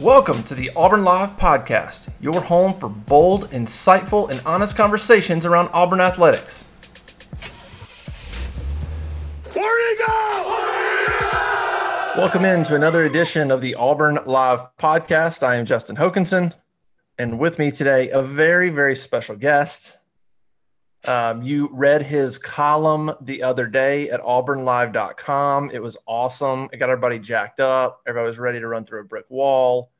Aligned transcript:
Welcome 0.00 0.44
to 0.44 0.54
the 0.54 0.70
Auburn 0.76 1.04
Live 1.04 1.36
Podcast, 1.36 2.08
your 2.22 2.40
home 2.40 2.72
for 2.72 2.88
bold, 2.88 3.50
insightful, 3.50 4.30
and 4.30 4.40
honest 4.46 4.74
conversations 4.74 5.44
around 5.44 5.68
Auburn 5.74 6.00
athletics. 6.00 6.64
Where 9.52 9.90
you 9.90 9.98
go? 9.98 10.44
Welcome 12.16 12.46
in 12.46 12.64
to 12.64 12.76
another 12.76 13.04
edition 13.04 13.50
of 13.50 13.60
the 13.60 13.74
Auburn 13.74 14.20
Live 14.24 14.60
Podcast. 14.78 15.42
I 15.42 15.56
am 15.56 15.66
Justin 15.66 15.96
Hokanson, 15.96 16.54
and 17.18 17.38
with 17.38 17.58
me 17.58 17.70
today, 17.70 18.08
a 18.08 18.22
very, 18.22 18.70
very 18.70 18.96
special 18.96 19.36
guest. 19.36 19.98
Um, 21.04 21.42
you 21.42 21.70
read 21.72 22.02
his 22.02 22.38
column 22.38 23.12
the 23.22 23.42
other 23.42 23.66
day 23.66 24.10
at 24.10 24.20
auburnlive.com. 24.20 25.70
It 25.72 25.82
was 25.82 25.96
awesome. 26.06 26.68
It 26.72 26.76
got 26.76 26.90
everybody 26.90 27.18
jacked 27.18 27.60
up. 27.60 28.02
Everybody 28.06 28.28
was 28.28 28.38
ready 28.38 28.60
to 28.60 28.68
run 28.68 28.84
through 28.84 29.00
a 29.00 29.04
brick 29.04 29.30
wall. 29.30 29.92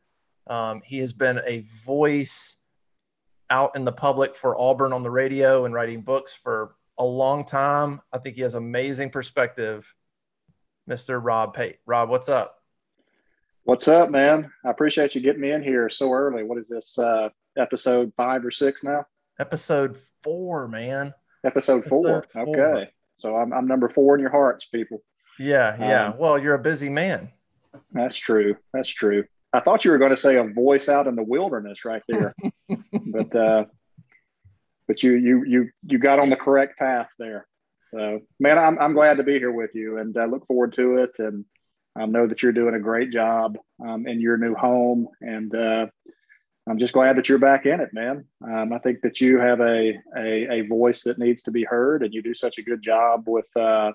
Um, 0.47 0.83
he 0.85 0.99
has 0.99 1.13
been 1.13 1.41
a 1.47 1.61
voice 1.61 2.59
out 3.49 3.77
in 3.77 3.85
the 3.85 3.93
public 3.93 4.37
for 4.37 4.59
Auburn 4.61 4.93
on 4.93 5.03
the 5.03 5.11
radio 5.11 5.65
and 5.65 5.73
writing 5.73 6.03
books 6.03 6.35
for 6.35 6.75
a 6.99 7.05
long 7.05 7.45
time. 7.45 8.01
I 8.13 8.19
think 8.19 8.37
he 8.37 8.43
has 8.43 8.55
amazing 8.55 9.11
perspective, 9.11 9.93
Mr. 10.89 11.19
Rob 11.23 11.55
Pate. 11.55 11.79
Rob, 11.87 12.11
what's 12.11 12.29
up? 12.29 12.63
What's 13.65 13.89
up, 13.89 14.11
man? 14.11 14.51
I 14.65 14.71
appreciate 14.71 15.15
you 15.15 15.21
getting 15.21 15.41
me 15.41 15.53
in 15.53 15.63
here 15.63 15.89
so 15.89 16.13
early. 16.13 16.43
What 16.45 16.59
is 16.59 16.69
this, 16.69 16.99
uh, 16.99 17.31
episode 17.57 18.13
five 18.17 18.45
or 18.45 18.51
six 18.51 18.85
now? 18.85 19.07
Episode 19.41 19.97
four, 20.23 20.69
man. 20.69 21.15
Episode, 21.45 21.87
four. 21.87 22.19
Episode 22.19 22.45
four. 22.45 22.75
Okay. 22.75 22.91
So 23.17 23.37
I'm, 23.37 23.55
I'm 23.55 23.67
number 23.67 23.89
four 23.89 24.15
in 24.15 24.21
your 24.21 24.31
hearts, 24.31 24.67
people. 24.67 25.03
Yeah, 25.39 25.77
yeah. 25.81 26.09
Um, 26.09 26.19
well, 26.19 26.39
you're 26.39 26.57
a 26.57 26.63
busy 26.63 26.91
man. 26.91 27.33
That's 27.91 28.17
true. 28.17 28.57
That's 28.75 28.89
true. 28.89 29.25
I 29.55 29.61
thought 29.61 29.87
you 29.87 29.93
were 29.93 29.99
going 29.99 30.11
to 30.11 30.17
say 30.19 30.37
a 30.37 30.45
voice 30.45 30.91
out 30.91 31.07
in 31.07 31.17
the 31.17 31.23
wilderness 31.23 31.87
right 31.87 32.03
there, 32.07 32.35
but 32.93 33.35
uh, 33.35 33.65
but 34.87 35.03
you 35.03 35.13
you 35.13 35.45
you 35.47 35.71
you 35.87 35.99
got 35.99 36.19
on 36.19 36.29
the 36.29 36.37
correct 36.37 36.79
path 36.79 37.09
there. 37.19 37.47
So, 37.87 38.21
man, 38.39 38.59
I'm 38.59 38.79
I'm 38.79 38.93
glad 38.93 39.17
to 39.17 39.23
be 39.23 39.39
here 39.39 39.53
with 39.53 39.71
you, 39.75 39.97
and 39.97 40.15
I 40.19 40.27
look 40.27 40.47
forward 40.49 40.75
to 40.75 40.97
it. 40.99 41.19
And 41.19 41.47
I 41.97 42.05
know 42.05 42.27
that 42.27 42.43
you're 42.43 42.53
doing 42.53 42.75
a 42.75 42.81
great 42.81 43.11
job 43.11 43.57
um, 43.83 44.07
in 44.07 44.21
your 44.21 44.37
new 44.37 44.55
home, 44.55 45.09
and 45.23 45.55
uh, 45.55 45.87
I'm 46.69 46.79
just 46.79 46.93
glad 46.93 47.17
that 47.17 47.29
you're 47.29 47.39
back 47.39 47.67
in 47.67 47.81
it, 47.81 47.91
man. 47.93 48.27
Um, 48.45 48.73
I 48.73 48.79
think 48.79 49.01
that 49.03 49.21
you 49.21 49.39
have 49.39 49.61
a, 49.61 49.99
a, 50.17 50.53
a 50.53 50.61
voice 50.67 51.03
that 51.05 51.19
needs 51.19 51.43
to 51.43 51.51
be 51.51 51.65
heard, 51.65 52.03
and 52.03 52.13
you 52.13 52.23
do 52.23 52.35
such 52.35 52.59
a 52.59 52.63
good 52.63 52.83
job 52.83 53.25
with 53.27 53.47
uh, 53.57 53.93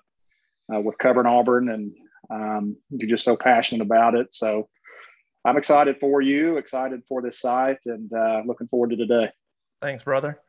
uh, 0.74 0.80
with 0.82 0.98
covering 0.98 1.28
Auburn, 1.28 1.70
and 1.70 1.94
um, 2.30 2.76
you're 2.90 3.10
just 3.10 3.24
so 3.24 3.38
passionate 3.38 3.84
about 3.84 4.16
it. 4.16 4.34
So 4.34 4.68
I'm 5.46 5.58
excited 5.58 5.98
for 6.00 6.22
you, 6.22 6.58
excited 6.58 7.04
for 7.08 7.22
this 7.22 7.40
site, 7.40 7.78
and 7.86 8.12
uh, 8.12 8.42
looking 8.46 8.68
forward 8.68 8.90
to 8.92 8.98
today. 8.98 9.30
Thanks, 9.82 10.04
brother. 10.04 10.40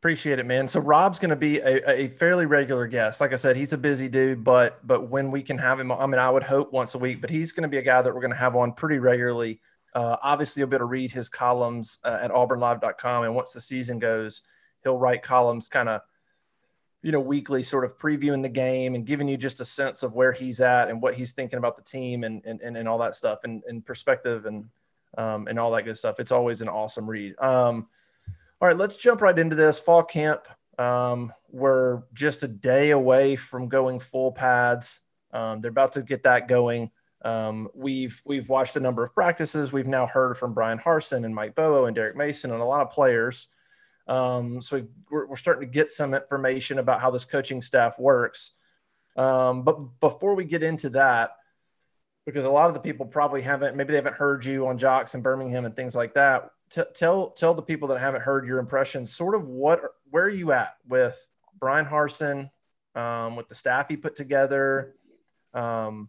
Appreciate 0.00 0.38
it, 0.38 0.46
man. 0.46 0.68
So 0.68 0.80
Rob's 0.80 1.18
going 1.18 1.30
to 1.30 1.36
be 1.36 1.58
a, 1.58 1.90
a, 1.90 2.08
fairly 2.08 2.46
regular 2.46 2.86
guest. 2.86 3.20
Like 3.20 3.32
I 3.32 3.36
said, 3.36 3.56
he's 3.56 3.72
a 3.72 3.78
busy 3.78 4.08
dude, 4.08 4.44
but 4.44 4.86
but 4.86 5.08
when 5.08 5.32
we 5.32 5.42
can 5.42 5.58
have 5.58 5.80
him, 5.80 5.90
I 5.90 6.06
mean, 6.06 6.20
I 6.20 6.30
would 6.30 6.44
hope 6.44 6.72
once 6.72 6.94
a 6.94 6.98
week, 6.98 7.20
but 7.20 7.30
he's 7.30 7.50
going 7.50 7.62
to 7.62 7.68
be 7.68 7.78
a 7.78 7.82
guy 7.82 8.02
that 8.02 8.14
we're 8.14 8.20
going 8.20 8.32
to 8.32 8.36
have 8.36 8.54
on 8.54 8.72
pretty 8.72 8.98
regularly. 8.98 9.60
Uh, 9.98 10.16
obviously, 10.22 10.60
you'll 10.60 10.68
be 10.68 10.76
able 10.76 10.86
to 10.86 10.90
read 10.90 11.10
his 11.10 11.28
columns 11.28 11.98
uh, 12.04 12.18
at 12.22 12.30
auburnlive.com, 12.30 13.24
and 13.24 13.34
once 13.34 13.50
the 13.50 13.60
season 13.60 13.98
goes, 13.98 14.42
he'll 14.84 14.96
write 14.96 15.22
columns 15.22 15.66
kind 15.66 15.88
of 15.88 16.02
you 17.02 17.10
know, 17.10 17.20
weekly 17.20 17.62
sort 17.62 17.84
of 17.84 17.96
previewing 17.98 18.42
the 18.42 18.48
game 18.48 18.94
and 18.94 19.06
giving 19.06 19.28
you 19.28 19.36
just 19.36 19.60
a 19.60 19.64
sense 19.64 20.02
of 20.04 20.14
where 20.14 20.32
he's 20.32 20.60
at 20.60 20.88
and 20.88 21.02
what 21.02 21.14
he's 21.14 21.32
thinking 21.32 21.58
about 21.58 21.76
the 21.76 21.82
team 21.82 22.22
and 22.22 22.44
and, 22.44 22.60
and, 22.60 22.88
all 22.88 22.98
that 22.98 23.14
stuff 23.14 23.40
and, 23.44 23.62
and 23.68 23.84
perspective 23.84 24.46
and 24.46 24.68
um, 25.16 25.48
and 25.48 25.58
all 25.58 25.70
that 25.72 25.84
good 25.84 25.96
stuff. 25.96 26.20
It's 26.20 26.32
always 26.32 26.60
an 26.60 26.68
awesome 26.68 27.08
read. 27.08 27.34
Um, 27.40 27.88
all 28.60 28.68
right, 28.68 28.76
let's 28.76 28.96
jump 28.96 29.20
right 29.20 29.38
into 29.38 29.56
this 29.56 29.78
fall 29.78 30.02
camp. 30.04 30.46
Um, 30.78 31.32
we're 31.50 32.02
just 32.14 32.44
a 32.44 32.48
day 32.48 32.90
away 32.90 33.36
from 33.36 33.68
going 33.68 33.98
full 33.98 34.30
pads. 34.30 35.00
Um, 35.32 35.60
they're 35.60 35.70
about 35.70 35.92
to 35.92 36.02
get 36.02 36.22
that 36.24 36.46
going. 36.48 36.90
Um, 37.22 37.68
we've 37.74 38.22
we've 38.24 38.48
watched 38.48 38.76
a 38.76 38.80
number 38.80 39.04
of 39.04 39.14
practices. 39.14 39.72
We've 39.72 39.86
now 39.86 40.06
heard 40.06 40.36
from 40.36 40.54
Bryan 40.54 40.78
Harsin 40.78 41.24
and 41.24 41.34
Mike 41.34 41.54
Bobo 41.54 41.86
and 41.86 41.94
Derek 41.96 42.16
Mason 42.16 42.52
and 42.52 42.62
a 42.62 42.64
lot 42.64 42.80
of 42.80 42.90
players. 42.90 43.48
Um, 44.06 44.60
so 44.62 44.86
we're, 45.10 45.26
we're, 45.26 45.36
starting 45.36 45.68
to 45.68 45.72
get 45.72 45.92
some 45.92 46.14
information 46.14 46.78
about 46.78 47.02
how 47.02 47.10
this 47.10 47.26
coaching 47.26 47.60
staff 47.60 47.98
works. 47.98 48.52
Um, 49.16 49.64
but 49.64 50.00
before 50.00 50.34
we 50.34 50.44
get 50.44 50.62
into 50.62 50.88
that, 50.90 51.32
because 52.24 52.46
a 52.46 52.50
lot 52.50 52.68
of 52.68 52.74
the 52.74 52.80
people 52.80 53.04
probably 53.04 53.42
haven't, 53.42 53.76
maybe 53.76 53.90
they 53.90 53.96
haven't 53.96 54.16
heard 54.16 54.44
you 54.46 54.66
on 54.66 54.78
Jox 54.78 55.14
and 55.14 55.22
Birmingham 55.22 55.66
and 55.66 55.76
things 55.76 55.94
like 55.94 56.14
that. 56.14 56.50
T- 56.70 56.82
tell 56.94 57.30
tell 57.30 57.54
the 57.54 57.62
people 57.62 57.88
that 57.88 58.00
haven't 58.00 58.22
heard 58.22 58.46
your 58.46 58.58
impressions, 58.58 59.14
sort 59.14 59.34
of 59.34 59.46
what 59.46 59.80
where 60.10 60.24
are 60.24 60.30
you 60.30 60.52
at 60.52 60.76
with 60.86 61.18
Bryan 61.58 61.86
Harsin, 61.86 62.50
um, 62.94 63.36
with 63.36 63.48
the 63.48 63.54
staff 63.54 63.88
he 63.88 63.96
put 63.96 64.14
together, 64.14 64.94
um, 65.54 66.08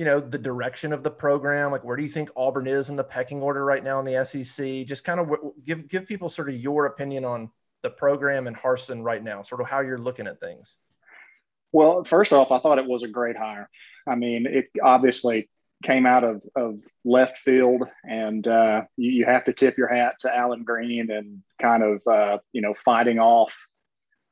you 0.00 0.06
know 0.06 0.18
the 0.18 0.38
direction 0.38 0.94
of 0.94 1.02
the 1.02 1.10
program 1.10 1.70
like 1.70 1.84
where 1.84 1.94
do 1.94 2.02
you 2.02 2.08
think 2.08 2.30
auburn 2.34 2.66
is 2.66 2.88
in 2.88 2.96
the 2.96 3.04
pecking 3.04 3.42
order 3.42 3.66
right 3.66 3.84
now 3.84 3.98
in 3.98 4.06
the 4.06 4.24
sec 4.24 4.86
just 4.86 5.04
kind 5.04 5.20
of 5.20 5.30
give 5.62 5.86
give 5.88 6.06
people 6.06 6.30
sort 6.30 6.48
of 6.48 6.54
your 6.54 6.86
opinion 6.86 7.22
on 7.22 7.50
the 7.82 7.90
program 7.90 8.46
and 8.46 8.56
Harsin 8.56 9.04
right 9.04 9.22
now 9.22 9.42
sort 9.42 9.60
of 9.60 9.68
how 9.68 9.80
you're 9.80 9.98
looking 9.98 10.26
at 10.26 10.40
things. 10.40 10.78
Well 11.72 12.02
first 12.02 12.32
off 12.32 12.50
i 12.50 12.58
thought 12.58 12.78
it 12.78 12.86
was 12.86 13.02
a 13.02 13.08
great 13.08 13.36
hire. 13.36 13.68
I 14.08 14.14
mean 14.14 14.46
it 14.46 14.70
obviously 14.82 15.50
came 15.82 16.06
out 16.06 16.24
of, 16.24 16.42
of 16.56 16.80
left 17.04 17.36
field 17.36 17.86
and 18.08 18.48
uh, 18.48 18.82
you, 18.96 19.10
you, 19.10 19.24
have 19.26 19.44
to 19.44 19.52
tip 19.52 19.76
your 19.76 19.88
hat 19.88 20.14
to 20.20 20.34
Allen 20.34 20.64
Greene 20.64 21.10
and 21.10 21.42
kind 21.60 21.82
of 21.82 22.02
uh, 22.06 22.38
you 22.54 22.62
know 22.62 22.72
fighting 22.72 23.18
off 23.18 23.66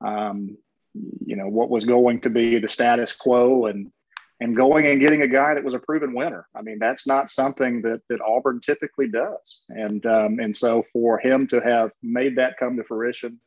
um, 0.02 0.56
you 0.94 1.36
know 1.36 1.48
what 1.48 1.68
was 1.68 1.84
going 1.84 2.22
to 2.22 2.30
be 2.30 2.58
the 2.58 2.68
status 2.68 3.14
quo 3.14 3.66
and 3.66 3.92
and 4.40 4.56
going 4.56 4.86
and 4.86 5.00
getting 5.00 5.22
a 5.22 5.28
guy 5.28 5.54
that 5.54 5.64
was 5.64 5.74
a 5.74 5.78
proven 5.78 6.14
winner. 6.14 6.46
I 6.54 6.62
mean, 6.62 6.78
that's 6.78 7.06
not 7.06 7.30
something 7.30 7.82
that 7.82 8.00
that 8.08 8.20
Auburn 8.20 8.60
typically 8.60 9.08
does. 9.08 9.64
And 9.68 10.04
um, 10.06 10.38
and 10.38 10.54
so 10.54 10.84
for 10.92 11.18
him 11.18 11.46
to 11.48 11.60
have 11.60 11.90
made 12.02 12.36
that 12.36 12.56
come 12.56 12.76
to 12.76 12.84
fruition, 12.84 13.40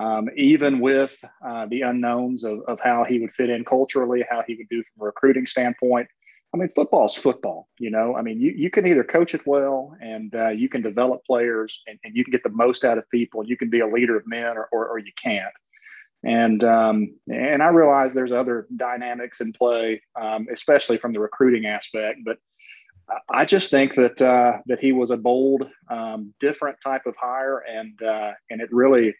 um, 0.00 0.28
even 0.36 0.80
with 0.80 1.16
uh, 1.44 1.66
the 1.66 1.82
unknowns 1.82 2.44
of, 2.44 2.60
of 2.68 2.80
how 2.80 3.04
he 3.04 3.18
would 3.18 3.34
fit 3.34 3.50
in 3.50 3.64
culturally, 3.64 4.24
how 4.30 4.42
he 4.46 4.54
would 4.56 4.68
do 4.68 4.82
from 4.82 5.02
a 5.02 5.06
recruiting 5.06 5.46
standpoint. 5.46 6.08
I 6.54 6.58
mean, 6.58 6.68
football 6.68 7.06
is 7.06 7.14
football, 7.14 7.68
you 7.78 7.90
know. 7.90 8.16
I 8.16 8.22
mean, 8.22 8.40
you, 8.40 8.50
you 8.52 8.70
can 8.70 8.86
either 8.86 9.04
coach 9.04 9.34
it 9.34 9.46
well 9.46 9.94
and 10.00 10.34
uh, 10.34 10.50
you 10.50 10.70
can 10.70 10.80
develop 10.80 11.22
players 11.26 11.82
and, 11.86 11.98
and 12.04 12.16
you 12.16 12.24
can 12.24 12.30
get 12.30 12.44
the 12.44 12.50
most 12.50 12.84
out 12.84 12.96
of 12.96 13.10
people. 13.10 13.40
and 13.40 13.50
You 13.50 13.58
can 13.58 13.68
be 13.68 13.80
a 13.80 13.86
leader 13.86 14.16
of 14.16 14.26
men 14.26 14.56
or, 14.56 14.68
or, 14.72 14.88
or 14.88 14.98
you 14.98 15.12
can't 15.16 15.52
and 16.24 16.64
um, 16.64 17.14
and 17.32 17.62
I 17.62 17.68
realize 17.68 18.12
there's 18.12 18.32
other 18.32 18.66
dynamics 18.76 19.40
in 19.40 19.52
play, 19.52 20.02
um, 20.20 20.46
especially 20.52 20.98
from 20.98 21.12
the 21.12 21.20
recruiting 21.20 21.66
aspect. 21.66 22.20
But 22.24 22.38
I 23.30 23.44
just 23.44 23.70
think 23.70 23.94
that 23.94 24.20
uh, 24.20 24.58
that 24.66 24.80
he 24.80 24.92
was 24.92 25.10
a 25.10 25.16
bold, 25.16 25.68
um, 25.90 26.34
different 26.40 26.78
type 26.82 27.06
of 27.06 27.14
hire, 27.16 27.58
and 27.58 28.00
uh, 28.02 28.32
and 28.50 28.60
it 28.60 28.72
really, 28.72 29.14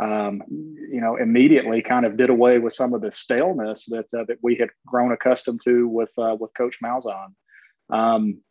um, 0.00 0.42
you 0.48 1.00
know, 1.00 1.16
immediately 1.16 1.80
kind 1.80 2.04
of 2.04 2.16
did 2.16 2.28
away 2.28 2.58
with 2.58 2.74
some 2.74 2.92
of 2.92 3.00
the 3.00 3.12
staleness 3.12 3.86
that 3.86 4.12
uh, 4.12 4.24
that 4.28 4.38
we 4.42 4.56
had 4.56 4.68
grown 4.86 5.12
accustomed 5.12 5.60
to 5.64 5.88
with 5.88 6.12
uh, 6.18 6.36
with 6.38 6.52
Coach 6.54 6.78
Malzahn. 6.84 7.28
Um, 7.90 8.42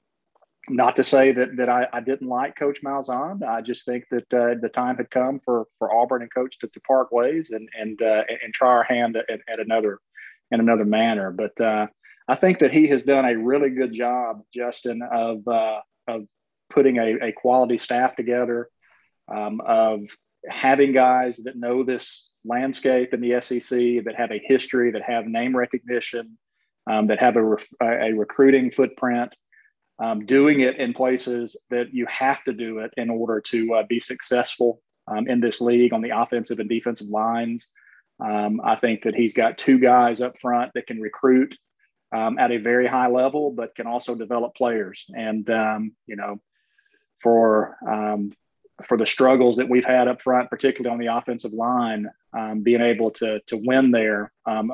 not 0.75 0.95
to 0.95 1.03
say 1.03 1.31
that 1.31 1.55
that 1.57 1.69
I, 1.69 1.87
I, 1.91 1.99
didn't 2.01 2.27
like 2.27 2.57
Coach 2.57 2.81
Malzahn. 2.83 3.43
I 3.43 3.61
just 3.61 3.85
think 3.85 4.05
that 4.11 4.33
uh, 4.33 4.55
the 4.61 4.69
time 4.69 4.97
had 4.97 5.09
come 5.09 5.39
for 5.43 5.65
for 5.77 5.93
Auburn 5.93 6.21
and 6.21 6.33
Coach 6.33 6.57
to, 6.59 6.67
to 6.67 6.79
part 6.81 7.11
ways 7.11 7.51
and 7.51 7.69
and 7.77 8.01
uh, 8.01 8.23
and 8.43 8.53
try 8.53 8.69
our 8.69 8.83
hand 8.83 9.17
at, 9.17 9.29
at, 9.29 9.59
another 9.59 9.99
in 10.51 10.59
another 10.59 10.85
manner. 10.85 11.31
But 11.31 11.59
uh, 11.59 11.87
I 12.27 12.35
think 12.35 12.59
that 12.59 12.71
he 12.71 12.87
has 12.87 13.03
done 13.03 13.25
a 13.25 13.37
really 13.37 13.69
good 13.69 13.93
job, 13.93 14.41
Justin, 14.53 15.01
of 15.01 15.47
uh, 15.47 15.81
of 16.07 16.27
putting 16.69 16.97
a, 16.97 17.27
a, 17.27 17.31
quality 17.33 17.77
staff 17.77 18.15
together, 18.15 18.69
um, 19.27 19.61
of 19.65 20.03
having 20.47 20.93
guys 20.93 21.37
that 21.37 21.57
know 21.57 21.83
this 21.83 22.29
landscape 22.45 23.13
in 23.13 23.21
the 23.21 23.41
SEC, 23.41 24.05
that 24.05 24.15
have 24.15 24.31
a 24.31 24.41
history, 24.43 24.91
that 24.91 25.01
have 25.03 25.25
name 25.27 25.55
recognition, 25.55 26.37
um, 26.89 27.07
that 27.07 27.19
have 27.19 27.35
a, 27.35 27.43
re- 27.43 27.65
a 27.81 28.13
recruiting 28.13 28.71
footprint 28.71 29.33
um, 30.01 30.25
doing 30.25 30.61
it 30.61 30.77
in 30.77 30.93
places 30.93 31.55
that 31.69 31.93
you 31.93 32.05
have 32.07 32.43
to 32.45 32.53
do 32.53 32.79
it 32.79 32.91
in 32.97 33.09
order 33.09 33.39
to 33.39 33.75
uh, 33.75 33.83
be 33.83 33.99
successful 33.99 34.81
um, 35.07 35.27
in 35.27 35.39
this 35.39 35.61
league 35.61 35.93
on 35.93 36.01
the 36.01 36.09
offensive 36.09 36.59
and 36.59 36.69
defensive 36.69 37.07
lines. 37.07 37.69
Um, 38.19 38.61
I 38.63 38.75
think 38.75 39.03
that 39.03 39.15
he's 39.15 39.33
got 39.33 39.57
two 39.57 39.79
guys 39.79 40.21
up 40.21 40.39
front 40.39 40.71
that 40.73 40.87
can 40.87 40.99
recruit 40.99 41.55
um, 42.11 42.37
at 42.37 42.51
a 42.51 42.57
very 42.57 42.87
high 42.87 43.07
level, 43.07 43.51
but 43.51 43.75
can 43.75 43.87
also 43.87 44.15
develop 44.15 44.55
players. 44.55 45.05
And, 45.09 45.49
um, 45.49 45.93
you 46.07 46.15
know, 46.15 46.41
for 47.19 47.77
um, 47.87 48.31
for 48.83 48.97
the 48.97 49.05
struggles 49.05 49.57
that 49.57 49.69
we've 49.69 49.85
had 49.85 50.07
up 50.07 50.21
front, 50.21 50.49
particularly 50.49 50.91
on 50.91 50.99
the 50.99 51.15
offensive 51.15 51.53
line, 51.53 52.09
um, 52.37 52.61
being 52.61 52.81
able 52.81 53.11
to 53.11 53.39
to 53.47 53.57
win 53.57 53.91
there, 53.91 54.31
um, 54.45 54.71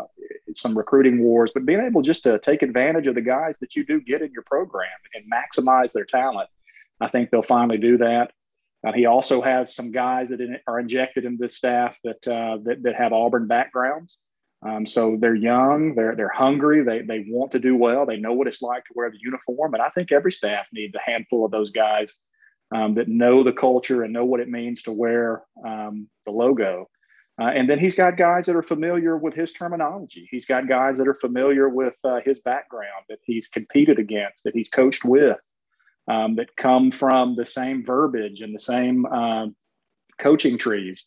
some 0.54 0.77
recruiting 0.77 1.21
wars, 1.24 1.51
but 1.54 1.65
being 1.65 1.81
able 1.81 2.01
just 2.01 2.24
to 2.24 2.39
take 2.39 2.62
advantage 2.62 3.07
of 3.07 3.15
the 3.15 3.21
guys 3.21 3.59
that 3.59 3.75
you 3.75 3.86
do 3.86 4.00
get 4.01 4.21
in 4.21 4.31
your 4.31 4.44
program 4.44 4.89
and 5.13 5.24
maximize 5.31 5.92
their 5.94 6.06
talent. 6.06 6.50
I 7.00 7.07
think 7.07 7.30
they'll 7.30 7.42
finally 7.42 7.77
do 7.77 7.98
that. 7.98 8.31
Uh, 8.86 8.94
he 8.94 9.06
also 9.06 9.42
has 9.42 9.75
some 9.75 9.92
guys 9.92 10.30
that 10.30 10.42
in, 10.42 10.57
are 10.68 10.80
injected 10.80 11.25
into 11.25 11.38
this 11.39 11.57
staff 11.57 11.98
that, 12.04 12.27
uh, 12.27 12.57
that, 12.63 12.83
that 12.83 12.95
have 12.95 13.12
Auburn 13.12 13.48
backgrounds. 13.48 14.19
Um, 14.65 14.86
so 14.86 15.18
they're 15.19 15.36
young, 15.36 15.94
they're 15.94 16.15
they're 16.15 16.30
hungry, 16.30 16.83
they 16.83 17.01
they 17.01 17.25
want 17.27 17.51
to 17.51 17.60
do 17.60 17.75
well, 17.75 18.07
they 18.07 18.18
know 18.18 18.33
what 18.33 18.48
it's 18.48 18.62
like 18.62 18.83
to 18.86 18.94
wear 18.95 19.12
the 19.12 19.19
uniform, 19.21 19.75
and 19.75 19.83
I 19.83 19.89
think 19.89 20.12
every 20.12 20.31
staff 20.31 20.65
needs 20.74 20.95
a 20.95 21.12
handful 21.12 21.45
of 21.45 21.51
those 21.51 21.69
guys 21.69 22.18
um, 22.74 22.95
that 22.95 23.07
know 23.07 23.44
the 23.44 23.53
culture 23.53 24.01
and 24.01 24.12
know 24.12 24.25
what 24.25 24.39
it 24.39 24.50
means 24.50 24.81
to 24.83 24.92
wear 24.92 25.44
um, 25.63 26.07
the 26.25 26.31
logo. 26.31 26.89
Uh, 27.39 27.51
and 27.56 27.69
then 27.69 27.78
he's 27.78 27.95
got 27.95 28.18
guys 28.18 28.48
that 28.48 28.56
are 28.56 28.63
familiar 28.63 29.16
with 29.16 29.36
his 29.36 29.54
terminology. 29.54 30.28
He's 30.31 30.45
got 30.45 30.68
guys 30.68 30.98
that 30.98 31.07
are 31.07 31.13
familiar 31.13 31.69
with 31.69 31.95
uh, 32.04 32.19
his 32.25 32.39
background 32.39 33.06
that 33.10 33.19
he's 33.24 33.48
competed 33.48 34.00
against, 34.00 34.44
that 34.44 34.56
he's 34.56 34.69
coached 34.69 35.06
with, 35.06 35.39
um, 36.07 36.36
that 36.36 36.56
come 36.56 36.89
from 36.89 37.36
the 37.36 37.45
same 37.45 37.86
verbiage 37.86 38.42
and 38.42 38.56
the 38.56 38.60
same 38.60 39.06
uh, 39.06 39.48
coaching 40.18 40.57
trees. 40.57 41.06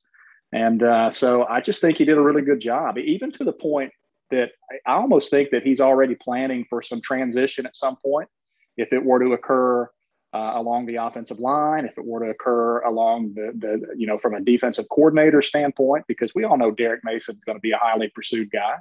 And 0.52 0.82
uh, 0.82 1.10
so 1.10 1.46
I 1.46 1.60
just 1.60 1.80
think 1.80 1.98
he 1.98 2.04
did 2.04 2.18
a 2.18 2.22
really 2.22 2.42
good 2.42 2.60
job, 2.60 2.98
even 2.98 3.32
to 3.32 3.44
the 3.44 3.52
point 3.52 3.92
that 4.30 4.50
I 4.86 4.92
almost 4.92 5.30
think 5.30 5.50
that 5.50 5.64
he's 5.64 5.80
already 5.80 6.14
planning 6.14 6.64
for 6.70 6.82
some 6.82 7.00
transition 7.00 7.66
at 7.66 7.76
some 7.76 7.96
point. 7.96 8.28
If 8.76 8.92
it 8.92 9.04
were 9.04 9.18
to 9.18 9.32
occur 9.32 9.90
uh, 10.32 10.52
along 10.54 10.86
the 10.86 10.96
offensive 10.96 11.40
line, 11.40 11.84
if 11.84 11.98
it 11.98 12.04
were 12.04 12.24
to 12.24 12.30
occur 12.30 12.80
along 12.80 13.34
the, 13.34 13.52
the, 13.58 13.94
you 13.96 14.06
know, 14.06 14.18
from 14.18 14.34
a 14.34 14.40
defensive 14.40 14.86
coordinator 14.90 15.42
standpoint, 15.42 16.04
because 16.06 16.32
we 16.34 16.44
all 16.44 16.56
know 16.56 16.70
Derek 16.70 17.00
Mason 17.02 17.34
is 17.34 17.44
going 17.44 17.56
to 17.56 17.60
be 17.60 17.72
a 17.72 17.78
highly 17.78 18.08
pursued 18.14 18.50
guy. 18.50 18.76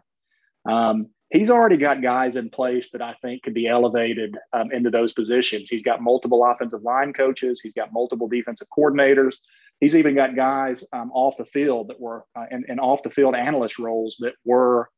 Um, 0.66 1.08
he's 1.32 1.50
already 1.50 1.78
got 1.78 2.02
guys 2.02 2.36
in 2.36 2.50
place 2.50 2.92
that 2.92 3.02
I 3.02 3.16
think 3.22 3.44
could 3.44 3.56
be 3.56 3.68
elevated 3.68 4.38
um, 4.54 4.72
into 4.72 4.92
those 4.92 5.14
positions. 5.14 5.70
He's 5.70 5.82
got 5.82 6.02
multiple 6.02 6.46
offensive 6.46 6.84
line 6.84 7.14
coaches, 7.14 7.62
he's 7.62 7.74
got 7.74 7.94
multiple 7.94 8.28
defensive 8.28 8.68
coordinators. 8.76 9.38
He's 9.80 9.96
even 9.96 10.14
got 10.14 10.36
guys 10.36 10.84
um, 10.92 11.10
off 11.14 11.38
the 11.38 11.46
field 11.46 11.88
that 11.88 12.02
were 12.02 12.26
uh, 12.36 12.48
off 12.82 13.02
the 13.02 13.10
field 13.10 13.34
analyst 13.34 13.80
roles 13.80 14.18
that 14.20 14.34
were 14.44 14.90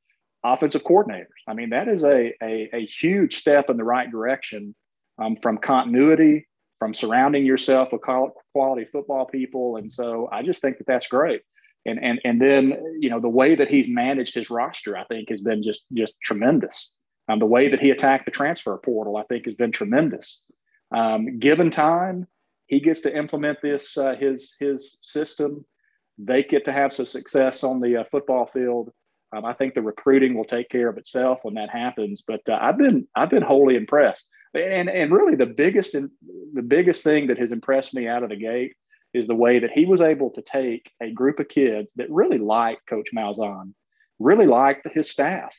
offensive 0.44 0.84
coordinators. 0.84 1.28
I 1.48 1.54
mean, 1.54 1.70
that 1.70 1.88
is 1.88 2.04
a, 2.04 2.34
a, 2.42 2.68
a 2.74 2.86
huge 2.88 3.36
step 3.36 3.70
in 3.70 3.78
the 3.78 3.84
right 3.84 4.10
direction 4.10 4.74
um, 5.20 5.36
from 5.36 5.58
continuity, 5.58 6.48
from 6.80 6.94
surrounding 6.94 7.46
yourself 7.46 7.90
with 7.92 8.02
quality 8.02 8.86
football 8.86 9.26
people. 9.26 9.78
And 9.78 9.92
so 9.92 10.30
I 10.32 10.44
just 10.44 10.62
think 10.62 10.78
that 10.78 10.88
that's 10.88 11.08
great. 11.08 11.42
And, 11.86 12.04
and, 12.04 12.20
and 12.24 12.42
then, 12.42 12.78
you 13.00 13.10
know, 13.10 13.20
the 13.20 13.30
way 13.30 13.56
that 13.56 13.70
he's 13.70 13.88
managed 13.88 14.36
his 14.36 14.50
roster, 14.50 14.98
I 14.98 15.04
think 15.06 15.30
has 15.30 15.42
been 15.42 15.62
just, 15.62 15.84
just 15.94 16.20
tremendous. 16.22 16.96
Um, 17.28 17.40
the 17.40 17.46
way 17.46 17.70
that 17.70 17.80
he 17.80 17.90
attacked 17.92 18.26
the 18.26 18.32
transfer 18.32 18.78
portal, 18.78 19.18
I 19.18 19.24
think 19.24 19.46
has 19.46 19.56
been 19.56 19.72
tremendous. 19.72 20.46
Um, 20.96 21.40
given 21.40 21.72
time, 21.72 22.28
he 22.68 22.80
gets 22.80 23.02
to 23.02 23.16
implement 23.16 23.62
this, 23.62 23.98
uh, 23.98 24.16
his, 24.16 24.56
his 24.60 25.00
system. 25.02 25.66
They 26.18 26.44
get 26.44 26.66
to 26.66 26.72
have 26.72 26.94
some 26.94 27.06
success 27.06 27.64
on 27.64 27.80
the 27.80 27.98
uh, 27.98 28.04
football 28.04 28.46
field. 28.46 28.92
Um, 29.36 29.46
I 29.46 29.54
think 29.54 29.74
the 29.74 29.82
recruiting 29.82 30.36
will 30.36 30.46
take 30.46 30.70
care 30.70 30.90
of 30.90 30.98
itself 30.98 31.40
when 31.44 31.54
that 31.56 31.70
happens. 31.70 32.22
But 32.28 32.42
uh, 32.50 32.60
I've 32.62 32.78
been 32.78 33.08
I've 33.16 33.30
been 33.30 33.42
wholly 33.42 33.76
impressed 33.76 34.26
and 34.54 34.90
and 34.90 35.12
really 35.12 35.36
the 35.36 35.46
biggest 35.46 35.94
the 35.94 36.62
biggest 36.62 37.04
thing 37.04 37.28
that 37.28 37.38
has 37.38 37.52
impressed 37.52 37.94
me 37.94 38.08
out 38.08 38.24
of 38.24 38.30
the 38.30 38.36
gate 38.36 38.76
is 39.14 39.28
the 39.28 39.36
way 39.36 39.60
that 39.60 39.72
he 39.72 39.86
was 39.86 40.02
able 40.02 40.30
to 40.32 40.42
take 40.42 40.92
a 41.02 41.12
group 41.12 41.40
of 41.40 41.48
kids 41.48 41.94
that 41.96 42.10
really 42.10 42.38
liked 42.38 42.86
Coach 42.88 43.10
Malzahn, 43.16 43.74
really 44.20 44.48
liked 44.48 44.88
his 44.94 45.10
staff, 45.10 45.58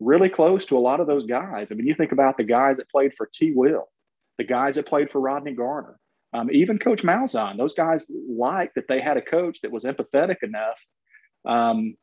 really 0.00 0.30
close 0.30 0.64
to 0.66 0.78
a 0.78 0.80
lot 0.80 1.00
of 1.00 1.06
those 1.06 1.26
guys. 1.26 1.70
I 1.70 1.74
mean, 1.74 1.86
you 1.86 1.94
think 1.94 2.12
about 2.12 2.38
the 2.38 2.44
guys 2.44 2.78
that 2.78 2.90
played 2.90 3.14
for 3.14 3.28
T. 3.32 3.52
Will, 3.54 3.88
the 4.38 4.44
guys 4.44 4.76
that 4.76 4.86
played 4.86 5.10
for 5.10 5.20
Rodney 5.20 5.52
Garner, 5.52 5.98
um, 6.32 6.50
even 6.50 6.78
Coach 6.78 7.02
Malzahn. 7.02 7.58
Those 7.58 7.74
guys 7.74 8.10
liked 8.28 8.74
that 8.74 8.88
they 8.88 9.00
had 9.00 9.16
a 9.16 9.22
coach 9.22 9.60
that 9.62 9.72
was 9.72 9.84
empathetic 9.84 10.42
enough 10.42 10.82
um, 11.46 11.96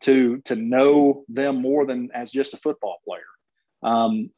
to 0.00 0.38
to 0.44 0.56
know 0.56 1.24
them 1.28 1.62
more 1.62 1.86
than 1.86 2.10
as 2.14 2.30
just 2.30 2.54
a 2.54 2.58
football 2.58 2.98
player. 3.06 3.22
Um, 3.82 4.30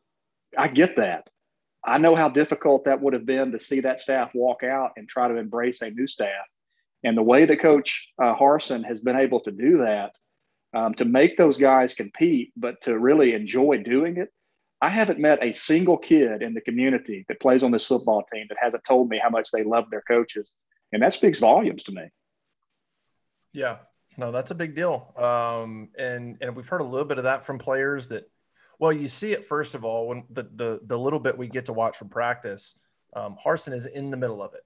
I 0.56 0.68
get 0.68 0.96
that. 0.96 1.28
I 1.84 1.98
know 1.98 2.14
how 2.14 2.28
difficult 2.28 2.84
that 2.84 3.00
would 3.00 3.14
have 3.14 3.26
been 3.26 3.52
to 3.52 3.58
see 3.58 3.80
that 3.80 4.00
staff 4.00 4.32
walk 4.34 4.62
out 4.62 4.92
and 4.96 5.08
try 5.08 5.28
to 5.28 5.36
embrace 5.36 5.80
a 5.82 5.90
new 5.90 6.06
staff. 6.06 6.52
And 7.04 7.16
the 7.16 7.22
way 7.22 7.44
that 7.44 7.60
Coach 7.60 8.08
uh, 8.22 8.34
Harsin 8.34 8.84
has 8.84 9.00
been 9.00 9.16
able 9.16 9.40
to 9.40 9.52
do 9.52 9.78
that, 9.78 10.12
um, 10.74 10.94
to 10.94 11.04
make 11.04 11.36
those 11.36 11.56
guys 11.56 11.94
compete, 11.94 12.52
but 12.56 12.80
to 12.82 12.98
really 12.98 13.32
enjoy 13.32 13.78
doing 13.78 14.16
it, 14.18 14.30
I 14.80 14.88
haven't 14.88 15.18
met 15.18 15.42
a 15.42 15.52
single 15.52 15.96
kid 15.96 16.42
in 16.42 16.54
the 16.54 16.60
community 16.60 17.24
that 17.28 17.40
plays 17.40 17.62
on 17.62 17.70
this 17.70 17.86
football 17.86 18.24
team 18.32 18.46
that 18.48 18.58
hasn't 18.60 18.84
told 18.84 19.08
me 19.08 19.20
how 19.22 19.30
much 19.30 19.50
they 19.50 19.64
love 19.64 19.86
their 19.90 20.02
coaches. 20.02 20.50
And 20.92 21.02
that 21.02 21.12
speaks 21.12 21.38
volumes 21.38 21.84
to 21.84 21.92
me. 21.92 22.02
Yeah, 23.52 23.78
no, 24.16 24.30
that's 24.30 24.50
a 24.50 24.54
big 24.54 24.74
deal. 24.74 25.12
Um, 25.16 25.88
and, 25.98 26.36
and 26.40 26.54
we've 26.54 26.68
heard 26.68 26.80
a 26.80 26.84
little 26.84 27.08
bit 27.08 27.18
of 27.18 27.24
that 27.24 27.44
from 27.44 27.58
players 27.58 28.08
that 28.08 28.30
well, 28.78 28.92
you 28.92 29.08
see 29.08 29.32
it 29.32 29.46
first 29.46 29.74
of 29.74 29.84
all 29.84 30.08
when 30.08 30.24
the 30.30 30.44
the, 30.54 30.80
the 30.84 30.98
little 30.98 31.20
bit 31.20 31.36
we 31.36 31.48
get 31.48 31.66
to 31.66 31.72
watch 31.72 31.96
from 31.96 32.08
practice. 32.08 32.74
Um, 33.14 33.36
Harsin 33.42 33.72
is 33.72 33.86
in 33.86 34.10
the 34.10 34.16
middle 34.16 34.42
of 34.42 34.54
it. 34.54 34.62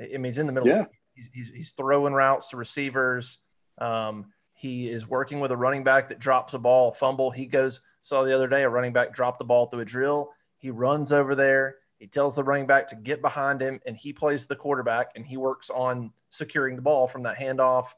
I 0.00 0.16
mean, 0.16 0.24
he's 0.24 0.38
in 0.38 0.46
the 0.46 0.52
middle. 0.52 0.68
Yeah. 0.68 0.86
He's, 1.14 1.28
he's, 1.32 1.48
he's 1.48 1.70
throwing 1.70 2.14
routes 2.14 2.48
to 2.50 2.56
receivers. 2.56 3.38
Um, 3.78 4.32
he 4.54 4.88
is 4.88 5.06
working 5.06 5.40
with 5.40 5.50
a 5.50 5.56
running 5.56 5.84
back 5.84 6.08
that 6.08 6.18
drops 6.18 6.54
a 6.54 6.58
ball, 6.58 6.92
fumble. 6.92 7.30
He 7.30 7.46
goes, 7.46 7.80
saw 8.00 8.24
the 8.24 8.34
other 8.34 8.48
day, 8.48 8.62
a 8.62 8.68
running 8.68 8.92
back 8.92 9.14
dropped 9.14 9.38
the 9.38 9.44
ball 9.44 9.66
through 9.66 9.80
a 9.80 9.84
drill. 9.84 10.30
He 10.56 10.70
runs 10.70 11.12
over 11.12 11.34
there. 11.34 11.76
He 11.98 12.06
tells 12.06 12.34
the 12.34 12.44
running 12.44 12.66
back 12.66 12.88
to 12.88 12.96
get 12.96 13.22
behind 13.22 13.60
him, 13.60 13.80
and 13.86 13.96
he 13.96 14.12
plays 14.12 14.46
the 14.46 14.56
quarterback, 14.56 15.12
and 15.14 15.24
he 15.24 15.36
works 15.36 15.70
on 15.70 16.12
securing 16.30 16.76
the 16.76 16.82
ball 16.82 17.06
from 17.06 17.22
that 17.22 17.38
handoff. 17.38 17.88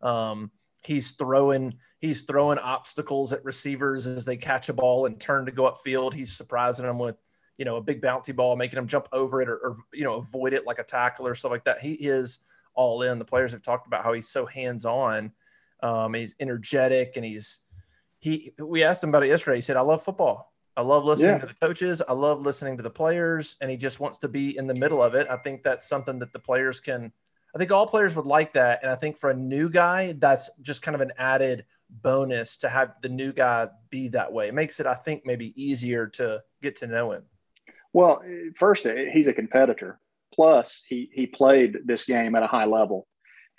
Um, 0.00 0.50
he's 0.84 1.12
throwing 1.12 1.74
he's 1.98 2.22
throwing 2.22 2.58
obstacles 2.58 3.32
at 3.32 3.44
receivers 3.44 4.06
as 4.06 4.24
they 4.24 4.36
catch 4.36 4.68
a 4.68 4.72
ball 4.72 5.06
and 5.06 5.20
turn 5.20 5.46
to 5.46 5.52
go 5.52 5.64
upfield. 5.64 6.12
He's 6.12 6.32
surprising 6.32 6.86
them 6.86 6.98
with 6.98 7.16
you 7.58 7.64
know 7.64 7.76
a 7.76 7.82
big 7.82 8.02
bouncy 8.02 8.34
ball, 8.34 8.56
making 8.56 8.76
them 8.76 8.86
jump 8.86 9.08
over 9.12 9.40
it 9.40 9.48
or, 9.48 9.56
or 9.58 9.76
you 9.92 10.04
know 10.04 10.16
avoid 10.16 10.52
it 10.52 10.66
like 10.66 10.78
a 10.78 10.84
tackle 10.84 11.26
or 11.26 11.34
stuff 11.34 11.52
like 11.52 11.64
that. 11.64 11.80
He 11.80 11.92
is 11.92 12.40
all 12.74 13.02
in. 13.02 13.18
The 13.18 13.24
players 13.24 13.52
have 13.52 13.62
talked 13.62 13.86
about 13.86 14.04
how 14.04 14.12
he's 14.12 14.28
so 14.28 14.46
hands 14.46 14.84
on. 14.84 15.32
Um, 15.82 16.14
he's 16.14 16.34
energetic 16.40 17.12
and 17.16 17.24
he's 17.24 17.60
he. 18.18 18.52
We 18.58 18.82
asked 18.82 19.02
him 19.02 19.10
about 19.10 19.24
it 19.24 19.28
yesterday. 19.28 19.56
He 19.56 19.62
said, 19.62 19.76
"I 19.76 19.80
love 19.82 20.02
football. 20.02 20.52
I 20.76 20.82
love 20.82 21.04
listening 21.04 21.34
yeah. 21.34 21.38
to 21.38 21.46
the 21.46 21.66
coaches. 21.66 22.02
I 22.08 22.14
love 22.14 22.40
listening 22.40 22.78
to 22.78 22.82
the 22.82 22.90
players, 22.90 23.56
and 23.60 23.70
he 23.70 23.76
just 23.76 24.00
wants 24.00 24.18
to 24.18 24.28
be 24.28 24.56
in 24.56 24.66
the 24.66 24.74
middle 24.74 25.02
of 25.02 25.14
it. 25.14 25.28
I 25.28 25.36
think 25.36 25.62
that's 25.62 25.88
something 25.88 26.18
that 26.18 26.32
the 26.32 26.38
players 26.38 26.80
can." 26.80 27.12
I 27.54 27.58
think 27.58 27.70
all 27.70 27.86
players 27.86 28.16
would 28.16 28.26
like 28.26 28.54
that. 28.54 28.80
And 28.82 28.90
I 28.90 28.96
think 28.96 29.18
for 29.18 29.30
a 29.30 29.34
new 29.34 29.68
guy, 29.68 30.12
that's 30.18 30.50
just 30.62 30.82
kind 30.82 30.94
of 30.94 31.00
an 31.00 31.12
added 31.18 31.64
bonus 31.90 32.56
to 32.58 32.68
have 32.68 32.94
the 33.02 33.08
new 33.08 33.32
guy 33.32 33.68
be 33.90 34.08
that 34.08 34.32
way. 34.32 34.48
It 34.48 34.54
makes 34.54 34.80
it, 34.80 34.86
I 34.86 34.94
think, 34.94 35.26
maybe 35.26 35.52
easier 35.62 36.06
to 36.08 36.42
get 36.62 36.76
to 36.76 36.86
know 36.86 37.12
him. 37.12 37.24
Well, 37.92 38.22
first, 38.56 38.86
he's 38.86 39.26
a 39.26 39.34
competitor. 39.34 39.98
Plus, 40.34 40.82
he 40.88 41.10
he 41.12 41.26
played 41.26 41.80
this 41.84 42.04
game 42.06 42.34
at 42.34 42.42
a 42.42 42.46
high 42.46 42.64
level. 42.64 43.06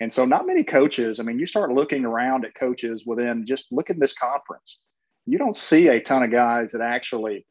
And 0.00 0.12
so, 0.12 0.24
not 0.24 0.44
many 0.44 0.64
coaches, 0.64 1.20
I 1.20 1.22
mean, 1.22 1.38
you 1.38 1.46
start 1.46 1.72
looking 1.72 2.04
around 2.04 2.44
at 2.44 2.56
coaches 2.56 3.04
within 3.06 3.46
just 3.46 3.70
look 3.70 3.90
at 3.90 4.00
this 4.00 4.12
conference. 4.12 4.80
You 5.24 5.38
don't 5.38 5.56
see 5.56 5.86
a 5.86 6.00
ton 6.00 6.24
of 6.24 6.32
guys 6.32 6.72
that 6.72 6.80
actually 6.80 7.46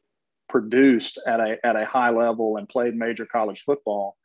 produced 0.50 1.18
at 1.26 1.40
a, 1.40 1.56
at 1.64 1.74
a 1.74 1.86
high 1.86 2.10
level 2.10 2.58
and 2.58 2.68
played 2.68 2.94
major 2.94 3.24
college 3.24 3.62
football 3.64 4.16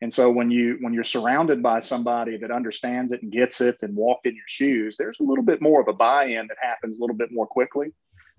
and 0.00 0.12
so 0.14 0.30
when 0.30 0.50
you 0.50 0.78
when 0.80 0.92
you're 0.92 1.04
surrounded 1.04 1.62
by 1.62 1.80
somebody 1.80 2.36
that 2.36 2.52
understands 2.52 3.10
it 3.10 3.22
and 3.22 3.32
gets 3.32 3.60
it 3.60 3.78
and 3.82 3.96
walked 3.96 4.26
in 4.26 4.34
your 4.34 4.44
shoes, 4.46 4.96
there's 4.96 5.18
a 5.20 5.24
little 5.24 5.44
bit 5.44 5.60
more 5.60 5.80
of 5.80 5.88
a 5.88 5.92
buy-in 5.92 6.46
that 6.46 6.56
happens 6.62 6.98
a 6.98 7.00
little 7.00 7.16
bit 7.16 7.32
more 7.32 7.46
quickly. 7.46 7.92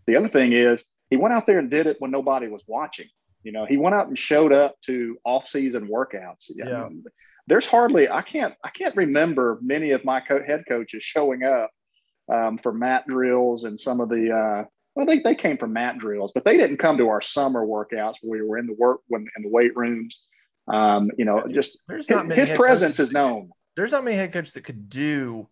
The 0.08 0.16
other 0.16 0.30
thing 0.30 0.54
is 0.54 0.86
he 1.10 1.18
went 1.18 1.34
out 1.34 1.46
there 1.46 1.60
and 1.60 1.70
did 1.70 1.86
it 1.88 1.98
when 2.00 2.12
nobody 2.12 2.48
was 2.48 2.63
watching. 2.66 3.08
You 3.44 3.51
know, 3.51 3.66
he 3.66 3.78
went 3.78 3.96
out 3.96 4.08
and 4.08 4.18
showed 4.18 4.54
up 4.54 4.80
to 4.82 5.18
off-season 5.24 5.88
workouts. 5.88 6.51
Yeah. 6.56 6.84
I 6.84 6.89
mean, 6.89 7.04
there's 7.48 7.66
hardly 7.66 8.10
I 8.10 8.22
can't 8.22 8.54
I 8.63 8.70
can't 8.70 8.96
remember 8.96 9.60
many 9.62 9.92
of 9.92 10.06
my 10.06 10.22
co- 10.22 10.44
head 10.44 10.63
coaches 10.68 11.04
showing 11.04 11.44
up 11.44 11.72
um, 12.32 12.58
for 12.58 12.72
mat 12.72 13.06
drills 13.08 13.66
and 13.66 13.78
some 13.78 14.00
of 14.00 14.08
the 14.08 14.32
uh, 14.32 14.66
well 14.96 15.06
they, 15.06 15.20
they 15.20 15.36
came 15.36 15.58
from 15.58 15.74
mat 15.74 15.98
drills, 15.98 16.32
but 16.34 16.46
they 16.46 16.58
didn't 16.58 16.78
come 16.78 16.98
to 16.98 17.10
our 17.10 17.22
summer 17.22 17.66
workouts 17.66 18.16
where 18.22 18.42
we 18.42 18.48
were 18.48 18.58
in 18.58 18.68
the 18.68 18.75
work 18.75 19.01
when 19.08 19.25
in 19.36 19.44
the 19.44 19.50
weight 19.50 19.75
rooms 19.75 20.22
um, 20.70 21.12
you 21.18 21.26
know, 21.26 21.44
just 21.50 21.78
There's 21.88 22.10
not 22.10 22.28
his, 22.32 22.50
his 22.50 22.58
presence 22.58 23.00
is 23.00 23.12
known. 23.12 23.50
There's 23.76 23.92
not 23.92 24.04
many 24.04 24.18
head 24.18 24.32
coaches 24.32 24.54
that 24.54 24.64
could 24.64 24.90
do 24.90 25.48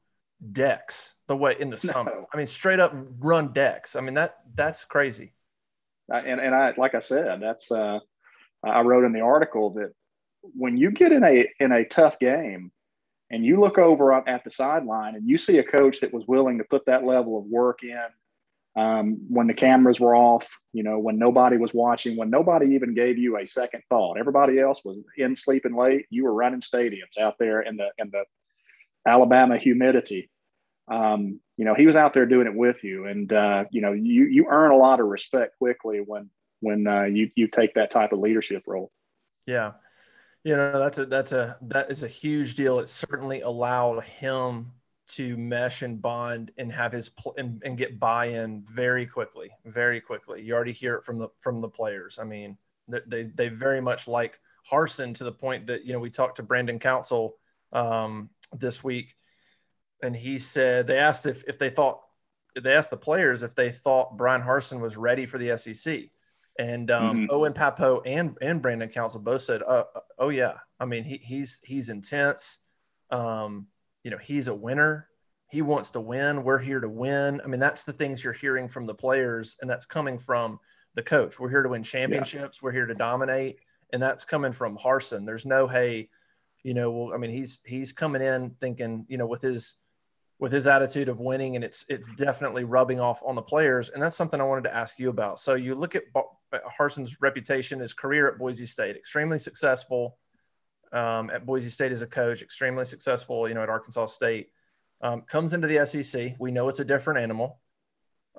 decks 0.52 1.16
the 1.28 1.36
way 1.36 1.56
in 1.60 1.70
the 1.70 1.78
summer. 1.78 2.12
No. 2.12 2.28
I 2.34 2.38
mean, 2.38 2.48
straight 2.48 2.80
up 2.80 2.94
run 3.20 3.54
decks. 3.54 3.96
I 3.96 4.02
mean 4.02 4.14
that 4.16 4.38
that's 4.54 4.86
crazy. 4.86 5.34
Uh, 6.12 6.18
and 6.18 6.40
and 6.40 6.54
I 6.54 6.74
like 6.78 6.96
I 6.96 7.00
said, 7.00 7.42
that's 7.42 7.72
uh, 7.72 8.00
I 8.64 8.82
wrote 8.82 9.06
in 9.06 9.14
the 9.14 9.22
article 9.22 9.72
that 9.72 9.94
when 10.56 10.78
you 10.78 10.92
get 10.92 11.12
in 11.12 11.24
a 11.24 11.48
in 11.60 11.72
a 11.72 11.86
tough 11.86 12.20
game 12.20 12.72
and 13.30 13.44
you 13.44 13.60
look 13.60 13.78
over 13.78 14.14
at 14.14 14.44
the 14.44 14.52
sideline 14.52 15.16
and 15.16 15.28
you 15.28 15.38
see 15.38 15.58
a 15.58 15.64
coach 15.64 16.00
that 16.00 16.14
was 16.14 16.26
willing 16.28 16.60
to 16.60 16.64
put 16.64 16.86
that 16.86 17.04
level 17.04 17.38
of 17.38 17.46
work 17.46 17.84
in 17.84 18.00
um, 18.78 19.26
when 19.28 19.48
the 19.48 19.56
cameras 19.56 20.00
were 20.00 20.16
off, 20.16 20.48
you 20.72 20.84
know, 20.84 21.00
when 21.00 21.18
nobody 21.18 21.58
was 21.58 21.74
watching, 21.74 22.16
when 22.16 22.30
nobody 22.30 22.76
even 22.76 22.94
gave 22.94 23.18
you 23.18 23.40
a 23.40 23.48
second 23.48 23.82
thought. 23.90 24.20
Everybody 24.20 24.60
else 24.60 24.86
was 24.86 25.00
in 25.18 25.36
sleeping 25.36 25.76
late. 25.76 26.06
You 26.12 26.26
were 26.26 26.34
running 26.34 26.62
stadiums 26.62 27.18
out 27.20 27.36
there 27.40 27.62
in 27.62 27.78
the 27.78 27.90
in 27.98 28.12
the 28.12 28.24
Alabama 29.06 29.58
humidity. 29.58 30.30
Um, 30.88 31.40
you 31.58 31.66
know, 31.66 31.74
he 31.74 31.88
was 31.88 31.96
out 31.96 32.14
there 32.14 32.28
doing 32.28 32.46
it 32.46 32.54
with 32.54 32.84
you, 32.84 33.08
and 33.08 33.34
uh, 33.34 33.66
you 33.72 33.82
know, 33.82 33.94
you 33.94 34.26
you 34.26 34.46
earn 34.48 34.70
a 34.70 34.78
lot 34.78 35.00
of 35.00 35.08
respect 35.08 35.58
quickly 35.58 36.04
when 36.06 36.30
when 36.60 36.86
uh, 36.86 37.06
you 37.06 37.32
you 37.36 37.48
take 37.48 37.74
that 37.74 37.90
type 37.90 38.12
of 38.12 38.20
leadership 38.20 38.62
role. 38.68 38.92
Yeah, 39.48 39.72
you 40.44 40.56
know, 40.56 40.78
that's 40.78 41.00
a 41.00 41.08
that's 41.08 41.32
a 41.32 41.58
that 41.64 41.90
is 41.90 42.04
a 42.04 42.08
huge 42.08 42.54
deal. 42.54 42.78
It 42.78 42.90
certainly 42.90 43.42
allowed 43.42 44.04
him 44.04 44.74
to 45.08 45.38
mesh 45.38 45.82
and 45.82 46.02
bond 46.02 46.52
and 46.58 46.72
have 46.72 46.92
his 46.92 47.10
pl- 47.10 47.36
and, 47.38 47.62
and 47.66 47.78
get 47.78 48.00
buy-in 48.00 48.64
very 48.66 49.06
quickly 49.06 49.50
very 49.66 50.02
quickly. 50.02 50.42
You 50.42 50.54
already 50.54 50.72
hear 50.72 50.96
it 50.96 51.06
from 51.06 51.18
the 51.18 51.30
from 51.40 51.60
the 51.60 51.70
players. 51.70 52.20
I 52.20 52.24
mean 52.24 52.58
they 52.88 53.24
they 53.24 53.50
very 53.50 53.82
much 53.82 54.08
like 54.08 54.40
Harsin 54.70 55.14
to 55.16 55.24
the 55.24 55.32
point 55.32 55.68
that 55.68 55.86
you 55.86 55.94
know 55.94 56.00
we 56.00 56.10
talked 56.10 56.38
to 56.38 56.44
brandon 56.44 56.80
council 56.80 57.38
um, 57.74 58.30
this 58.54 58.84
week 58.84 59.16
and 60.04 60.16
he 60.16 60.40
said 60.40 60.88
they 60.88 60.98
asked 60.98 61.26
if 61.26 61.44
if 61.48 61.58
they 61.58 61.70
thought 61.70 62.02
they 62.62 62.74
asked 62.74 62.92
the 62.92 62.98
players 62.98 63.44
if 63.44 63.56
they 63.56 63.72
thought 63.72 64.18
Bryan 64.18 64.42
Harsin 64.42 64.80
was 64.80 64.98
ready 64.98 65.26
for 65.26 65.38
the 65.38 65.58
sec 65.58 66.06
and 66.60 66.90
um, 66.92 67.18
mm-hmm. 67.18 67.26
owen 67.30 67.54
pappoe 67.54 68.02
and 68.06 68.38
and 68.42 68.62
brandon 68.62 68.90
council 68.90 69.20
both 69.20 69.42
said 69.42 69.62
uh, 69.64 69.84
uh, 69.96 70.00
oh 70.20 70.30
yeah. 70.30 70.54
I 70.80 70.86
mean 70.86 71.04
he, 71.04 71.18
he's 71.18 71.60
he's 71.64 71.90
intense. 71.90 72.60
Um, 73.10 73.68
you 74.08 74.12
know, 74.12 74.18
he's 74.18 74.48
a 74.48 74.56
winner. 74.56 75.10
He 75.50 75.62
wants 75.62 75.92
to 75.92 76.00
win. 76.00 76.42
We're 76.46 76.60
here 76.60 76.80
to 76.80 76.88
win. 76.88 77.42
I 77.44 77.48
mean, 77.48 77.60
that's 77.60 77.84
the 77.84 77.92
things 77.92 78.24
you're 78.24 78.32
hearing 78.32 78.70
from 78.70 78.86
the 78.86 78.94
players, 78.94 79.58
and 79.60 79.70
that's 79.70 79.86
coming 79.86 80.18
from 80.18 80.62
the 80.96 81.04
coach. 81.04 81.42
We're 81.42 81.50
here 81.50 81.62
to 81.62 81.68
win 81.68 81.84
championships. 81.84 82.58
Yeah. 82.58 82.66
We're 82.66 82.72
here 82.72 82.86
to 82.86 82.96
dominate, 82.96 83.58
and 83.92 84.02
that's 84.02 84.24
coming 84.24 84.54
from 84.54 84.78
Harsin. 84.78 85.26
There's 85.26 85.46
no 85.46 85.68
hey, 85.68 86.08
you 86.64 86.74
know, 86.74 86.90
well, 86.90 87.14
I 87.14 87.18
mean, 87.18 87.32
he's 87.32 87.62
he's 87.66 87.92
coming 87.92 88.22
in 88.22 88.52
thinking, 88.62 89.06
you 89.10 89.18
know, 89.18 89.28
with 89.28 89.42
his 89.42 89.76
with 90.40 90.54
his 90.54 90.68
attitude 90.68 91.10
of 91.10 91.20
winning, 91.20 91.58
and 91.58 91.66
it's 91.66 91.84
it's 91.90 92.08
definitely 92.16 92.64
rubbing 92.64 93.02
off 93.02 93.22
on 93.26 93.36
the 93.36 93.42
players, 93.42 93.90
and 93.90 94.02
that's 94.02 94.16
something 94.16 94.40
I 94.40 94.46
wanted 94.46 94.64
to 94.64 94.74
ask 94.74 95.00
you 95.00 95.10
about. 95.10 95.42
So 95.42 95.56
you 95.56 95.76
look 95.76 95.96
at 95.96 96.04
Harsin's 96.80 97.18
reputation, 97.20 97.82
his 97.82 97.92
career 97.92 98.30
at 98.30 98.40
Boise 98.40 98.68
State, 98.68 98.96
extremely 98.96 99.38
successful 99.38 100.18
um, 100.92 101.30
at 101.30 101.46
Boise 101.46 101.70
State 101.70 101.92
as 101.92 102.02
a 102.02 102.08
coach, 102.08 102.42
extremely 102.42 102.86
successful, 102.86 103.48
you 103.48 103.56
know, 103.56 103.62
at 103.62 103.70
Arkansas 103.70 104.08
State. 104.08 104.50
Um, 105.02 105.22
comes 105.22 105.54
into 105.54 105.68
the 105.68 105.86
SEC. 105.86 106.36
We 106.40 106.52
know 106.52 106.70
it's 106.70 106.80
a 106.80 106.86
different 106.86 107.20
animal. 107.20 107.60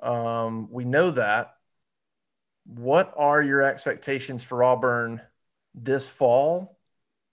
Um, 0.01 0.69
we 0.71 0.85
know 0.85 1.11
that. 1.11 1.55
What 2.65 3.13
are 3.17 3.41
your 3.41 3.61
expectations 3.61 4.43
for 4.43 4.63
Auburn 4.63 5.21
this 5.73 6.07
fall? 6.07 6.77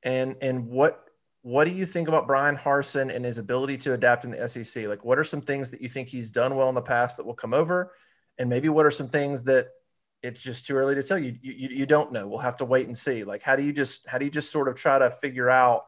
And 0.03 0.37
and 0.41 0.69
what 0.69 1.07
what 1.43 1.65
do 1.65 1.71
you 1.73 1.87
think 1.87 2.09
about 2.09 2.27
Bryan 2.27 2.57
Harsin 2.57 3.15
and 3.15 3.25
his 3.25 3.39
ability 3.39 3.79
to 3.79 3.93
adapt 3.93 4.25
in 4.25 4.33
the 4.33 4.49
SEC? 4.49 4.87
Like, 4.87 5.05
what 5.05 5.17
are 5.17 5.25
some 5.25 5.41
things 5.41 5.71
that 5.71 5.81
you 5.81 5.89
think 5.89 6.09
he's 6.09 6.33
done 6.33 6.57
well 6.57 6.69
in 6.69 6.75
the 6.75 6.83
past 6.83 7.17
that 7.17 7.27
will 7.27 7.35
come 7.35 7.55
over? 7.55 7.93
And 8.37 8.51
maybe 8.51 8.69
what 8.69 8.85
are 8.85 8.91
some 8.91 9.09
things 9.09 9.45
that 9.45 9.69
it's 10.23 10.41
just 10.41 10.67
too 10.67 10.77
early 10.77 10.95
to 10.95 11.03
tell. 11.03 11.19
You, 11.19 11.37
you 11.43 11.69
you 11.71 11.87
don't 11.87 12.13
know. 12.13 12.27
We'll 12.27 12.39
have 12.39 12.57
to 12.59 12.65
wait 12.65 12.87
and 12.87 12.97
see. 12.97 13.25
Like 13.25 13.43
how 13.43 13.57
do 13.57 13.63
you 13.63 13.73
just 13.73 14.09
how 14.09 14.19
do 14.19 14.25
you 14.25 14.31
just 14.31 14.51
sort 14.51 14.69
of 14.69 14.75
try 14.75 14.99
to 14.99 15.11
figure 15.11 15.49
out 15.49 15.87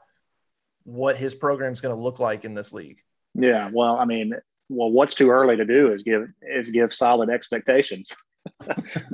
what 0.85 1.17
his 1.17 1.35
program 1.35 1.73
is 1.73 1.81
going 1.81 1.95
to 1.95 2.01
look 2.01 2.19
like 2.19 2.45
in 2.45 2.55
this 2.55 2.73
league? 2.73 3.01
Yeah 3.35 3.71
well 3.73 3.97
i 3.97 4.05
mean 4.05 4.33
well 4.69 4.91
what's 4.91 5.15
too 5.15 5.31
early 5.31 5.57
to 5.57 5.65
do 5.65 5.93
is 5.93 6.03
give 6.03 6.29
is 6.43 6.71
give 6.71 6.95
solid 6.95 7.31
expectations. 7.31 8.11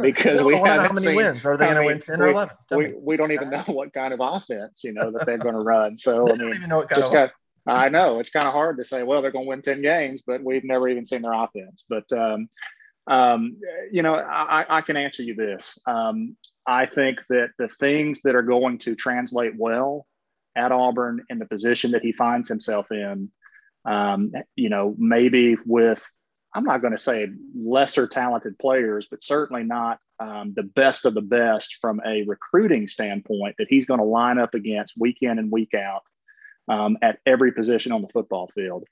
Because 0.00 0.42
we 0.42 0.54
have 0.54 0.87
how 0.87 0.92
many 0.92 1.06
seen, 1.06 1.16
wins. 1.16 1.44
Are 1.44 1.56
they 1.56 1.66
going 1.66 1.76
to 1.76 1.85
win 1.85 1.99
10 1.99 2.21
or 2.21 2.28
11 2.28 2.56
we, 2.76 2.94
we 2.97 3.16
don't 3.16 3.33
even 3.33 3.50
know 3.50 3.62
what 3.66 3.92
kind 3.92 4.14
of 4.14 4.21
offense 4.23 4.83
you 4.85 4.92
know 4.92 5.11
that 5.11 5.26
they're 5.26 5.38
going 5.38 5.54
to 5.54 5.61
run. 5.61 5.99
So 5.99 6.28
i 6.33 6.37
mean 6.37 6.54
even 6.54 6.68
know 6.68 6.76
what 6.76 6.88
kind 6.88 7.02
of 7.02 7.12
got, 7.12 7.30
I 7.66 7.88
know 7.88 8.21
it's 8.21 8.30
kind 8.30 8.47
of 8.47 8.52
hard 8.52 8.76
to 8.78 8.85
say, 8.85 9.02
well, 9.02 9.23
they're 9.23 9.30
going 9.30 9.47
to 9.47 9.49
win 9.49 9.62
10 9.62 9.83
games, 9.83 10.23
but 10.26 10.42
we've 10.42 10.64
never 10.64 10.88
even 10.88 11.06
seen 11.06 11.23
their 11.23 11.33
offense. 11.33 11.85
But 11.88 12.04
um, 12.12 12.49
um, 13.07 13.57
you 13.93 14.03
know, 14.03 14.15
I, 14.15 14.65
I, 14.69 14.81
can 14.81 14.97
answer 14.97 15.23
you 15.23 15.35
this. 15.35 15.79
Um, 15.87 16.37
I 16.67 16.87
think 16.87 17.19
that 17.29 17.51
the 17.59 17.69
things 17.69 18.23
that 18.23 18.35
are 18.35 18.43
going 18.43 18.79
to 18.79 18.95
translate 18.95 19.53
well 19.59 20.07
at 20.57 20.73
Auburn 20.73 21.23
in 21.29 21.39
the 21.39 21.47
position 21.47 21.91
that 21.91 22.03
he 22.03 22.13
finds 22.13 22.49
himself 22.49 22.91
in, 22.91 23.31
um, 23.85 24.33
you 24.57 24.71
know, 24.71 24.95
maybe 24.97 25.57
with, 25.67 26.03
I'm 26.55 26.65
not 26.65 26.81
going 26.81 26.93
to 26.93 26.99
say 26.99 27.29
lesser 27.55 28.07
talented 28.07 28.59
players, 28.59 29.07
but 29.11 29.23
certainly 29.23 29.65
not 29.65 29.99
um, 30.19 30.55
the 30.57 30.63
best 30.63 31.05
of 31.05 31.13
the 31.13 31.21
best 31.21 31.77
from 31.83 32.01
a 32.07 32.23
recruiting 32.23 32.89
standpoint 32.89 33.57
that 33.59 33.67
he's 33.69 33.85
going 33.85 34.01
to 34.01 34.07
line 34.07 34.39
up 34.39 34.55
against 34.55 34.95
week 34.99 35.19
in 35.21 35.39
and 35.39 35.51
week 35.51 35.75
out 35.75 36.03
um, 36.69 36.97
at 37.03 37.19
every 37.27 37.53
position 37.53 37.93
on 37.93 38.01
the 38.01 38.09
football 38.09 38.49
field. 38.49 38.85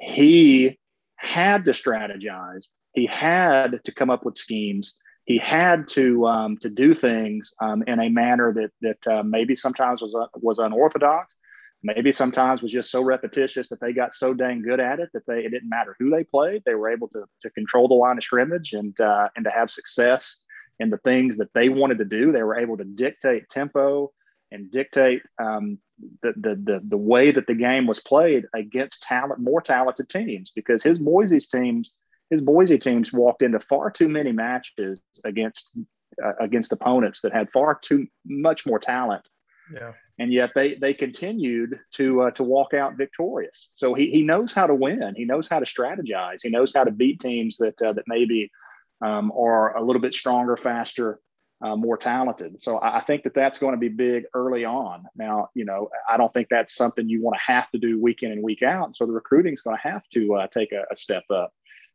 He 0.00 0.80
had 1.16 1.66
to 1.66 1.70
strategize 1.70 2.66
he 2.92 3.06
had 3.06 3.80
to 3.84 3.92
come 3.92 4.10
up 4.10 4.24
with 4.24 4.36
schemes. 4.36 4.94
He 5.24 5.38
had 5.38 5.88
to 5.88 6.26
um, 6.26 6.56
to 6.58 6.68
do 6.68 6.94
things 6.94 7.52
um, 7.60 7.82
in 7.86 8.00
a 8.00 8.08
manner 8.08 8.52
that 8.54 8.70
that 8.80 9.12
uh, 9.12 9.22
maybe 9.22 9.56
sometimes 9.56 10.02
was 10.02 10.14
uh, 10.14 10.26
was 10.34 10.58
unorthodox, 10.58 11.36
maybe 11.82 12.12
sometimes 12.12 12.60
was 12.60 12.72
just 12.72 12.90
so 12.90 13.02
repetitious 13.02 13.68
that 13.68 13.80
they 13.80 13.92
got 13.92 14.14
so 14.14 14.34
dang 14.34 14.62
good 14.62 14.80
at 14.80 15.00
it 15.00 15.10
that 15.14 15.26
they 15.26 15.44
it 15.44 15.50
didn't 15.50 15.68
matter 15.68 15.96
who 15.98 16.10
they 16.10 16.24
played. 16.24 16.62
They 16.66 16.74
were 16.74 16.90
able 16.90 17.08
to 17.08 17.24
to 17.42 17.50
control 17.50 17.88
the 17.88 17.94
line 17.94 18.18
of 18.18 18.24
scrimmage 18.24 18.72
and 18.72 18.98
uh, 19.00 19.28
and 19.36 19.44
to 19.44 19.50
have 19.50 19.70
success 19.70 20.40
in 20.80 20.90
the 20.90 20.98
things 20.98 21.36
that 21.36 21.52
they 21.54 21.68
wanted 21.68 21.98
to 21.98 22.04
do. 22.04 22.32
They 22.32 22.42
were 22.42 22.58
able 22.58 22.76
to 22.78 22.84
dictate 22.84 23.48
tempo 23.48 24.10
and 24.50 24.70
dictate 24.70 25.22
um, 25.40 25.78
the, 26.22 26.32
the, 26.36 26.54
the 26.56 26.80
the 26.88 26.96
way 26.96 27.30
that 27.30 27.46
the 27.46 27.54
game 27.54 27.86
was 27.86 28.00
played 28.00 28.44
against 28.54 29.02
talent 29.02 29.40
more 29.40 29.60
talented 29.60 30.08
teams 30.08 30.50
because 30.54 30.82
his 30.82 30.98
Boise's 30.98 31.46
teams 31.46 31.92
his 32.32 32.40
Boise 32.40 32.78
teams 32.78 33.12
walked 33.12 33.42
into 33.42 33.60
far 33.60 33.90
too 33.90 34.08
many 34.08 34.32
matches 34.32 34.98
against 35.26 35.72
uh, 36.24 36.32
against 36.40 36.72
opponents 36.72 37.20
that 37.20 37.32
had 37.32 37.50
far 37.50 37.78
too 37.82 38.06
much 38.24 38.64
more 38.64 38.78
talent. 38.78 39.28
Yeah. 39.72 39.92
And 40.18 40.32
yet 40.32 40.52
they 40.54 40.76
they 40.76 40.94
continued 40.94 41.78
to 41.96 42.22
uh, 42.22 42.30
to 42.32 42.42
walk 42.42 42.72
out 42.72 42.96
victorious. 42.96 43.68
So 43.74 43.92
he 43.92 44.10
he 44.10 44.22
knows 44.22 44.54
how 44.54 44.66
to 44.66 44.74
win. 44.74 45.12
He 45.14 45.26
knows 45.26 45.46
how 45.46 45.58
to 45.58 45.66
strategize. 45.66 46.38
He 46.42 46.48
knows 46.48 46.72
how 46.74 46.84
to 46.84 46.90
beat 46.90 47.20
teams 47.20 47.58
that 47.58 47.80
uh, 47.82 47.92
that 47.92 48.04
maybe 48.06 48.50
um, 49.04 49.30
are 49.38 49.76
a 49.76 49.84
little 49.84 50.00
bit 50.00 50.14
stronger, 50.14 50.56
faster, 50.56 51.20
uh, 51.62 51.76
more 51.76 51.96
talented. 51.96 52.60
So 52.60 52.78
I, 52.78 52.98
I 52.98 53.00
think 53.02 53.24
that 53.24 53.34
that's 53.34 53.58
going 53.58 53.72
to 53.72 53.78
be 53.78 53.88
big 53.88 54.24
early 54.34 54.64
on. 54.64 55.04
Now, 55.16 55.48
you 55.54 55.64
know, 55.64 55.90
I 56.08 56.16
don't 56.16 56.32
think 56.32 56.48
that's 56.50 56.74
something 56.74 57.08
you 57.08 57.22
want 57.22 57.36
to 57.36 57.52
have 57.52 57.70
to 57.72 57.78
do 57.78 58.00
week 58.00 58.22
in 58.22 58.32
and 58.32 58.42
week 58.42 58.62
out. 58.62 58.96
So 58.96 59.06
the 59.06 59.12
recruiting 59.12 59.52
is 59.52 59.60
going 59.60 59.76
to 59.76 59.88
have 59.88 60.08
to 60.14 60.34
uh, 60.36 60.46
take 60.48 60.72
a, 60.72 60.84
a, 60.90 60.96
step 60.96 61.24
up 61.30 61.52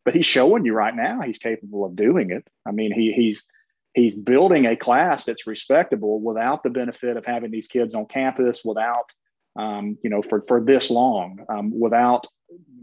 but 0.07 0.15
he's 0.15 0.25
showing 0.25 0.63
you 0.63 0.73
right 0.73 0.95
now 0.95 1.19
he's 1.19 1.37
capable 1.37 1.83
of 1.83 1.93
doing 1.97 2.31
it. 2.31 2.47
I 2.65 2.71
mean, 2.71 2.93
he 2.93 3.11
he's 3.11 3.45
he's 3.93 4.15
building 4.15 4.65
a 4.65 4.73
class 4.73 5.25
that's 5.25 5.45
respectable 5.45 6.21
without 6.21 6.63
the 6.63 6.69
benefit 6.69 7.17
of 7.17 7.25
having 7.25 7.51
these 7.51 7.67
kids 7.67 7.93
on 7.93 8.05
campus, 8.05 8.63
without 8.63 9.11
um, 9.59 9.97
you 10.05 10.09
know 10.09 10.21
for 10.21 10.41
for 10.47 10.63
this 10.63 10.89
long, 10.89 11.39
um, 11.49 11.77
without 11.77 12.25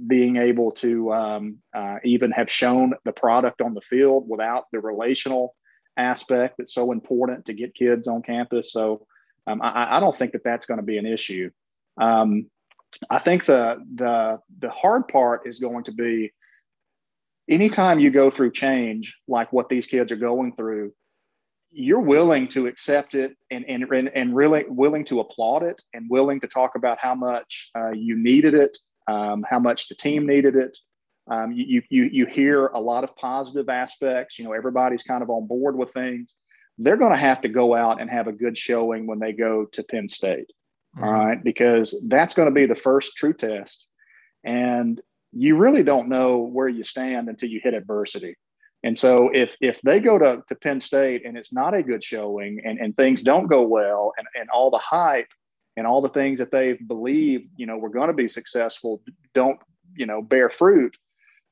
being 0.07 0.37
able 0.37 0.71
to 0.73 1.14
um, 1.14 1.57
uh, 1.75 1.97
even 2.04 2.31
have 2.31 2.50
shown 2.50 2.93
the 3.07 3.12
product 3.12 3.62
on 3.62 3.73
the 3.73 3.81
field, 3.81 4.28
without 4.28 4.64
the 4.71 4.81
relational 4.81 5.57
aspect 5.97 6.57
that's 6.59 6.75
so 6.75 6.93
important 6.93 7.47
to 7.47 7.54
get 7.54 7.75
kids 7.75 8.07
on 8.07 8.21
campus. 8.21 8.71
So 8.71 9.07
um, 9.47 9.62
I, 9.62 9.97
I, 9.97 10.00
don't 10.00 10.14
think 10.14 10.33
that 10.33 10.45
that's 10.45 10.66
going 10.66 10.76
to 10.76 10.85
be 10.85 10.99
an 10.99 11.07
issue. 11.07 11.50
Um, 11.99 12.50
I 13.09 13.19
think 13.19 13.47
the 13.47 13.83
the 13.95 14.40
the 14.59 14.69
hard 14.69 15.09
part 15.09 15.47
is 15.47 15.59
going 15.59 15.85
to 15.85 15.93
be 15.93 16.31
anytime 17.48 17.98
you 17.98 18.10
go 18.10 18.30
through 18.30 18.50
change 18.50 19.16
like 19.28 19.52
what 19.52 19.68
these 19.68 19.86
kids 19.86 20.10
are 20.12 20.16
going 20.16 20.54
through 20.54 20.92
you're 21.76 22.00
willing 22.00 22.46
to 22.46 22.68
accept 22.68 23.14
it 23.14 23.36
and, 23.50 23.64
and, 23.68 23.84
and 24.14 24.36
really 24.36 24.64
willing 24.68 25.04
to 25.04 25.18
applaud 25.18 25.64
it 25.64 25.82
and 25.92 26.08
willing 26.08 26.40
to 26.40 26.46
talk 26.46 26.76
about 26.76 26.98
how 26.98 27.16
much 27.16 27.70
uh, 27.76 27.90
you 27.90 28.16
needed 28.16 28.54
it 28.54 28.78
um, 29.06 29.44
how 29.48 29.58
much 29.58 29.88
the 29.88 29.94
team 29.94 30.26
needed 30.26 30.56
it. 30.56 30.76
Um, 31.30 31.52
you, 31.52 31.82
you, 31.88 32.04
you 32.04 32.26
hear 32.26 32.66
a 32.66 32.80
lot 32.80 33.02
of 33.02 33.16
positive 33.16 33.68
aspects 33.68 34.38
you 34.38 34.44
know 34.44 34.52
everybody's 34.52 35.02
kind 35.02 35.22
of 35.22 35.30
on 35.30 35.46
board 35.46 35.76
with 35.76 35.90
things. 35.90 36.36
They're 36.76 36.96
going 36.96 37.12
to 37.12 37.18
have 37.18 37.40
to 37.42 37.48
go 37.48 37.74
out 37.74 38.00
and 38.00 38.10
have 38.10 38.26
a 38.26 38.32
good 38.32 38.58
showing 38.58 39.06
when 39.06 39.20
they 39.20 39.32
go 39.32 39.64
to 39.64 39.82
penn 39.84 40.08
state 40.08 40.50
mm-hmm. 40.96 41.04
all 41.04 41.12
right? 41.12 41.42
Because 41.42 41.94
that's 42.08 42.34
going 42.34 42.48
to 42.48 42.54
be 42.54 42.66
the 42.66 42.74
first 42.74 43.16
true 43.16 43.32
test. 43.32 43.88
And 44.44 45.00
you 45.37 45.57
really 45.57 45.83
don't 45.83 46.09
know 46.09 46.38
where 46.38 46.69
you 46.69 46.83
stand 46.83 47.29
until 47.29 47.49
you 47.49 47.61
hit 47.62 47.75
adversity. 47.75 48.37
And 48.85 48.97
so 48.97 49.31
if 49.33 49.57
if 49.61 49.81
they 49.81 49.99
go 49.99 50.19
to, 50.19 50.43
to 50.47 50.55
Penn 50.55 50.79
State 50.79 51.25
and 51.25 51.38
it's 51.38 51.53
not 51.53 51.75
a 51.75 51.83
good 51.83 52.05
showing 52.05 52.61
and, 52.64 52.79
and 52.79 52.97
things 52.97 53.23
don't 53.23 53.47
go 53.47 53.62
well 53.62 54.12
and, 54.19 54.26
and 54.38 54.50
all 54.50 54.71
the 54.71 54.79
hype 54.79 55.29
and 55.76 55.87
all 55.87 56.03
the 56.03 56.09
things 56.11 56.38
that 56.38 56.53
they've 56.53 56.87
believed, 56.87 57.49
you 57.57 57.67
know, 57.67 57.79
we're 57.79 57.88
going 57.88 58.09
to 58.09 58.14
be 58.14 58.29
successful 58.29 59.03
don't, 59.33 59.59
you 59.97 60.07
know, 60.07 60.21
bear 60.23 60.50
fruit, 60.50 60.97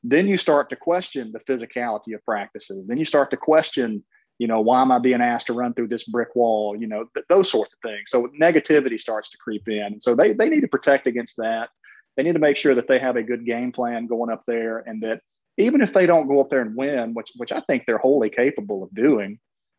then 0.04 0.28
you 0.28 0.36
start 0.36 0.68
to 0.70 0.76
question 0.76 1.32
the 1.32 1.40
physicality 1.40 2.14
of 2.14 2.24
practices. 2.24 2.86
Then 2.86 2.98
you 2.98 3.04
start 3.04 3.30
to 3.30 3.36
question, 3.36 4.04
you 4.38 4.46
know, 4.46 4.60
why 4.60 4.82
am 4.82 4.92
I 4.92 4.98
being 4.98 5.22
asked 5.22 5.46
to 5.46 5.52
run 5.52 5.72
through 5.74 5.88
this 5.88 6.04
brick 6.04 6.34
wall? 6.34 6.76
You 6.78 6.86
know, 6.86 7.06
th- 7.14 7.26
those 7.28 7.50
sorts 7.50 7.72
of 7.72 7.78
things. 7.80 8.04
So 8.08 8.28
negativity 8.40 9.00
starts 9.00 9.30
to 9.30 9.38
creep 9.38 9.68
in. 9.68 9.82
And 9.84 10.02
so 10.02 10.14
they, 10.14 10.32
they 10.32 10.48
need 10.48 10.62
to 10.62 10.68
protect 10.68 11.06
against 11.06 11.36
that. 11.38 11.70
They 12.16 12.22
need 12.22 12.34
to 12.34 12.38
make 12.38 12.56
sure 12.56 12.74
that 12.74 12.88
they 12.88 12.98
have 12.98 13.16
a 13.16 13.22
good 13.22 13.46
game 13.46 13.72
plan 13.72 14.06
going 14.06 14.30
up 14.30 14.42
there 14.46 14.78
and 14.78 15.02
that 15.02 15.20
even 15.56 15.80
if 15.80 15.92
they 15.92 16.06
don't 16.06 16.28
go 16.28 16.40
up 16.40 16.50
there 16.50 16.62
and 16.62 16.76
win, 16.76 17.14
which, 17.14 17.30
which 17.36 17.52
I 17.52 17.60
think 17.60 17.84
they're 17.86 17.98
wholly 17.98 18.30
capable 18.30 18.82
of 18.82 18.94
doing, 18.94 19.38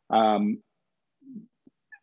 um, 0.09 0.59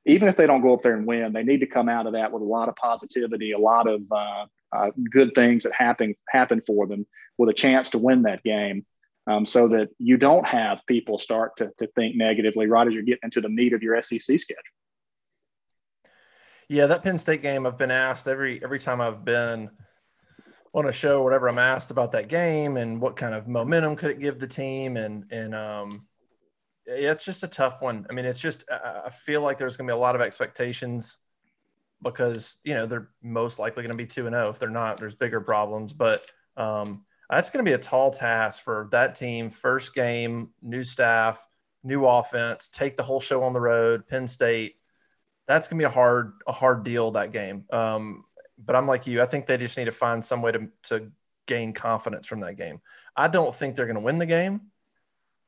even 0.06 0.28
if 0.28 0.37
they 0.37 0.46
don't 0.46 0.62
go 0.62 0.75
up 0.75 0.82
there 0.82 0.94
and 0.94 1.06
win, 1.06 1.32
they 1.32 1.42
need 1.42 1.60
to 1.60 1.66
come 1.66 1.88
out 1.88 2.06
of 2.06 2.14
that 2.14 2.32
with 2.32 2.42
a 2.42 2.46
lot 2.46 2.68
of 2.68 2.76
positivity, 2.76 3.52
a 3.52 3.58
lot 3.58 3.87
of 3.87 4.00
uh, 4.10 4.46
uh, 4.72 4.90
good 5.10 5.34
things 5.34 5.64
that 5.64 5.72
happen 5.72 6.14
happen 6.28 6.60
for 6.60 6.87
them, 6.87 7.06
with 7.38 7.50
a 7.50 7.54
chance 7.54 7.90
to 7.90 7.99
win 7.99 8.22
that 8.22 8.42
game, 8.42 8.84
um, 9.26 9.44
so 9.44 9.68
that 9.68 9.90
you 9.99 10.16
don't 10.16 10.46
have 10.46 10.84
people 10.87 11.18
start 11.18 11.56
to, 11.58 11.70
to 11.78 11.87
think 11.88 12.16
negatively 12.16 12.66
right 12.66 12.87
as 12.87 12.94
you're 12.94 13.02
getting 13.02 13.20
into 13.25 13.40
the 13.40 13.49
meat 13.49 13.72
of 13.72 13.82
your 13.82 14.00
SEC 14.00 14.20
schedule. 14.20 14.62
Yeah, 16.68 16.87
that 16.87 17.02
Penn 17.02 17.18
State 17.18 17.42
game, 17.42 17.66
I've 17.66 17.78
been 17.78 17.90
asked 17.90 18.26
every 18.26 18.62
every 18.64 18.78
time 18.78 19.00
I've 19.00 19.25
been 19.25 19.70
on 20.72 20.86
a 20.86 20.92
show, 20.92 21.22
whatever 21.22 21.48
I'm 21.48 21.58
asked 21.58 21.90
about 21.90 22.12
that 22.12 22.28
game 22.28 22.76
and 22.76 23.00
what 23.00 23.16
kind 23.16 23.34
of 23.34 23.48
momentum 23.48 23.96
could 23.96 24.10
it 24.10 24.20
give 24.20 24.38
the 24.38 24.46
team, 24.46 24.96
and 24.96 25.24
and 25.30 25.54
um, 25.54 26.06
yeah, 26.86 27.10
it's 27.10 27.24
just 27.24 27.42
a 27.42 27.48
tough 27.48 27.82
one. 27.82 28.06
I 28.08 28.12
mean, 28.12 28.24
it's 28.24 28.40
just 28.40 28.64
I 28.70 29.10
feel 29.10 29.42
like 29.42 29.58
there's 29.58 29.76
going 29.76 29.86
to 29.88 29.92
be 29.92 29.96
a 29.96 30.00
lot 30.00 30.14
of 30.14 30.20
expectations 30.20 31.18
because 32.02 32.58
you 32.64 32.74
know 32.74 32.86
they're 32.86 33.08
most 33.22 33.58
likely 33.58 33.82
going 33.82 33.92
to 33.92 33.96
be 33.96 34.06
two 34.06 34.26
and 34.26 34.34
zero. 34.34 34.46
Oh. 34.46 34.50
If 34.50 34.58
they're 34.58 34.70
not, 34.70 34.98
there's 34.98 35.14
bigger 35.14 35.40
problems. 35.40 35.92
But 35.92 36.24
um, 36.56 37.04
that's 37.28 37.50
going 37.50 37.64
to 37.64 37.68
be 37.68 37.74
a 37.74 37.78
tall 37.78 38.10
task 38.10 38.62
for 38.62 38.88
that 38.92 39.14
team. 39.14 39.50
First 39.50 39.94
game, 39.94 40.50
new 40.62 40.84
staff, 40.84 41.44
new 41.82 42.06
offense, 42.06 42.68
take 42.68 42.96
the 42.96 43.02
whole 43.02 43.20
show 43.20 43.42
on 43.42 43.52
the 43.52 43.60
road. 43.60 44.06
Penn 44.06 44.28
State. 44.28 44.76
That's 45.46 45.66
going 45.66 45.78
to 45.78 45.82
be 45.82 45.86
a 45.86 45.90
hard 45.90 46.34
a 46.46 46.52
hard 46.52 46.84
deal 46.84 47.10
that 47.12 47.32
game. 47.32 47.64
Um, 47.72 48.24
but 48.64 48.76
I'm 48.76 48.86
like 48.86 49.06
you. 49.06 49.22
I 49.22 49.26
think 49.26 49.46
they 49.46 49.56
just 49.56 49.76
need 49.76 49.86
to 49.86 49.92
find 49.92 50.24
some 50.24 50.42
way 50.42 50.52
to 50.52 50.68
to 50.84 51.10
gain 51.46 51.72
confidence 51.72 52.26
from 52.26 52.40
that 52.40 52.56
game. 52.56 52.80
I 53.16 53.28
don't 53.28 53.54
think 53.54 53.74
they're 53.74 53.86
going 53.86 53.96
to 53.96 54.00
win 54.00 54.18
the 54.18 54.26
game 54.26 54.70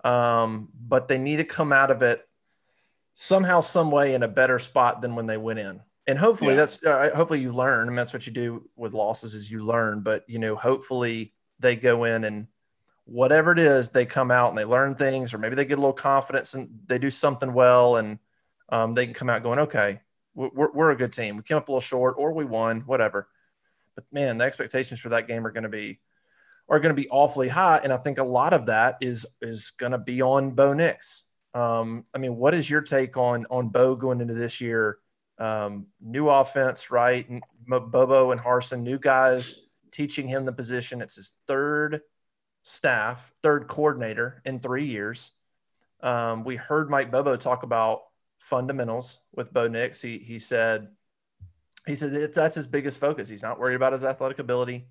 um, 0.04 0.69
but 0.75 1.09
they 1.09 1.19
need 1.19 1.37
to 1.37 1.45
come 1.45 1.73
out 1.73 1.90
of 1.90 2.02
it 2.02 2.26
somehow, 3.14 3.61
some 3.61 3.90
way 3.90 4.14
in 4.14 4.23
a 4.23 4.28
better 4.28 4.59
spot 4.59 5.00
than 5.00 5.14
when 5.14 5.26
they 5.26 5.37
went 5.37 5.59
in. 5.59 5.81
And 6.07 6.19
hopefully 6.19 6.54
yeah. 6.54 6.57
that's 6.57 6.83
uh, 6.83 7.11
hopefully 7.14 7.40
you 7.40 7.52
learn. 7.52 7.87
I 7.87 7.90
mean, 7.90 7.97
that's 7.97 8.12
what 8.12 8.26
you 8.26 8.33
do 8.33 8.69
with 8.75 8.92
losses 8.92 9.35
is 9.35 9.50
you 9.50 9.64
learn. 9.64 10.00
But 10.00 10.25
you 10.28 10.40
know, 10.40 10.57
hopefully 10.57 11.33
they 11.61 11.76
go 11.76 12.04
in 12.04 12.25
and 12.25 12.49
whatever 13.04 13.52
it 13.52 13.61
is, 13.61 13.90
they 13.90 14.04
come 14.04 14.33
out 14.33 14.49
and 14.49 14.59
they 14.59 14.64
learn 14.64 14.97
things, 14.97 15.33
or 15.33 15.38
maybe 15.38 15.54
they 15.54 15.64
get 15.64 15.78
a 15.78 15.81
little 15.81 15.92
confidence 15.92 16.54
and 16.54 16.69
they 16.87 16.99
do 16.99 17.11
something 17.11 17.52
well, 17.52 17.97
and 17.97 18.19
um, 18.71 18.92
they 18.92 19.04
can 19.04 19.14
come 19.14 19.31
out 19.31 19.45
going, 19.45 19.61
okay, 19.61 20.00
we're, 20.35 20.73
we're 20.73 20.91
a 20.91 20.97
good 20.97 21.12
team. 21.12 21.37
We 21.37 21.43
came 21.43 21.57
up 21.57 21.69
a 21.69 21.73
little 21.73 21.81
short, 21.81 22.17
or 22.19 22.33
we 22.33 22.45
won, 22.45 22.81
whatever. 22.81 23.29
But 23.95 24.05
man, 24.12 24.39
the 24.39 24.45
expectations 24.45 25.01
for 25.01 25.11
that 25.11 25.29
game 25.29 25.47
are 25.47 25.51
going 25.51 25.65
to 25.65 25.69
be 25.69 26.01
are 26.69 26.81
going 26.81 26.95
to 26.95 27.01
be 27.01 27.09
awfully 27.11 27.49
high, 27.49 27.81
and 27.83 27.93
I 27.93 27.97
think 27.99 28.19
a 28.19 28.25
lot 28.25 28.55
of 28.55 28.67
that 28.67 28.97
is 29.01 29.27
is 29.41 29.73
going 29.73 29.93
to 29.93 29.99
be 29.99 30.23
on 30.23 30.53
Bo 30.53 30.73
Nix. 30.73 31.25
Um, 31.55 32.05
I 32.15 32.19
mean, 32.19 32.37
what 32.37 32.55
is 32.55 32.71
your 32.71 32.81
take 32.81 33.17
on 33.17 33.47
on 33.51 33.69
Bo 33.69 33.97
going 33.97 34.21
into 34.21 34.35
this 34.35 34.61
year? 34.61 34.99
Um, 35.39 35.87
new 36.01 36.29
offense, 36.29 36.91
right? 36.91 37.29
Bobo 37.67 38.31
and 38.31 38.41
Harsin, 38.41 38.83
new 38.83 38.99
guys 38.99 39.59
teaching 39.91 40.27
him 40.27 40.45
the 40.45 40.53
position. 40.53 41.03
It's 41.03 41.17
his 41.17 41.33
third 41.47 42.01
staff, 42.62 43.33
third 43.43 43.69
coordinator 43.69 44.41
in 44.45 44.61
three 44.61 44.87
years. 44.87 45.33
Um, 46.01 46.45
we 46.45 46.57
heard 46.57 46.91
Mike 46.91 47.11
Bobo 47.11 47.37
talk 47.37 47.62
about 47.62 48.03
fundamentals 48.43 49.19
with 49.35 49.53
Bo 49.53 49.69
Nix. 49.69 50.03
He 50.03 50.19
he 50.19 50.39
said 50.39 50.89
he 51.87 51.95
said 51.95 52.33
that's 52.33 52.55
his 52.55 52.67
biggest 52.67 52.99
focus. 52.99 53.29
He's 53.29 53.43
not 53.43 53.59
worried 53.59 53.77
about 53.77 53.93
his 53.93 54.05
athletic 54.05 54.39
ability. 54.39 54.88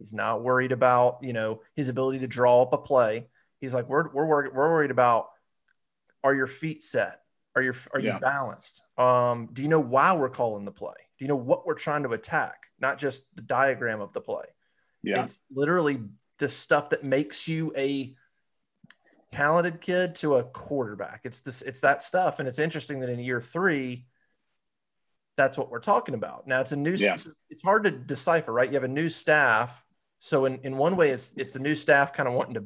He's 0.00 0.12
not 0.14 0.42
worried 0.42 0.72
about, 0.72 1.18
you 1.20 1.34
know, 1.34 1.60
his 1.76 1.90
ability 1.90 2.20
to 2.20 2.26
draw 2.26 2.62
up 2.62 2.72
a 2.72 2.78
play. 2.78 3.28
He's 3.60 3.74
like, 3.74 3.86
we're, 3.86 4.08
we're, 4.10 4.50
we're 4.50 4.70
worried 4.70 4.90
about, 4.90 5.28
are 6.24 6.34
your 6.34 6.46
feet 6.46 6.82
set? 6.82 7.20
Are 7.54 7.60
your, 7.60 7.74
are 7.92 8.00
yeah. 8.00 8.14
you 8.14 8.20
balanced? 8.20 8.82
Um, 8.96 9.50
do 9.52 9.60
you 9.60 9.68
know 9.68 9.80
why 9.80 10.14
we're 10.14 10.30
calling 10.30 10.64
the 10.64 10.72
play? 10.72 10.94
Do 11.18 11.24
you 11.24 11.28
know 11.28 11.36
what 11.36 11.66
we're 11.66 11.74
trying 11.74 12.04
to 12.04 12.12
attack? 12.12 12.68
Not 12.78 12.96
just 12.96 13.26
the 13.36 13.42
diagram 13.42 14.00
of 14.00 14.14
the 14.14 14.22
play. 14.22 14.46
Yeah. 15.02 15.24
It's 15.24 15.38
literally 15.52 16.00
the 16.38 16.48
stuff 16.48 16.88
that 16.90 17.04
makes 17.04 17.46
you 17.46 17.70
a 17.76 18.16
talented 19.32 19.80
kid 19.80 20.16
to 20.16 20.36
a 20.36 20.44
quarterback. 20.44 21.22
It's 21.24 21.40
this, 21.40 21.62
it's 21.62 21.80
that 21.80 22.02
stuff. 22.02 22.38
And 22.38 22.48
it's 22.48 22.58
interesting 22.58 23.00
that 23.00 23.08
in 23.08 23.18
year 23.18 23.40
three, 23.40 24.06
that's 25.36 25.56
what 25.56 25.70
we're 25.70 25.80
talking 25.80 26.14
about. 26.14 26.46
Now 26.46 26.60
it's 26.60 26.72
a 26.72 26.76
new, 26.76 26.94
yeah. 26.94 27.16
it's 27.48 27.62
hard 27.62 27.84
to 27.84 27.90
decipher, 27.90 28.52
right? 28.52 28.68
You 28.68 28.74
have 28.74 28.84
a 28.84 28.88
new 28.88 29.08
staff 29.08 29.84
so 30.20 30.44
in, 30.44 30.58
in 30.62 30.76
one 30.76 30.96
way, 30.96 31.10
it's 31.10 31.32
it's 31.36 31.56
a 31.56 31.60
new 31.60 31.74
staff 31.74 32.12
kind 32.12 32.28
of 32.28 32.34
wanting 32.34 32.54
to 32.54 32.64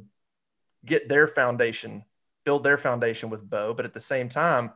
get 0.84 1.08
their 1.08 1.28
foundation, 1.28 2.04
build 2.44 2.64
their 2.64 2.76
foundation 2.76 3.30
with 3.30 3.48
Bo, 3.48 3.72
but 3.72 3.86
at 3.86 3.94
the 3.94 4.00
same 4.00 4.28
time, 4.28 4.72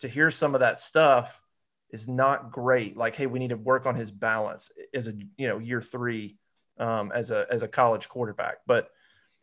to 0.00 0.08
hear 0.08 0.30
some 0.30 0.54
of 0.54 0.60
that 0.60 0.78
stuff 0.78 1.42
is 1.90 2.06
not 2.06 2.50
great. 2.50 2.98
Like, 2.98 3.16
hey, 3.16 3.26
we 3.26 3.38
need 3.38 3.48
to 3.48 3.56
work 3.56 3.86
on 3.86 3.94
his 3.94 4.10
balance 4.10 4.70
as 4.94 5.08
a 5.08 5.14
you 5.38 5.48
know 5.48 5.58
year 5.58 5.80
three 5.80 6.36
um, 6.78 7.10
as 7.14 7.30
a 7.30 7.46
as 7.50 7.62
a 7.62 7.68
college 7.68 8.10
quarterback. 8.10 8.58
But 8.66 8.90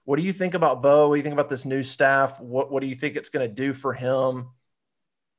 what 0.09 0.17
do 0.17 0.25
you 0.25 0.33
think 0.33 0.55
about 0.55 0.81
Bo? 0.81 1.07
What 1.07 1.13
do 1.13 1.19
you 1.19 1.23
think 1.23 1.33
about 1.33 1.49
this 1.49 1.65
new 1.65 1.83
staff? 1.83 2.41
What 2.41 2.71
what 2.71 2.81
do 2.81 2.87
you 2.87 2.95
think 2.95 3.15
it's 3.15 3.29
going 3.29 3.47
to 3.47 3.53
do 3.53 3.73
for 3.73 3.93
him? 3.93 4.47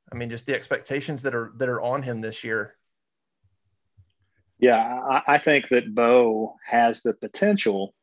I 0.09 0.15
mean, 0.15 0.29
just 0.29 0.45
the 0.45 0.55
expectations 0.55 1.23
that 1.23 1.35
are 1.35 1.51
that 1.57 1.67
are 1.67 1.81
on 1.81 2.01
him 2.03 2.21
this 2.21 2.41
year. 2.41 2.77
Yeah, 4.59 4.81
I, 4.81 5.23
I 5.27 5.37
think 5.39 5.67
that 5.71 5.93
Bo 5.93 6.55
has 6.65 7.01
the 7.01 7.11
potential 7.11 7.93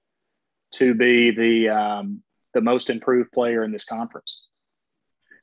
to 0.72 0.92
be 0.92 1.30
the 1.30 1.70
um, 1.70 2.22
the 2.52 2.60
most 2.60 2.90
improved 2.90 3.32
player 3.32 3.64
in 3.64 3.72
this 3.72 3.86
conference, 3.86 4.38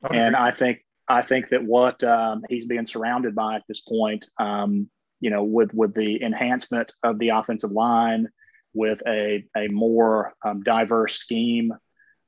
I 0.03 0.15
and 0.15 0.35
I 0.35 0.51
think 0.51 0.85
I 1.07 1.23
think 1.23 1.49
that 1.49 1.63
what 1.63 2.03
um, 2.03 2.43
he's 2.49 2.67
being 2.67 2.85
surrounded 2.85 3.33
by 3.33 3.55
at 3.55 3.63
this 3.67 3.79
point, 3.79 4.27
um, 4.39 4.91
you 5.21 5.31
know, 5.31 5.43
with 5.43 5.73
with 5.73 5.95
the 5.95 6.21
enhancement 6.21 6.93
of 7.01 7.17
the 7.17 7.29
offensive 7.29 7.71
line, 7.71 8.29
with 8.75 9.01
a 9.07 9.45
a 9.57 9.67
more 9.69 10.33
um, 10.43 10.61
diverse 10.61 11.15
scheme, 11.15 11.73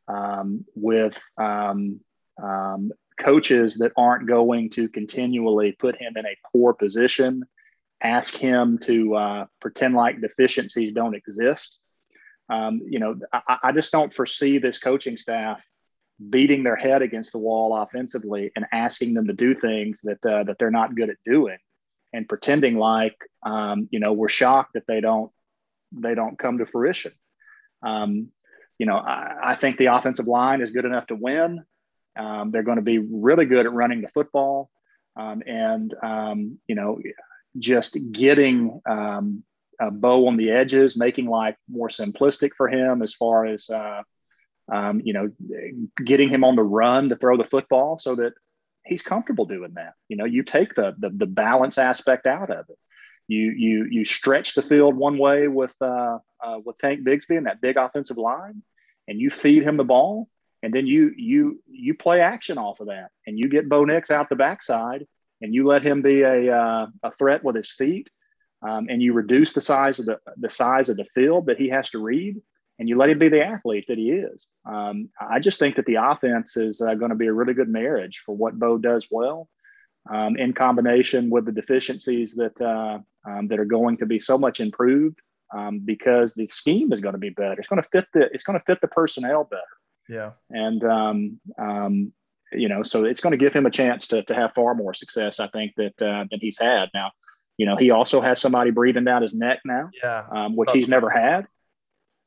um, 0.08 0.66
with 0.76 1.20
um, 1.38 2.00
um, 2.42 2.92
coaches 3.20 3.78
that 3.78 3.92
aren't 3.98 4.28
going 4.28 4.70
to 4.72 4.90
continually 4.90 5.74
put 5.74 5.96
him 5.96 6.14
in 6.18 6.26
a 6.26 6.38
poor 6.52 6.74
position 6.74 7.44
ask 8.02 8.36
him 8.36 8.78
to 8.78 9.16
uh, 9.16 9.46
pretend 9.60 9.96
like 9.96 10.22
deficiencies 10.22 10.94
don't 10.94 11.16
exist. 11.16 11.80
Um, 12.50 12.82
you 12.86 13.00
know, 13.00 13.20
I, 13.34 13.58
I, 13.64 13.72
just 13.74 13.92
don't 13.92 14.14
foresee 14.14 14.58
this 14.58 14.80
coaching 14.80 15.18
staff 15.18 15.66
beating 16.30 16.64
their 16.64 16.78
head 16.78 17.02
against 17.02 17.34
the 17.34 17.40
wall 17.40 17.76
offensively 17.76 18.52
and 18.56 18.66
asking 18.72 19.14
them 19.14 19.28
to 19.28 19.34
do 19.34 19.54
things 19.54 20.00
that 20.04 20.26
uh, 20.26 20.44
that 20.44 20.58
they're 20.58 20.72
not 20.72 20.96
good 20.96 21.10
at 21.10 21.18
doing, 21.26 21.58
and 22.14 22.30
pretending 22.30 22.78
like 22.78 23.18
um, 23.46 23.90
you 23.92 24.00
know 24.00 24.14
we're 24.14 24.30
shocked 24.30 24.74
that 24.74 24.88
they 24.88 25.02
don't 25.02 25.32
they 25.92 26.16
don't 26.16 26.38
come 26.38 26.58
to 26.60 26.66
fruition. 26.66 27.12
Um, 27.82 28.30
you 28.78 28.86
know, 28.86 28.98
I, 28.98 29.52
I, 29.52 29.56
think 29.56 29.78
the 29.78 29.88
offensive 29.88 30.28
line 30.28 30.62
is 30.62 30.72
good 30.72 30.86
enough 30.86 31.08
to 31.08 31.16
win. 31.16 31.64
Um, 32.18 32.52
they're 32.52 32.64
going 32.64 32.78
to 32.78 32.84
be 32.84 32.98
really 33.00 33.46
good 33.46 33.66
at 33.66 33.72
running 33.72 34.02
the 34.02 34.10
football. 34.10 34.70
Um, 35.16 35.42
and 35.46 35.94
um, 36.04 36.60
you 36.68 36.76
know 36.76 37.00
just 37.58 37.98
getting 38.12 38.82
um, 38.88 39.44
a 39.80 39.92
bow 39.92 40.28
on 40.28 40.38
the 40.38 40.52
edges, 40.52 40.98
making 40.98 41.28
life 41.28 41.56
more 41.70 41.90
simplistic 41.90 42.52
for 42.56 42.68
him 42.68 43.02
as 43.02 43.14
far 43.14 43.46
as 43.46 43.70
uh, 43.70 44.04
um, 44.72 45.02
you 45.04 45.14
know, 45.14 45.32
getting 46.04 46.30
him 46.30 46.44
on 46.44 46.56
the 46.56 46.64
run 46.64 47.10
to 47.10 47.16
throw 47.16 47.38
the 47.38 47.44
football 47.44 48.00
so 48.00 48.16
that 48.16 48.34
he's 48.86 49.02
comfortable 49.02 49.46
doing 49.46 49.74
that. 49.76 49.94
You 50.10 50.18
know, 50.18 50.26
you 50.26 50.44
take 50.44 50.76
the 50.76 50.96
the, 50.98 51.10
the 51.10 51.26
balance 51.26 51.78
aspect 51.78 52.26
out 52.28 52.50
of 52.50 52.66
it. 52.70 52.78
You 53.28 53.52
you 53.52 53.88
you 53.90 54.06
stretch 54.06 54.56
the 54.56 54.62
field 54.62 54.96
one 54.96 55.18
way 55.18 55.48
with 55.48 55.76
uh, 55.82 56.20
uh, 56.44 56.60
with 56.64 56.78
Tank 56.78 57.06
Bigsby 57.06 57.38
and 57.38 57.46
that 57.46 57.62
big 57.62 57.78
offensive 57.78 58.18
line, 58.18 58.64
and 59.08 59.20
you 59.20 59.30
feed 59.30 59.64
him 59.64 59.78
the 59.78 59.84
ball, 59.84 60.30
and 60.64 60.74
then 60.74 60.88
you 60.88 61.14
you 61.18 61.62
you 61.68 61.94
play 61.94 62.22
action 62.22 62.58
off 62.58 62.80
of 62.80 62.88
that, 62.88 63.10
and 63.26 63.38
you 63.38 63.50
get 63.50 63.70
Bo 63.70 63.84
Nix 63.84 64.12
out 64.12 64.30
the 64.30 64.36
backside, 64.36 65.06
and 65.42 65.54
you 65.54 65.68
let 65.68 65.84
him 65.84 66.02
be 66.02 66.22
a, 66.22 66.56
uh, 66.56 66.88
a 67.04 67.12
threat 67.12 67.44
with 67.44 67.56
his 67.56 67.72
feet, 67.72 68.10
um, 68.62 68.88
and 68.90 69.02
you 69.02 69.14
reduce 69.14 69.54
the 69.54 69.62
size 69.62 70.00
of 70.00 70.06
the, 70.06 70.20
the 70.38 70.50
size 70.50 70.90
of 70.90 70.98
the 70.98 71.06
field 71.06 71.48
that 71.48 71.58
he 71.58 71.70
has 71.70 71.90
to 71.92 72.00
read, 72.00 72.42
and 72.80 72.90
you 72.90 72.98
let 72.98 73.10
him 73.10 73.20
be 73.20 73.30
the 73.30 73.44
athlete 73.44 73.86
that 73.88 73.98
he 73.98 74.12
is. 74.12 74.48
Um, 74.66 75.10
I 75.20 75.40
just 75.40 75.60
think 75.60 75.76
that 75.76 75.86
the 75.86 75.96
offense 75.96 76.58
is 76.58 76.82
uh, 76.82 76.96
going 76.96 77.10
to 77.10 77.16
be 77.16 77.28
a 77.28 77.34
really 77.34 77.54
good 77.54 77.70
marriage 77.70 78.22
for 78.26 78.36
what 78.36 78.58
Bo 78.58 78.78
does 78.78 79.08
well. 79.12 79.48
Um, 80.10 80.36
in 80.38 80.54
combination 80.54 81.30
with 81.30 81.46
the 81.46 81.52
deficiencies 81.52 82.36
that 82.36 82.60
uh, 82.62 83.00
um, 83.30 83.48
that 83.48 83.60
are 83.60 83.66
going 83.66 83.98
to 83.98 84.06
be 84.06 84.20
so 84.20 84.38
much 84.38 84.60
improved 84.60 85.20
um, 85.56 85.80
because 85.80 86.34
the 86.34 86.48
scheme 86.48 86.92
is 86.92 87.02
going 87.02 87.14
to 87.14 87.20
be 87.20 87.30
better. 87.30 87.60
It's 87.60 87.68
going 87.68 87.82
to 87.82 87.90
fit 87.90 88.08
the 88.14 88.30
it's 88.34 88.44
going 88.44 88.60
to 88.60 88.66
fit 88.66 88.82
the 88.82 88.88
personnel 88.88 89.46
better. 89.46 89.64
Yeah, 90.10 90.32
and 90.50 90.84
um, 90.84 91.40
um, 91.58 92.14
you 92.52 92.70
know, 92.70 92.84
so 92.84 93.06
it's 93.06 93.20
going 93.20 93.32
to 93.32 93.38
give 93.38 93.54
him 93.54 93.66
a 93.66 93.72
chance 93.72 94.08
to 94.08 94.24
to 94.24 94.36
have 94.36 94.54
far 94.54 94.74
more 94.74 94.94
success. 94.94 95.40
I 95.40 95.48
think 95.48 95.74
that 95.78 96.02
uh, 96.02 96.26
than 96.30 96.40
he's 96.40 96.58
had 96.58 96.90
now. 96.94 97.12
You 97.58 97.66
know, 97.66 97.76
he 97.76 97.90
also 97.90 98.22
has 98.22 98.40
somebody 98.40 98.70
breathing 98.70 99.04
down 99.04 99.24
his 99.24 99.34
neck 99.34 99.62
now, 99.66 99.90
yeah, 100.04 100.26
um, 100.32 100.56
which 100.56 100.72
he's 100.72 100.88
never 100.88 101.10
had, 101.10 101.48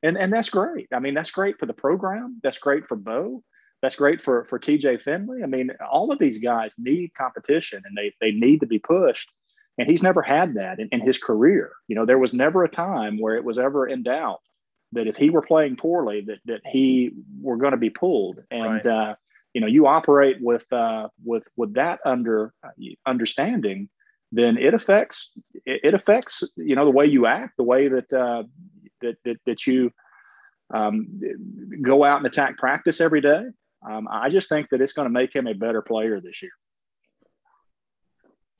and 0.02 0.18
and 0.18 0.32
that's 0.32 0.50
great. 0.50 0.88
I 0.92 0.98
mean, 0.98 1.14
that's 1.14 1.30
great 1.30 1.58
for 1.58 1.66
the 1.66 1.72
program. 1.72 2.40
That's 2.42 2.58
great 2.58 2.84
for 2.84 2.96
Bo. 2.96 3.44
That's 3.82 3.96
great 3.96 4.20
for 4.20 4.44
for 4.44 4.58
TJ 4.58 5.02
Finley. 5.02 5.42
I 5.42 5.46
mean, 5.46 5.70
all 5.90 6.12
of 6.12 6.18
these 6.18 6.38
guys 6.38 6.74
need 6.78 7.14
competition, 7.14 7.82
and 7.84 7.96
they 7.96 8.12
they 8.20 8.32
need 8.32 8.60
to 8.60 8.66
be 8.66 8.78
pushed. 8.78 9.30
And 9.78 9.88
he's 9.88 10.02
never 10.02 10.20
had 10.20 10.54
that 10.54 10.78
in, 10.78 10.88
in 10.92 11.00
his 11.00 11.16
career. 11.16 11.72
You 11.88 11.96
know, 11.96 12.04
there 12.04 12.18
was 12.18 12.34
never 12.34 12.64
a 12.64 12.68
time 12.68 13.18
where 13.18 13.36
it 13.36 13.44
was 13.44 13.58
ever 13.58 13.86
in 13.86 14.02
doubt 14.02 14.40
that 14.92 15.06
if 15.06 15.16
he 15.16 15.30
were 15.30 15.40
playing 15.40 15.76
poorly, 15.76 16.20
that 16.22 16.38
that 16.46 16.60
he 16.66 17.12
were 17.40 17.56
going 17.56 17.72
to 17.72 17.78
be 17.78 17.90
pulled. 17.90 18.40
And 18.50 18.84
right. 18.84 18.86
uh, 18.86 19.14
you 19.54 19.60
know, 19.60 19.66
you 19.66 19.86
operate 19.86 20.36
with 20.40 20.70
uh, 20.72 21.08
with 21.24 21.44
with 21.56 21.74
that 21.74 22.00
under 22.04 22.52
uh, 22.62 22.68
understanding 23.06 23.88
then 24.32 24.56
it 24.56 24.74
affects 24.74 25.32
it, 25.66 25.94
affects 25.94 26.42
you 26.56 26.76
know 26.76 26.84
the 26.84 26.90
way 26.90 27.06
you 27.06 27.26
act, 27.26 27.56
the 27.56 27.64
way 27.64 27.88
that 27.88 28.12
uh, 28.12 28.44
that, 29.00 29.16
that 29.24 29.36
that 29.46 29.66
you 29.66 29.90
um, 30.72 31.20
go 31.82 32.04
out 32.04 32.18
and 32.18 32.26
attack 32.26 32.56
practice 32.56 33.00
every 33.00 33.20
day. 33.20 33.42
Um, 33.88 34.08
I 34.10 34.28
just 34.28 34.48
think 34.48 34.68
that 34.70 34.80
it's 34.80 34.92
going 34.92 35.06
to 35.06 35.12
make 35.12 35.34
him 35.34 35.46
a 35.46 35.54
better 35.54 35.82
player 35.82 36.20
this 36.20 36.42
year. 36.42 36.52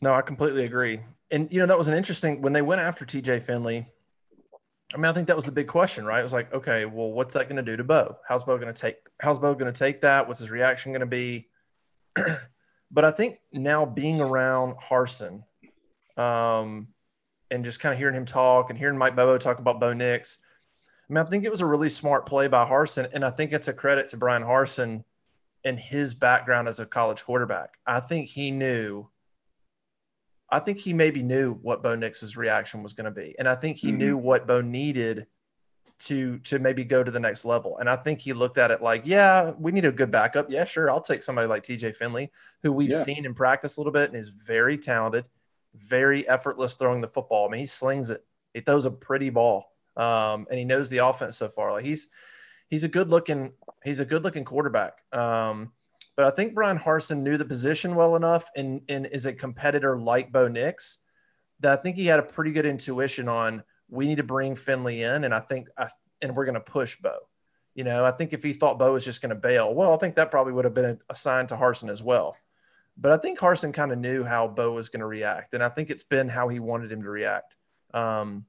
No, 0.03 0.15
I 0.15 0.23
completely 0.23 0.65
agree. 0.65 1.01
And 1.31 1.53
you 1.53 1.61
know 1.61 1.67
that 1.67 1.79
was 1.79 1.89
an 1.89 1.97
interesting 1.97 2.41
when 2.41 2.53
they 2.53 2.63
went 2.63 2.81
after 2.81 3.05
TJ 3.05 3.43
Finley. 3.43 3.87
I 4.93 4.97
mean, 4.97 5.07
I 5.07 5.13
think 5.13 5.29
that 5.29 5.37
was 5.37 5.45
the 5.45 5.53
big 5.53 5.69
question, 5.69 6.05
right? 6.05 6.19
It 6.19 6.25
was 6.25 6.33
like, 6.33 6.53
okay, 6.53 6.85
well, 6.85 7.13
what's 7.13 7.35
that 7.35 7.49
going 7.49 7.57
to 7.57 7.63
do 7.63 7.77
to 7.77 7.85
Bo? 7.85 8.17
How's 8.27 8.43
Bo 8.43 8.59
going 8.59 8.73
to 8.73 8.81
take? 8.81 8.97
How's 9.21 9.39
Bo 9.39 9.55
going 9.55 9.73
to 9.73 9.79
take 9.79 10.01
that? 10.01 10.27
What's 10.27 10.41
his 10.41 10.51
reaction 10.51 10.93
going 10.93 11.01
to 11.01 11.07
be? 11.07 11.49
but 12.91 13.05
I 13.05 13.11
think 13.11 13.39
now 13.53 13.85
being 13.85 14.21
around 14.21 14.77
Harsin, 14.79 15.45
um, 16.17 16.89
and 17.51 17.65
just 17.65 17.81
kind 17.81 17.93
of 17.93 17.99
hearing 17.99 18.15
him 18.15 18.25
talk 18.25 18.71
and 18.71 18.79
hearing 18.79 18.97
Mike 18.97 19.17
Bobo 19.17 19.39
talk 19.39 19.59
about 19.59 19.81
Bo 19.81 19.93
Nix. 19.93 20.39
I 21.09 21.13
mean, 21.13 21.25
I 21.25 21.29
think 21.29 21.45
it 21.45 21.51
was 21.51 21.61
a 21.61 21.67
really 21.67 21.89
smart 21.89 22.27
play 22.27 22.49
by 22.49 22.65
Harsin, 22.65 23.09
and 23.13 23.25
I 23.25 23.31
think 23.31 23.53
it's 23.53 23.69
a 23.69 23.73
credit 23.73 24.09
to 24.09 24.17
Bryan 24.17 24.43
Harsin 24.43 25.05
and 25.65 25.79
his 25.79 26.15
background 26.15 26.69
as 26.69 26.81
a 26.81 26.87
college 26.87 27.25
quarterback. 27.25 27.75
I 27.87 28.01
think 28.01 28.29
he 28.29 28.51
knew. 28.51 29.09
I 30.53 30.59
think 30.59 30.79
he 30.79 30.93
maybe 30.93 31.23
knew 31.23 31.55
what 31.63 31.83
Bo 31.83 31.95
Nix's 31.95 32.37
reaction 32.37 32.83
was 32.83 32.93
going 32.93 33.05
to 33.05 33.11
be, 33.11 33.37
and 33.39 33.49
I 33.49 33.55
think 33.55 33.77
he 33.77 33.89
mm-hmm. 33.89 33.99
knew 33.99 34.17
what 34.17 34.47
Bo 34.47 34.61
needed 34.61 35.27
to 36.01 36.39
to 36.39 36.59
maybe 36.59 36.83
go 36.83 37.05
to 37.05 37.11
the 37.11 37.21
next 37.21 37.45
level. 37.45 37.79
And 37.79 37.89
I 37.89 37.97
think 37.97 38.21
he 38.21 38.33
looked 38.33 38.59
at 38.59 38.71
it 38.71 38.83
like, 38.83 39.03
yeah, 39.05 39.53
we 39.59 39.71
need 39.71 39.85
a 39.85 39.93
good 39.93 40.11
backup. 40.11 40.51
Yeah, 40.51 40.65
sure, 40.65 40.91
I'll 40.91 41.01
take 41.01 41.23
somebody 41.23 41.47
like 41.47 41.63
TJ 41.63 41.95
Finley, 41.95 42.33
who 42.63 42.73
we've 42.73 42.91
yeah. 42.91 43.03
seen 43.03 43.25
in 43.25 43.35
practice 43.35 43.77
a 43.77 43.81
little 43.81 43.93
bit 43.93 44.11
and 44.11 44.19
is 44.19 44.31
very 44.31 44.77
talented 44.77 45.29
very 45.75 46.29
effortless 46.29 46.75
throwing 46.75 47.01
the 47.01 47.09
football. 47.09 47.47
I 47.47 47.51
mean, 47.51 47.61
he 47.61 47.67
slings 47.67 48.11
it. 48.11 48.25
He 48.55 48.61
throws 48.61 48.87
a 48.87 48.91
pretty 48.91 49.31
ball, 49.31 49.73
um, 49.97 50.47
and 50.51 50.59
he 50.59 50.65
knows 50.65 50.89
the 50.91 50.99
offense 50.99 51.37
so 51.37 51.49
far. 51.49 51.73
Like 51.73 51.85
he's 51.85 52.09
he's 52.71 52.85
a 52.85 52.89
good 52.89 53.11
looking 53.11 53.53
he's 53.85 54.01
a 54.01 54.05
good 54.07 54.25
looking 54.25 54.45
quarterback. 54.45 55.03
Um, 55.13 55.73
but 56.17 56.27
I 56.27 56.31
think 56.31 56.55
Bryan 56.55 56.79
Harsin 56.79 57.21
knew 57.21 57.37
the 57.37 57.45
position 57.45 57.95
well 57.95 58.17
enough, 58.17 58.49
and 58.57 58.81
and 58.89 59.07
is 59.07 59.27
a 59.27 59.33
competitor 59.33 59.99
like 59.99 60.33
Bo 60.33 60.49
Nix 60.49 60.99
that 61.61 61.79
I 61.79 61.83
think 61.83 61.97
he 61.97 62.07
had 62.07 62.21
a 62.21 62.25
pretty 62.25 62.53
good 62.53 62.67
intuition 62.67 63.29
on. 63.29 63.63
We 63.89 64.07
need 64.07 64.17
to 64.17 64.23
bring 64.23 64.55
Finley 64.55 65.03
in, 65.03 65.25
and 65.25 65.35
I 65.35 65.41
think 65.41 65.69
I, 65.77 65.89
and 66.23 66.35
we're 66.35 66.45
going 66.45 66.55
to 66.55 66.61
push 66.61 66.97
Bo. 66.97 67.15
You 67.75 67.85
know, 67.85 68.05
I 68.05 68.11
think 68.11 68.33
if 68.33 68.43
he 68.43 68.53
thought 68.53 68.79
Bo 68.79 68.93
was 68.93 69.05
just 69.05 69.23
going 69.23 69.31
to 69.31 69.37
bail, 69.37 69.75
well, 69.75 69.95
I 69.95 69.97
think 69.97 70.17
that 70.17 70.31
probably 70.31 70.53
would 70.53 70.65
have 70.65 70.75
been 70.75 70.99
assigned 71.09 71.49
to 71.51 71.57
Harsin 71.57 71.89
as 71.89 72.03
well. 72.03 72.37
But 72.97 73.13
I 73.13 73.17
think 73.17 73.39
Harsin 73.39 73.73
kind 73.73 73.93
of 73.93 73.99
knew 73.99 74.25
how 74.25 74.49
Bo 74.49 74.73
was 74.73 74.89
going 74.89 75.01
to 75.01 75.07
react, 75.07 75.55
and 75.55 75.63
I 75.63 75.69
think 75.69 75.91
it's 75.91 76.05
been 76.05 76.29
how 76.29 76.49
he 76.49 76.61
wanted 76.61 76.93
him 76.93 77.03
to 77.03 77.09
react, 77.09 77.57
um, 77.95 78.45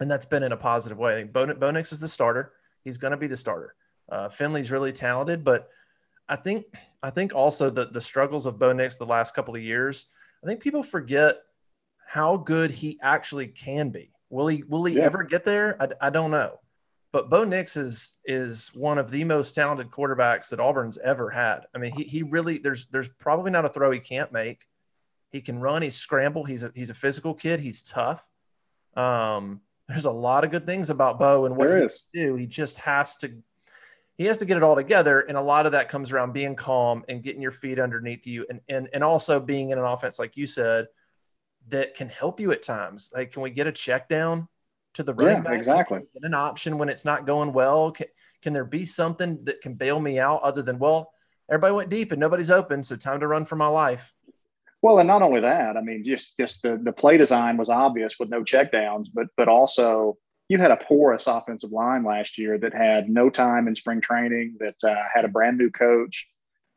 and 0.00 0.10
that's 0.10 0.26
been 0.26 0.42
in 0.42 0.52
a 0.52 0.56
positive 0.56 0.98
way. 0.98 1.12
I 1.12 1.16
think 1.16 1.32
Bo, 1.32 1.52
Bo 1.54 1.70
Nix 1.70 1.92
is 1.92 2.00
the 2.00 2.08
starter; 2.08 2.52
he's 2.84 2.98
going 2.98 3.12
to 3.12 3.16
be 3.16 3.26
the 3.26 3.36
starter. 3.36 3.74
Uh, 4.10 4.28
Finley's 4.28 4.70
really 4.70 4.92
talented, 4.92 5.44
but 5.44 5.68
I 6.28 6.36
think 6.36 6.66
I 7.02 7.10
think 7.10 7.34
also 7.34 7.70
the 7.70 7.86
the 7.86 8.00
struggles 8.00 8.46
of 8.46 8.58
Bo 8.58 8.72
Nix 8.72 8.96
the 8.96 9.06
last 9.06 9.34
couple 9.34 9.54
of 9.54 9.62
years. 9.62 10.06
I 10.42 10.46
think 10.46 10.60
people 10.60 10.82
forget 10.82 11.42
how 12.06 12.36
good 12.36 12.70
he 12.70 12.98
actually 13.02 13.46
can 13.48 13.90
be. 13.90 14.12
Will 14.30 14.46
he 14.46 14.64
will 14.68 14.84
he 14.84 14.96
yeah. 14.96 15.04
ever 15.04 15.22
get 15.22 15.44
there? 15.44 15.76
I, 15.80 15.88
I 16.06 16.10
don't 16.10 16.30
know. 16.30 16.58
But 17.12 17.28
Bo 17.28 17.44
Nix 17.44 17.76
is 17.76 18.18
is 18.24 18.70
one 18.74 18.98
of 18.98 19.10
the 19.10 19.24
most 19.24 19.54
talented 19.54 19.90
quarterbacks 19.90 20.48
that 20.48 20.60
Auburn's 20.60 20.98
ever 20.98 21.28
had. 21.30 21.66
I 21.74 21.78
mean, 21.78 21.92
he 21.92 22.04
he 22.04 22.22
really 22.22 22.58
there's 22.58 22.86
there's 22.86 23.08
probably 23.08 23.50
not 23.50 23.64
a 23.64 23.68
throw 23.68 23.90
he 23.90 24.00
can't 24.00 24.32
make. 24.32 24.66
He 25.30 25.40
can 25.40 25.58
run, 25.58 25.82
he's 25.82 25.96
scramble, 25.96 26.44
he's 26.44 26.62
a 26.62 26.72
he's 26.74 26.90
a 26.90 26.94
physical 26.94 27.34
kid, 27.34 27.60
he's 27.60 27.82
tough. 27.82 28.26
Um, 28.94 29.60
there's 29.92 30.04
a 30.06 30.10
lot 30.10 30.44
of 30.44 30.50
good 30.50 30.66
things 30.66 30.90
about 30.90 31.18
Bo 31.18 31.46
and 31.46 31.56
what 31.56 31.68
there 31.68 31.78
he 31.78 31.84
is. 31.84 32.04
do. 32.12 32.34
He 32.34 32.46
just 32.46 32.78
has 32.78 33.16
to 33.16 33.32
he 34.18 34.24
has 34.26 34.38
to 34.38 34.44
get 34.44 34.56
it 34.56 34.62
all 34.62 34.76
together. 34.76 35.20
And 35.20 35.36
a 35.36 35.42
lot 35.42 35.66
of 35.66 35.72
that 35.72 35.88
comes 35.88 36.12
around 36.12 36.32
being 36.32 36.54
calm 36.54 37.04
and 37.08 37.22
getting 37.22 37.40
your 37.40 37.50
feet 37.50 37.78
underneath 37.78 38.26
you 38.26 38.46
and 38.48 38.60
and 38.68 38.88
and 38.92 39.04
also 39.04 39.40
being 39.40 39.70
in 39.70 39.78
an 39.78 39.84
offense, 39.84 40.18
like 40.18 40.36
you 40.36 40.46
said, 40.46 40.86
that 41.68 41.94
can 41.94 42.08
help 42.08 42.40
you 42.40 42.52
at 42.52 42.62
times. 42.62 43.10
Like, 43.14 43.32
can 43.32 43.42
we 43.42 43.50
get 43.50 43.66
a 43.66 43.72
check 43.72 44.08
down? 44.08 44.48
to 44.94 45.02
the 45.02 45.14
running 45.14 45.38
yeah, 45.38 45.42
back? 45.42 45.58
Exactly. 45.58 46.00
an 46.22 46.34
option 46.34 46.78
when 46.78 46.88
it's 46.88 47.04
not 47.04 47.26
going 47.26 47.52
well. 47.52 47.92
Can, 47.92 48.06
can 48.42 48.52
there 48.52 48.64
be 48.64 48.84
something 48.84 49.42
that 49.44 49.60
can 49.60 49.74
bail 49.74 50.00
me 50.00 50.18
out 50.18 50.42
other 50.42 50.62
than 50.62 50.78
well, 50.78 51.12
everybody 51.50 51.74
went 51.74 51.90
deep 51.90 52.12
and 52.12 52.20
nobody's 52.20 52.50
open, 52.50 52.82
so 52.82 52.96
time 52.96 53.20
to 53.20 53.28
run 53.28 53.44
for 53.44 53.56
my 53.56 53.66
life. 53.66 54.12
Well, 54.82 54.98
and 54.98 55.06
not 55.06 55.22
only 55.22 55.40
that, 55.40 55.76
I 55.76 55.80
mean, 55.80 56.04
just 56.04 56.36
just 56.36 56.62
the, 56.62 56.78
the 56.82 56.92
play 56.92 57.16
design 57.16 57.56
was 57.56 57.68
obvious 57.68 58.16
with 58.18 58.28
no 58.28 58.42
checkdowns, 58.42 59.06
but 59.12 59.28
but 59.36 59.48
also 59.48 60.18
you 60.48 60.58
had 60.58 60.72
a 60.72 60.76
porous 60.76 61.28
offensive 61.28 61.70
line 61.70 62.04
last 62.04 62.36
year 62.36 62.58
that 62.58 62.74
had 62.74 63.08
no 63.08 63.30
time 63.30 63.68
in 63.68 63.74
spring 63.74 64.00
training, 64.00 64.56
that 64.58 64.74
uh, 64.84 65.02
had 65.14 65.24
a 65.24 65.28
brand 65.28 65.56
new 65.56 65.70
coach. 65.70 66.28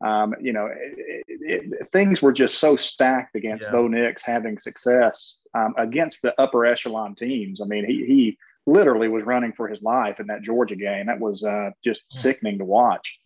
Um, 0.01 0.35
you 0.39 0.53
know, 0.53 0.67
it, 0.67 1.25
it, 1.27 1.91
things 1.91 2.21
were 2.21 2.31
just 2.31 2.59
so 2.59 2.75
stacked 2.75 3.35
against 3.35 3.65
yeah. 3.65 3.71
Bo 3.71 3.87
Nix 3.87 4.23
having 4.23 4.59
success 4.59 5.37
um, 5.53 5.73
against 5.77 6.21
the 6.21 6.39
upper 6.39 6.65
echelon 6.65 7.15
teams. 7.15 7.59
I 7.59 7.65
mean, 7.65 7.85
he, 7.85 8.05
he 8.05 8.37
literally 8.65 9.07
was 9.07 9.23
running 9.23 9.53
for 9.53 9.67
his 9.67 9.81
life 9.81 10.19
in 10.19 10.27
that 10.27 10.41
Georgia 10.41 10.75
game. 10.75 11.07
That 11.07 11.19
was 11.19 11.43
uh, 11.43 11.71
just 11.83 12.03
hmm. 12.11 12.17
sickening 12.17 12.59
to 12.59 12.65
watch. 12.65 13.17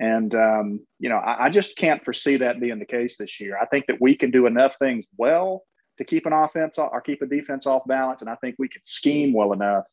And, 0.00 0.34
um, 0.34 0.80
you 0.98 1.08
know, 1.08 1.18
I, 1.18 1.44
I, 1.44 1.50
just 1.50 1.76
can't 1.76 2.04
foresee 2.04 2.36
that 2.38 2.60
being 2.60 2.80
the 2.80 2.84
case 2.84 3.16
this 3.16 3.40
year. 3.40 3.56
I 3.60 3.66
think 3.66 3.86
that 3.86 4.00
we 4.00 4.16
can 4.16 4.32
do 4.32 4.46
enough 4.46 4.76
things 4.78 5.04
well 5.16 5.62
to 5.98 6.04
keep 6.04 6.26
an 6.26 6.32
offense 6.32 6.78
or 6.78 7.00
keep 7.00 7.22
a 7.22 7.26
defense 7.26 7.64
off 7.66 7.82
balance. 7.86 8.20
And 8.20 8.28
I 8.28 8.34
think 8.36 8.56
we 8.58 8.68
can 8.68 8.82
scheme 8.82 9.32
well 9.32 9.52
enough 9.52 9.84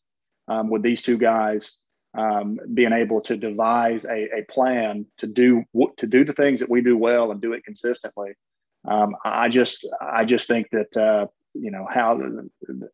um, 0.47 0.69
with 0.69 0.81
these 0.81 1.03
two 1.03 1.17
guys 1.17 1.79
um, 2.17 2.59
being 2.73 2.91
able 2.91 3.21
to 3.21 3.37
devise 3.37 4.05
a, 4.05 4.39
a, 4.39 4.43
plan 4.49 5.05
to 5.19 5.27
do 5.27 5.63
to 5.97 6.07
do 6.07 6.25
the 6.25 6.33
things 6.33 6.59
that 6.59 6.69
we 6.69 6.81
do 6.81 6.97
well 6.97 7.31
and 7.31 7.41
do 7.41 7.53
it 7.53 7.63
consistently. 7.63 8.33
Um, 8.85 9.15
I 9.23 9.47
just 9.47 9.87
I 10.01 10.25
just 10.25 10.47
think 10.47 10.67
that 10.71 10.97
uh, 10.97 11.27
you 11.53 11.71
know 11.71 11.87
how 11.89 12.19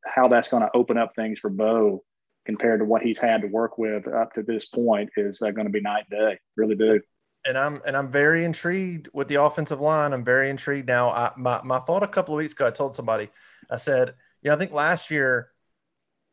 how 0.06 0.28
that's 0.28 0.50
going 0.50 0.64
to 0.64 0.76
open 0.76 0.98
up 0.98 1.16
things 1.16 1.40
for 1.40 1.50
Bo 1.50 2.04
compared 2.48 2.80
to 2.80 2.86
what 2.86 3.04
he's 3.04 3.20
had 3.20 3.42
to 3.42 3.48
work 3.48 3.78
with 3.78 4.08
up 4.08 4.34
to 4.34 4.42
this 4.42 4.66
point 4.66 5.10
is 5.18 5.42
uh, 5.42 5.52
going 5.52 5.68
to 5.68 5.72
be 5.72 5.82
night 5.82 6.06
and 6.10 6.20
day. 6.20 6.40
Really 6.56 6.76
do. 6.76 7.00
And 7.46 7.58
I'm 7.58 7.82
and 7.86 7.96
I'm 7.96 8.10
very 8.10 8.46
intrigued 8.46 9.10
with 9.14 9.28
the 9.28 9.36
offensive 9.36 9.82
line. 9.82 10.14
I'm 10.14 10.24
very 10.24 10.50
intrigued 10.50 10.88
now. 10.88 11.10
I, 11.10 11.32
my 11.38 11.62
my 11.64 11.80
thought 11.80 12.04
a 12.04 12.08
couple 12.08 12.34
of 12.34 12.40
weeks 12.40 12.54
ago, 12.54 12.66
I 12.66 12.72
told 12.72 12.96
somebody, 12.96 13.30
I 13.70 13.78
said, 13.78 14.16
you 14.42 14.50
know, 14.50 14.56
I 14.56 14.58
think 14.58 14.72
last 14.72 15.12
year, 15.12 15.52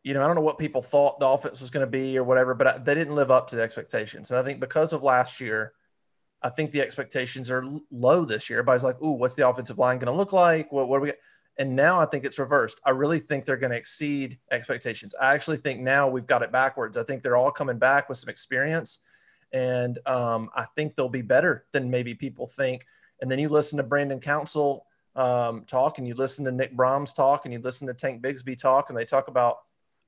you 0.05 0.15
know, 0.15 0.23
I 0.23 0.27
don't 0.27 0.37
know 0.37 0.43
what 0.43 0.59
people 0.59 0.83
thought 0.83 1.19
the 1.19 1.29
offense 1.29 1.61
was 1.61 1.71
going 1.71 1.85
to 1.85 1.91
be 1.91 2.17
or 2.17 2.25
whatever, 2.25 2.55
but 2.55 2.67
I, 2.67 2.79
they 2.79 2.95
didn't 2.95 3.17
live 3.17 3.31
up 3.31 3.49
to 3.49 3.57
the 3.57 3.63
expectations. 3.63 4.31
And 4.31 4.39
I 4.39 4.45
think 4.45 4.61
because 4.61 4.93
of 4.93 5.03
last 5.03 5.41
year, 5.41 5.73
I 6.43 6.49
think 6.49 6.71
the 6.71 6.81
expectations 6.81 7.51
are 7.51 7.65
low 7.91 8.25
this 8.25 8.49
year. 8.49 8.61
Everybody's 8.61 8.85
like, 8.85 9.03
"Ooh, 9.03 9.13
what's 9.13 9.35
the 9.35 9.49
offensive 9.49 9.79
line 9.79 9.99
going 9.99 10.13
to 10.13 10.19
look 10.19 10.33
like? 10.33 10.71
What 10.71 10.89
what 10.89 10.99
are 10.99 11.01
we?" 11.01 11.13
And 11.57 11.77
now 11.77 12.01
I 12.01 12.07
think 12.07 12.25
it's 12.25 12.39
reversed. 12.39 12.81
I 12.85 12.91
really 12.91 13.21
think 13.21 13.45
they're 13.45 13.57
going 13.57 13.71
to 13.71 13.77
exceed 13.77 14.39
expectations. 14.51 15.15
I 15.21 15.35
actually 15.35 15.59
think 15.59 15.81
now 15.81 16.09
we've 16.09 16.27
got 16.27 16.43
it 16.43 16.51
backwards. 16.51 16.97
I 16.97 17.05
think 17.05 17.23
they're 17.23 17.37
all 17.37 17.53
coming 17.53 17.79
back 17.79 18.09
with 18.09 18.19
some 18.19 18.29
experience. 18.29 18.99
And 19.53 19.99
um, 20.07 20.51
I 20.55 20.67
think 20.75 20.97
they'll 20.97 21.09
be 21.09 21.23
better 21.23 21.67
than 21.73 21.89
maybe 21.91 22.15
people 22.15 22.49
think. 22.49 22.85
And 23.21 23.31
then 23.31 23.39
you 23.39 23.49
listen 23.49 23.77
to 23.77 23.85
Brandon 23.85 24.19
Council 24.19 24.87
um, 25.15 25.65
talk, 25.65 25.99
and 25.99 26.09
you 26.09 26.15
listen 26.15 26.45
to 26.45 26.53
Nick 26.53 26.77
Brahms 26.77 27.13
talk, 27.13 27.45
and 27.45 27.55
you 27.55 27.61
listen 27.61 27.87
to 27.87 27.95
Tank 27.95 28.21
Bigsby 28.21 28.61
talk, 28.61 28.89
and 28.89 28.99
they 28.99 29.05
talk 29.05 29.29
about 29.29 29.59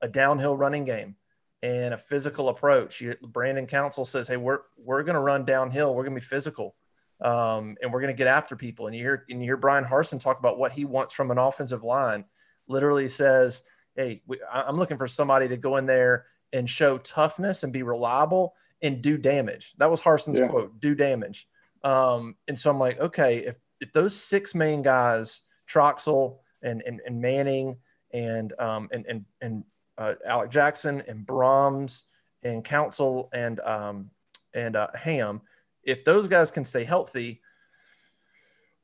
a 0.01 0.07
downhill 0.07 0.57
running 0.57 0.83
game 0.83 1.15
and 1.63 1.93
a 1.93 1.97
physical 1.97 2.49
approach. 2.49 3.01
You, 3.01 3.15
Brandon 3.21 3.65
Council 3.65 4.05
says, 4.05 4.27
"Hey, 4.27 4.37
we're 4.37 4.59
we're 4.77 5.03
going 5.03 5.15
to 5.15 5.21
run 5.21 5.45
downhill. 5.45 5.95
We're 5.95 6.03
going 6.03 6.15
to 6.15 6.21
be 6.21 6.25
physical." 6.25 6.75
Um, 7.21 7.75
and 7.81 7.91
we're 7.91 8.01
going 8.01 8.13
to 8.13 8.17
get 8.17 8.27
after 8.27 8.55
people. 8.55 8.87
And 8.87 8.95
you 8.95 9.01
hear 9.01 9.25
and 9.29 9.41
you 9.41 9.45
hear 9.47 9.57
Bryan 9.57 9.83
Harsin 9.83 10.19
talk 10.19 10.39
about 10.39 10.59
what 10.59 10.71
he 10.71 10.85
wants 10.85 11.13
from 11.13 11.31
an 11.31 11.37
offensive 11.37 11.83
line. 11.83 12.25
Literally 12.67 13.07
says, 13.07 13.63
"Hey, 13.95 14.21
we, 14.27 14.39
I'm 14.51 14.77
looking 14.77 14.97
for 14.97 15.07
somebody 15.07 15.47
to 15.47 15.57
go 15.57 15.77
in 15.77 15.85
there 15.85 16.25
and 16.53 16.69
show 16.69 16.97
toughness 16.99 17.63
and 17.63 17.73
be 17.73 17.83
reliable 17.83 18.53
and 18.81 19.01
do 19.01 19.17
damage." 19.17 19.73
That 19.77 19.89
was 19.89 20.01
Harsin's 20.01 20.39
yeah. 20.39 20.47
quote: 20.47 20.79
"Do 20.79 20.93
damage." 20.95 21.47
Um, 21.83 22.35
and 22.47 22.57
so 22.57 22.69
I'm 22.69 22.79
like, 22.79 22.99
okay, 22.99 23.37
if 23.37 23.57
if 23.79 23.91
those 23.93 24.15
six 24.15 24.53
main 24.55 24.81
guys, 24.81 25.41
Troxell 25.67 26.39
and 26.61 26.83
and, 26.85 27.01
and 27.05 27.21
Manning 27.21 27.77
and 28.13 28.53
um, 28.59 28.89
and 28.91 29.05
and 29.07 29.25
and 29.41 29.63
uh, 29.97 30.15
Alec 30.25 30.51
Jackson 30.51 31.01
and 31.07 31.25
Brahms 31.25 32.05
and 32.43 32.63
Council 32.63 33.29
and 33.33 33.59
um, 33.61 34.09
and 34.53 34.75
uh, 34.75 34.87
Hamm, 34.95 35.41
if 35.87 36.03
those 36.03 36.27
guys 36.27 36.51
can 36.51 36.65
stay 36.65 36.83
healthy, 36.83 37.41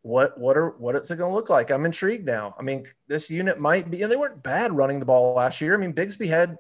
what 0.02 0.40
what 0.40 0.58
are 0.58 0.72
what 0.72 0.96
is 0.96 1.12
it 1.12 1.18
going 1.18 1.32
to 1.32 1.36
look 1.36 1.50
like? 1.50 1.70
I'm 1.70 1.86
intrigued 1.86 2.26
now. 2.26 2.56
I 2.58 2.64
mean, 2.64 2.86
this 3.08 3.30
unit 3.30 3.60
might 3.60 3.92
be. 3.92 4.02
And 4.02 4.12
they 4.12 4.16
weren't 4.16 4.42
bad 4.42 4.76
running 4.76 5.00
the 5.00 5.06
ball 5.06 5.36
last 5.36 5.62
year. 5.62 5.76
I 5.76 5.78
mean, 5.78 5.94
Bigsby 5.94 6.28
had 6.28 6.58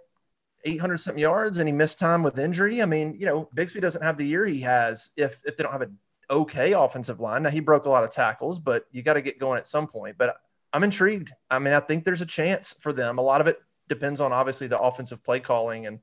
800 0.65 0.97
something 0.97 1.21
yards 1.21 1.57
and 1.57 1.67
he 1.67 1.73
missed 1.73 1.97
time 1.97 2.23
with 2.23 2.37
injury. 2.37 2.81
I 2.81 2.85
mean, 2.85 3.15
you 3.17 3.25
know, 3.25 3.49
Bigsby 3.55 3.81
doesn't 3.81 4.03
have 4.03 4.17
the 4.17 4.25
year 4.25 4.45
he 4.45 4.61
has 4.61 5.11
if 5.17 5.41
if 5.45 5.57
they 5.57 5.63
don't 5.63 5.73
have 5.73 5.81
an 5.81 5.97
okay 6.29 6.73
offensive 6.73 7.19
line. 7.19 7.43
Now 7.43 7.49
he 7.49 7.61
broke 7.61 7.85
a 7.85 7.89
lot 7.89 8.03
of 8.03 8.11
tackles, 8.11 8.59
but 8.59 8.85
you 8.91 9.01
got 9.01 9.13
to 9.13 9.21
get 9.21 9.39
going 9.39 9.57
at 9.57 9.67
some 9.67 9.87
point. 9.87 10.17
But 10.17 10.35
I'm 10.73 10.83
intrigued. 10.83 11.31
I 11.49 11.59
mean, 11.59 11.73
I 11.73 11.79
think 11.79 12.03
there's 12.03 12.21
a 12.21 12.25
chance 12.25 12.75
for 12.79 12.91
them. 12.91 13.17
A 13.17 13.21
lot 13.21 13.41
of 13.41 13.47
it 13.47 13.61
depends 13.87 14.19
on 14.21 14.33
obviously 14.33 14.67
the 14.67 14.79
offensive 14.79 15.23
play 15.23 15.39
calling 15.39 15.85
and 15.85 15.99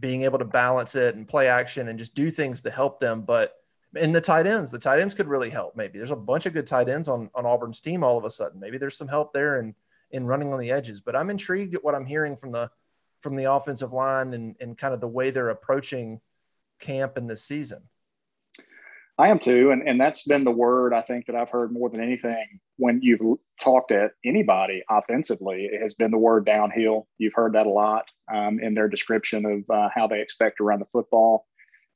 being 0.00 0.22
able 0.22 0.38
to 0.38 0.44
balance 0.44 0.94
it 0.94 1.14
and 1.14 1.26
play 1.26 1.48
action 1.48 1.88
and 1.88 1.98
just 1.98 2.14
do 2.14 2.30
things 2.30 2.60
to 2.62 2.70
help 2.70 3.00
them. 3.00 3.22
But 3.22 3.54
in 3.96 4.12
the 4.12 4.20
tight 4.20 4.46
ends, 4.46 4.70
the 4.70 4.78
tight 4.78 5.00
ends 5.00 5.14
could 5.14 5.28
really 5.28 5.50
help. 5.50 5.76
Maybe 5.76 5.98
there's 5.98 6.10
a 6.10 6.16
bunch 6.16 6.46
of 6.46 6.52
good 6.52 6.66
tight 6.66 6.88
ends 6.88 7.08
on, 7.08 7.30
on 7.34 7.46
Auburn's 7.46 7.80
team 7.80 8.02
all 8.02 8.18
of 8.18 8.24
a 8.24 8.30
sudden. 8.30 8.58
Maybe 8.58 8.78
there's 8.78 8.96
some 8.96 9.08
help 9.08 9.32
there 9.32 9.60
in, 9.60 9.74
in 10.10 10.26
running 10.26 10.52
on 10.52 10.58
the 10.58 10.70
edges. 10.72 11.00
But 11.00 11.16
I'm 11.16 11.30
intrigued 11.30 11.74
at 11.74 11.84
what 11.84 11.94
I'm 11.94 12.06
hearing 12.06 12.36
from 12.36 12.52
the 12.52 12.70
from 13.20 13.36
the 13.36 13.50
offensive 13.50 13.94
line 13.94 14.34
and, 14.34 14.54
and 14.60 14.76
kind 14.76 14.92
of 14.92 15.00
the 15.00 15.08
way 15.08 15.30
they're 15.30 15.48
approaching 15.48 16.20
camp 16.78 17.16
in 17.16 17.26
this 17.26 17.42
season. 17.42 17.82
I 19.16 19.28
am 19.28 19.38
too. 19.38 19.70
And, 19.70 19.88
and 19.88 20.00
that's 20.00 20.24
been 20.24 20.42
the 20.42 20.50
word 20.50 20.92
I 20.92 21.00
think 21.00 21.26
that 21.26 21.36
I've 21.36 21.50
heard 21.50 21.72
more 21.72 21.88
than 21.88 22.02
anything 22.02 22.58
when 22.78 23.00
you've 23.00 23.20
talked 23.60 23.92
at 23.92 24.10
anybody 24.24 24.82
offensively. 24.90 25.68
It 25.70 25.80
has 25.80 25.94
been 25.94 26.10
the 26.10 26.18
word 26.18 26.44
downhill. 26.44 27.06
You've 27.18 27.34
heard 27.34 27.52
that 27.52 27.66
a 27.66 27.70
lot 27.70 28.06
um, 28.32 28.58
in 28.58 28.74
their 28.74 28.88
description 28.88 29.46
of 29.46 29.70
uh, 29.70 29.88
how 29.94 30.08
they 30.08 30.20
expect 30.20 30.56
to 30.56 30.64
run 30.64 30.80
the 30.80 30.86
football. 30.86 31.46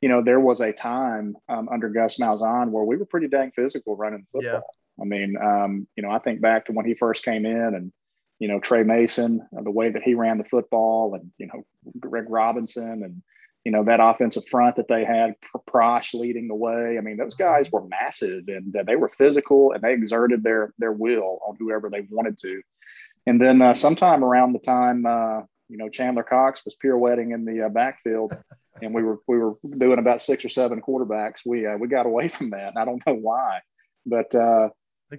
You 0.00 0.08
know, 0.08 0.22
there 0.22 0.38
was 0.38 0.60
a 0.60 0.72
time 0.72 1.36
um, 1.48 1.68
under 1.68 1.88
Gus 1.88 2.18
Malzahn 2.18 2.70
where 2.70 2.84
we 2.84 2.96
were 2.96 3.04
pretty 3.04 3.26
dang 3.26 3.50
physical 3.50 3.96
running 3.96 4.20
the 4.20 4.38
football. 4.38 4.62
Yeah. 4.98 5.02
I 5.02 5.04
mean, 5.04 5.36
um, 5.42 5.88
you 5.96 6.04
know, 6.04 6.10
I 6.10 6.20
think 6.20 6.40
back 6.40 6.66
to 6.66 6.72
when 6.72 6.86
he 6.86 6.94
first 6.94 7.24
came 7.24 7.44
in 7.44 7.74
and, 7.74 7.92
you 8.38 8.46
know, 8.46 8.60
Tre 8.60 8.84
Mason, 8.84 9.44
the 9.50 9.72
way 9.72 9.90
that 9.90 10.04
he 10.04 10.14
ran 10.14 10.38
the 10.38 10.44
football 10.44 11.14
and, 11.14 11.32
you 11.38 11.48
know, 11.48 11.64
Greg 11.98 12.26
Robinson 12.28 13.02
and, 13.02 13.22
you 13.68 13.72
know, 13.72 13.84
that 13.84 14.00
offensive 14.00 14.48
front 14.48 14.76
that 14.76 14.88
they 14.88 15.04
had, 15.04 15.34
Prosch 15.68 16.14
leading 16.14 16.48
the 16.48 16.54
way. 16.54 16.96
I 16.96 17.02
mean, 17.02 17.18
those 17.18 17.34
guys 17.34 17.70
were 17.70 17.84
massive 17.86 18.44
and 18.48 18.74
they 18.86 18.96
were 18.96 19.10
physical 19.10 19.72
and 19.72 19.82
they 19.82 19.92
exerted 19.92 20.42
their 20.42 20.72
their 20.78 20.92
will 20.92 21.40
on 21.46 21.54
whoever 21.58 21.90
they 21.90 22.06
wanted 22.08 22.38
to. 22.38 22.62
And 23.26 23.38
then 23.38 23.60
uh, 23.60 23.74
sometime 23.74 24.24
around 24.24 24.54
the 24.54 24.58
time, 24.60 25.04
uh, 25.04 25.40
you 25.68 25.76
know, 25.76 25.90
Chandler 25.90 26.22
Cox 26.22 26.64
was 26.64 26.76
pirouetting 26.82 27.34
in 27.34 27.44
the 27.44 27.66
uh, 27.66 27.68
backfield, 27.68 28.32
and 28.82 28.94
we 28.94 29.02
were 29.02 29.18
we 29.28 29.36
were 29.36 29.56
doing 29.76 29.98
about 29.98 30.22
six 30.22 30.46
or 30.46 30.48
seven 30.48 30.80
quarterbacks. 30.80 31.40
We 31.44 31.66
uh, 31.66 31.76
we 31.76 31.88
got 31.88 32.06
away 32.06 32.28
from 32.28 32.48
that. 32.52 32.68
And 32.68 32.78
I 32.78 32.86
don't 32.86 33.06
know 33.06 33.16
why, 33.16 33.60
but 34.06 34.34
uh, 34.34 34.70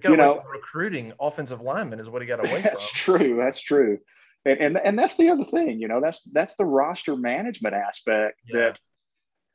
you 0.02 0.16
know, 0.16 0.42
recruiting 0.52 1.12
offensive 1.20 1.60
linemen 1.60 2.00
is 2.00 2.10
what 2.10 2.20
he 2.20 2.26
got 2.26 2.40
away 2.44 2.62
that's 2.62 2.90
from. 2.90 3.12
That's 3.12 3.22
true. 3.22 3.40
That's 3.40 3.60
true 3.60 3.98
and, 4.44 4.60
and 4.60 4.76
and 4.78 4.98
that's 4.98 5.16
the 5.16 5.30
other 5.30 5.44
thing 5.44 5.80
you 5.80 5.88
know 5.88 6.00
that's 6.00 6.22
that's 6.32 6.56
the 6.56 6.64
roster 6.64 7.16
management 7.16 7.74
aspect 7.74 8.38
yeah. 8.48 8.58
that 8.58 8.78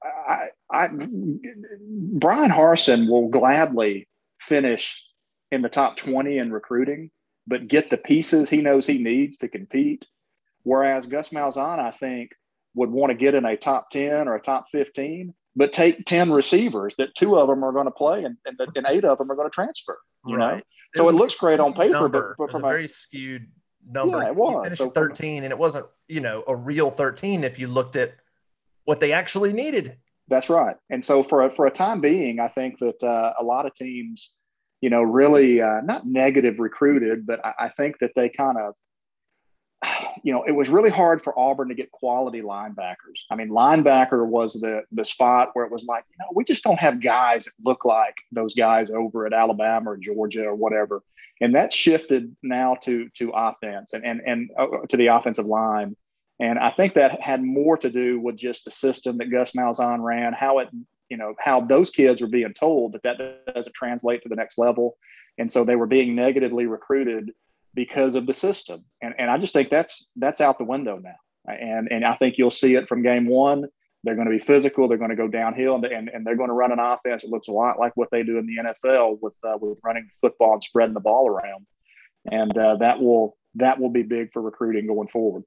I, 0.04 0.48
I 0.72 0.88
Bryan 0.90 2.52
Harsin 2.52 3.10
will 3.10 3.30
gladly 3.30 4.08
finish 4.40 5.04
in 5.52 5.62
the 5.62 5.70
top 5.70 5.98
20 5.98 6.38
in 6.38 6.52
recruiting 6.52 7.12
but 7.48 7.68
get 7.68 7.90
the 7.90 7.98
pieces 7.98 8.50
he 8.50 8.62
knows 8.62 8.86
he 8.86 9.02
needs 9.02 9.38
to 9.38 9.48
compete 9.48 10.06
whereas 10.64 11.06
Gus 11.06 11.30
Malzahn 11.30 11.80
I 11.80 11.92
think 11.92 12.32
would 12.76 12.92
want 12.92 13.12
to 13.12 13.18
get 13.18 13.36
in 13.36 13.46
a 13.46 13.58
top 13.58 13.90
10 13.90 14.28
or 14.28 14.36
a 14.36 14.42
top 14.42 14.66
15 14.72 15.34
but 15.56 15.72
take 15.72 16.06
10 16.06 16.32
receivers 16.32 16.96
that 16.98 17.16
two 17.16 17.38
of 17.38 17.48
them 17.48 17.64
are 17.64 17.72
going 17.72 17.86
to 17.86 17.92
play 17.92 18.26
and, 18.26 18.38
and, 18.46 18.60
and 18.76 18.86
eight 18.90 19.06
of 19.06 19.18
them 19.18 19.32
are 19.32 19.36
going 19.36 19.50
to 19.50 19.54
transfer 19.54 19.98
you 20.28 20.36
right. 20.36 20.58
know 20.58 20.62
so 20.96 21.10
it 21.10 21.16
looks 21.16 21.36
great 21.36 21.60
on 21.60 21.74
paper 21.74 22.08
but, 22.10 22.36
but 22.38 22.52
from 22.52 22.64
a 22.64 22.68
very 22.68 22.88
skewed 22.88 23.48
number. 23.88 24.20
Yeah, 24.20 24.28
it 24.28 24.36
was. 24.36 24.78
So 24.78 24.90
13, 24.90 25.44
and 25.44 25.52
it 25.52 25.58
wasn't, 25.58 25.86
you 26.08 26.22
know, 26.22 26.44
a 26.48 26.56
real 26.56 26.92
13 26.92 27.44
if 27.44 27.60
you 27.60 27.68
looked 27.68 27.96
at 27.96 28.16
what 28.86 29.00
they 29.00 29.12
actually 29.12 29.54
needed. 29.54 29.98
That's 30.28 30.50
right. 30.50 30.76
And 30.90 31.04
so 31.04 31.24
for 31.24 31.44
a, 31.44 31.52
for 31.52 31.68
a 31.68 31.72
time 31.72 32.02
being, 32.02 32.40
I 32.40 32.48
think 32.48 32.80
that 32.80 33.02
uh, 33.04 33.34
a 33.40 33.44
lot 33.44 33.66
of 33.66 33.76
teams, 33.76 34.36
you 34.82 34.90
know, 34.90 35.04
really 35.04 35.62
uh, 35.62 35.82
not 35.82 36.08
negative 36.08 36.60
recruited, 36.60 37.26
but 37.26 37.46
I, 37.46 37.54
I 37.60 37.70
think 37.70 38.00
that 38.00 38.12
they 38.16 38.30
kind 38.30 38.58
of 38.58 38.74
you 40.24 40.34
know, 40.34 40.44
it 40.44 40.52
was 40.52 40.70
really 40.70 40.90
hard 40.90 41.22
for 41.22 41.38
Auburn 41.38 41.70
to 41.70 41.76
get 41.76 41.92
quality 41.92 42.42
linebackers. 42.42 43.20
I 43.30 43.36
mean, 43.36 43.50
linebacker 43.50 44.26
was 44.26 44.54
the 44.54 44.84
the 44.92 45.06
spot 45.06 45.52
where 45.54 45.66
it 45.66 45.72
was 45.72 45.86
like, 45.86 46.04
you 46.10 46.16
know, 46.20 46.32
we 46.34 46.44
just 46.44 46.64
don't 46.64 46.80
have 46.80 47.02
guys 47.02 47.46
that 47.46 47.54
look 47.64 47.86
like 47.86 48.16
those 48.32 48.54
guys 48.54 48.90
over 48.90 49.26
at 49.26 49.34
Alabama 49.34 49.92
or 49.92 49.98
Georgia 49.98 50.46
or 50.46 50.56
whatever. 50.56 51.04
And 51.42 51.54
that 51.56 51.74
shifted 51.74 52.36
now 52.42 52.76
to 52.84 53.10
to 53.18 53.32
offense 53.36 53.94
and 53.94 54.06
and 54.06 54.22
and 54.26 54.50
uh, 54.58 54.86
to 54.90 54.98
the 54.98 55.08
offensive 55.08 55.46
line. 55.46 55.96
And 56.40 56.60
I 56.60 56.70
think 56.70 56.96
that 56.96 57.22
had 57.22 57.44
more 57.44 57.78
to 57.78 57.90
do 57.90 58.20
with 58.20 58.36
just 58.36 58.66
the 58.66 58.72
system 58.72 59.18
that 59.20 59.32
Gus 59.32 59.52
Malzahn 59.52 60.04
ran, 60.04 60.34
how 60.34 60.60
it, 60.60 60.70
you 61.10 61.18
know, 61.18 61.34
how 61.40 61.62
those 61.62 61.90
kids 61.90 62.22
were 62.22 62.28
being 62.28 62.54
told 62.54 62.94
that 62.94 63.04
that 63.04 63.46
doesn't 63.54 63.74
translate 63.74 64.22
to 64.24 64.30
the 64.30 64.36
next 64.36 64.58
level. 64.58 64.98
And 65.38 65.52
so 65.52 65.64
they 65.64 65.76
were 65.76 65.88
being 65.88 66.16
negatively 66.16 66.66
recruited 66.66 67.32
because 67.76 68.16
of 68.16 68.26
the 68.26 68.34
system. 68.34 68.84
And, 69.02 69.14
and 69.20 69.30
I 69.30 69.38
just 69.38 69.54
think 69.54 69.70
that's 69.70 70.08
that's 70.16 70.42
out 70.42 70.58
the 70.58 70.64
window 70.64 70.98
now. 70.98 71.16
And 71.48 71.92
and 71.92 72.04
I 72.04 72.16
think 72.16 72.38
you'll 72.38 72.50
see 72.50 72.74
it 72.76 72.88
from 72.88 73.04
game 73.04 73.28
one. 73.28 73.66
They're 74.04 74.16
going 74.16 74.28
to 74.28 74.32
be 74.32 74.40
physical. 74.40 74.88
They're 74.88 75.00
going 75.00 75.10
to 75.10 75.16
go 75.16 75.28
downhill, 75.28 75.76
and, 75.76 75.86
and, 75.86 76.10
and 76.10 76.26
they're 76.26 76.36
going 76.36 76.50
to 76.50 76.56
run 76.56 76.72
an 76.72 76.80
offense 76.80 77.24
that 77.24 77.32
looks 77.32 77.48
a 77.48 77.52
lot 77.52 77.80
like 77.80 77.92
what 77.96 78.10
they 78.12 78.22
do 78.22 78.38
in 78.38 78.46
the 78.46 78.58
NFL 78.58 79.20
with 79.22 79.34
uh, 79.44 79.58
with 79.60 79.78
running 79.84 80.10
football 80.22 80.54
and 80.54 80.64
spreading 80.64 80.94
the 80.94 81.00
ball 81.00 81.28
around. 81.28 81.66
And 82.32 82.56
uh, 82.58 82.78
that 82.78 83.00
will 83.00 83.38
that 83.56 83.80
will 83.80 83.90
be 83.90 84.04
big 84.04 84.32
for 84.32 84.42
recruiting 84.42 84.88
going 84.88 85.08
forward. 85.08 85.44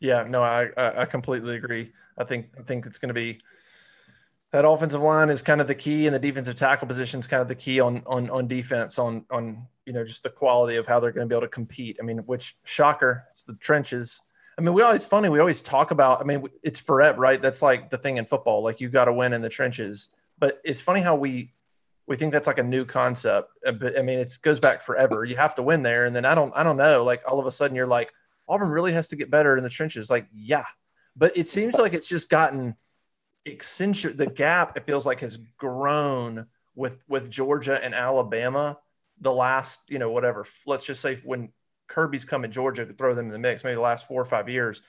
Yeah, 0.00 0.24
no, 0.24 0.42
I 0.42 0.68
I 0.76 1.04
completely 1.06 1.56
agree. 1.56 1.92
I 2.18 2.24
think 2.24 2.48
I 2.58 2.62
think 2.62 2.86
it's 2.86 2.98
going 2.98 3.08
to 3.08 3.14
be 3.14 3.40
that 4.52 4.66
offensive 4.66 5.02
line 5.02 5.28
is 5.28 5.42
kind 5.42 5.60
of 5.60 5.66
the 5.66 5.74
key, 5.74 6.06
and 6.06 6.14
the 6.14 6.18
defensive 6.18 6.54
tackle 6.54 6.86
position 6.86 7.18
is 7.18 7.26
kind 7.26 7.42
of 7.42 7.48
the 7.48 7.54
key 7.54 7.80
on 7.80 8.02
on 8.06 8.30
on 8.30 8.46
defense 8.46 8.98
on 8.98 9.24
on 9.30 9.66
you 9.84 9.92
know 9.92 10.04
just 10.04 10.22
the 10.22 10.30
quality 10.30 10.76
of 10.76 10.86
how 10.86 11.00
they're 11.00 11.12
going 11.12 11.28
to 11.28 11.32
be 11.32 11.36
able 11.36 11.46
to 11.46 11.50
compete. 11.50 11.96
I 12.00 12.04
mean, 12.04 12.18
which 12.18 12.56
shocker, 12.64 13.24
it's 13.32 13.44
the 13.44 13.54
trenches. 13.54 14.20
I 14.58 14.62
mean, 14.62 14.72
we 14.72 14.82
always 14.82 15.04
funny. 15.04 15.28
We 15.28 15.40
always 15.40 15.62
talk 15.62 15.90
about. 15.90 16.20
I 16.20 16.24
mean, 16.24 16.46
it's 16.62 16.80
forever, 16.80 17.20
right? 17.20 17.42
That's 17.42 17.60
like 17.60 17.90
the 17.90 17.98
thing 17.98 18.16
in 18.16 18.24
football. 18.24 18.62
Like 18.62 18.80
you 18.80 18.88
got 18.88 19.06
to 19.06 19.12
win 19.12 19.32
in 19.32 19.42
the 19.42 19.48
trenches. 19.48 20.08
But 20.38 20.60
it's 20.64 20.80
funny 20.80 21.00
how 21.00 21.16
we 21.16 21.52
we 22.06 22.16
think 22.16 22.32
that's 22.32 22.46
like 22.46 22.58
a 22.58 22.62
new 22.62 22.84
concept. 22.84 23.50
Uh, 23.66 23.72
but 23.72 23.98
I 23.98 24.02
mean, 24.02 24.18
it 24.18 24.38
goes 24.42 24.60
back 24.60 24.80
forever. 24.80 25.24
You 25.24 25.36
have 25.36 25.54
to 25.56 25.62
win 25.62 25.82
there, 25.82 26.06
and 26.06 26.14
then 26.14 26.24
I 26.24 26.34
don't 26.34 26.52
I 26.54 26.62
don't 26.62 26.76
know. 26.76 27.04
Like 27.04 27.22
all 27.26 27.38
of 27.38 27.46
a 27.46 27.50
sudden, 27.50 27.76
you're 27.76 27.86
like 27.86 28.12
Auburn 28.48 28.70
really 28.70 28.92
has 28.92 29.08
to 29.08 29.16
get 29.16 29.30
better 29.30 29.56
in 29.56 29.64
the 29.64 29.70
trenches. 29.70 30.08
Like 30.08 30.26
yeah, 30.32 30.64
but 31.16 31.36
it 31.36 31.48
seems 31.48 31.78
like 31.78 31.94
it's 31.94 32.08
just 32.08 32.30
gotten 32.30 32.76
accentuate 33.46 34.16
the 34.16 34.26
gap. 34.26 34.76
It 34.76 34.86
feels 34.86 35.06
like 35.06 35.20
has 35.20 35.38
grown 35.56 36.46
with 36.74 37.04
with 37.08 37.30
Georgia 37.30 37.82
and 37.82 37.94
Alabama 37.94 38.78
the 39.20 39.32
last 39.32 39.80
you 39.88 39.98
know 39.98 40.10
whatever. 40.10 40.46
Let's 40.66 40.84
just 40.84 41.00
say 41.00 41.16
when 41.24 41.50
Kirby's 41.88 42.24
come 42.24 42.44
at 42.44 42.50
Georgia 42.50 42.84
to 42.84 42.92
throw 42.92 43.14
them 43.14 43.26
in 43.26 43.32
the 43.32 43.38
mix, 43.38 43.64
maybe 43.64 43.76
the 43.76 43.80
last 43.80 44.06
four 44.06 44.20
or 44.20 44.26
five 44.26 44.48
years. 44.48 44.82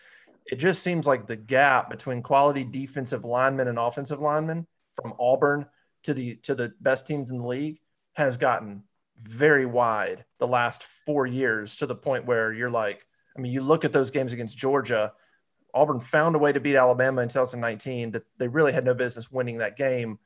It 0.45 0.57
just 0.57 0.81
seems 0.81 1.05
like 1.05 1.27
the 1.27 1.35
gap 1.35 1.89
between 1.89 2.21
quality 2.21 2.63
defensive 2.63 3.25
linemen 3.25 3.67
and 3.67 3.77
offensive 3.77 4.21
linemen 4.21 4.65
from 4.93 5.13
Auburn 5.19 5.65
to 6.03 6.13
the 6.13 6.35
to 6.37 6.55
the 6.55 6.73
best 6.81 7.05
teams 7.05 7.31
in 7.31 7.39
the 7.39 7.47
league 7.47 7.79
has 8.13 8.37
gotten 8.37 8.83
very 9.21 9.65
wide 9.65 10.25
the 10.39 10.47
last 10.47 10.83
four 10.83 11.25
years 11.25 11.75
to 11.77 11.85
the 11.85 11.95
point 11.95 12.25
where 12.25 12.53
you're 12.53 12.69
like, 12.69 13.05
I 13.35 13.41
mean, 13.41 13.51
you 13.51 13.61
look 13.61 13.83
at 13.83 13.93
those 13.93 14.11
games 14.11 14.33
against 14.33 14.57
Georgia 14.57 15.13
Auburn 15.77 16.01
found 16.01 16.35
a 16.35 16.39
way 16.39 16.51
to 16.51 16.59
beat 16.59 16.75
Alabama 16.75 17.21
in 17.21 17.29
2019 17.29 18.11
that 18.11 18.23
they 18.37 18.47
really 18.47 18.73
had 18.73 18.83
no 18.83 18.93
business 18.93 19.31
winning 19.31 19.59
that 19.59 19.77
game. 19.77 20.17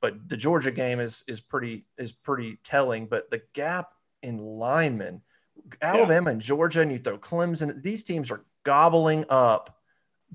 But 0.00 0.28
the 0.28 0.36
Georgia 0.36 0.70
game 0.70 1.00
is 1.00 1.24
is 1.26 1.40
pretty 1.40 1.86
is 1.96 2.12
pretty 2.12 2.58
telling. 2.62 3.06
But 3.06 3.30
the 3.30 3.42
gap 3.54 3.92
in 4.22 4.38
linemen, 4.38 5.22
Alabama 5.80 6.30
yeah. 6.30 6.32
and 6.32 6.40
Georgia, 6.40 6.82
and 6.82 6.92
you 6.92 6.98
throw 6.98 7.18
Clemson, 7.18 7.82
these 7.82 8.04
teams 8.04 8.30
are 8.30 8.44
gobbling 8.64 9.24
up 9.28 9.78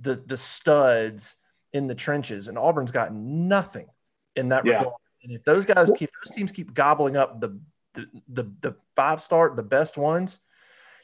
the 0.02 0.16
the 0.26 0.36
studs 0.36 1.38
in 1.72 1.88
the 1.88 1.96
trenches, 1.96 2.48
and 2.48 2.58
Auburn's 2.58 2.92
got 2.92 3.14
nothing 3.14 3.88
in 4.36 4.50
that 4.50 4.66
yeah. 4.66 4.78
regard. 4.78 4.96
And 5.24 5.32
if 5.32 5.44
those 5.44 5.66
guys 5.66 5.92
keep 5.96 6.10
those 6.24 6.36
teams 6.36 6.52
keep 6.52 6.74
gobbling 6.74 7.16
up 7.16 7.40
the 7.40 7.60
the 7.94 8.08
the, 8.28 8.44
the 8.62 8.76
five 8.96 9.22
star, 9.22 9.56
the 9.56 9.64
best 9.64 9.98
ones, 9.98 10.40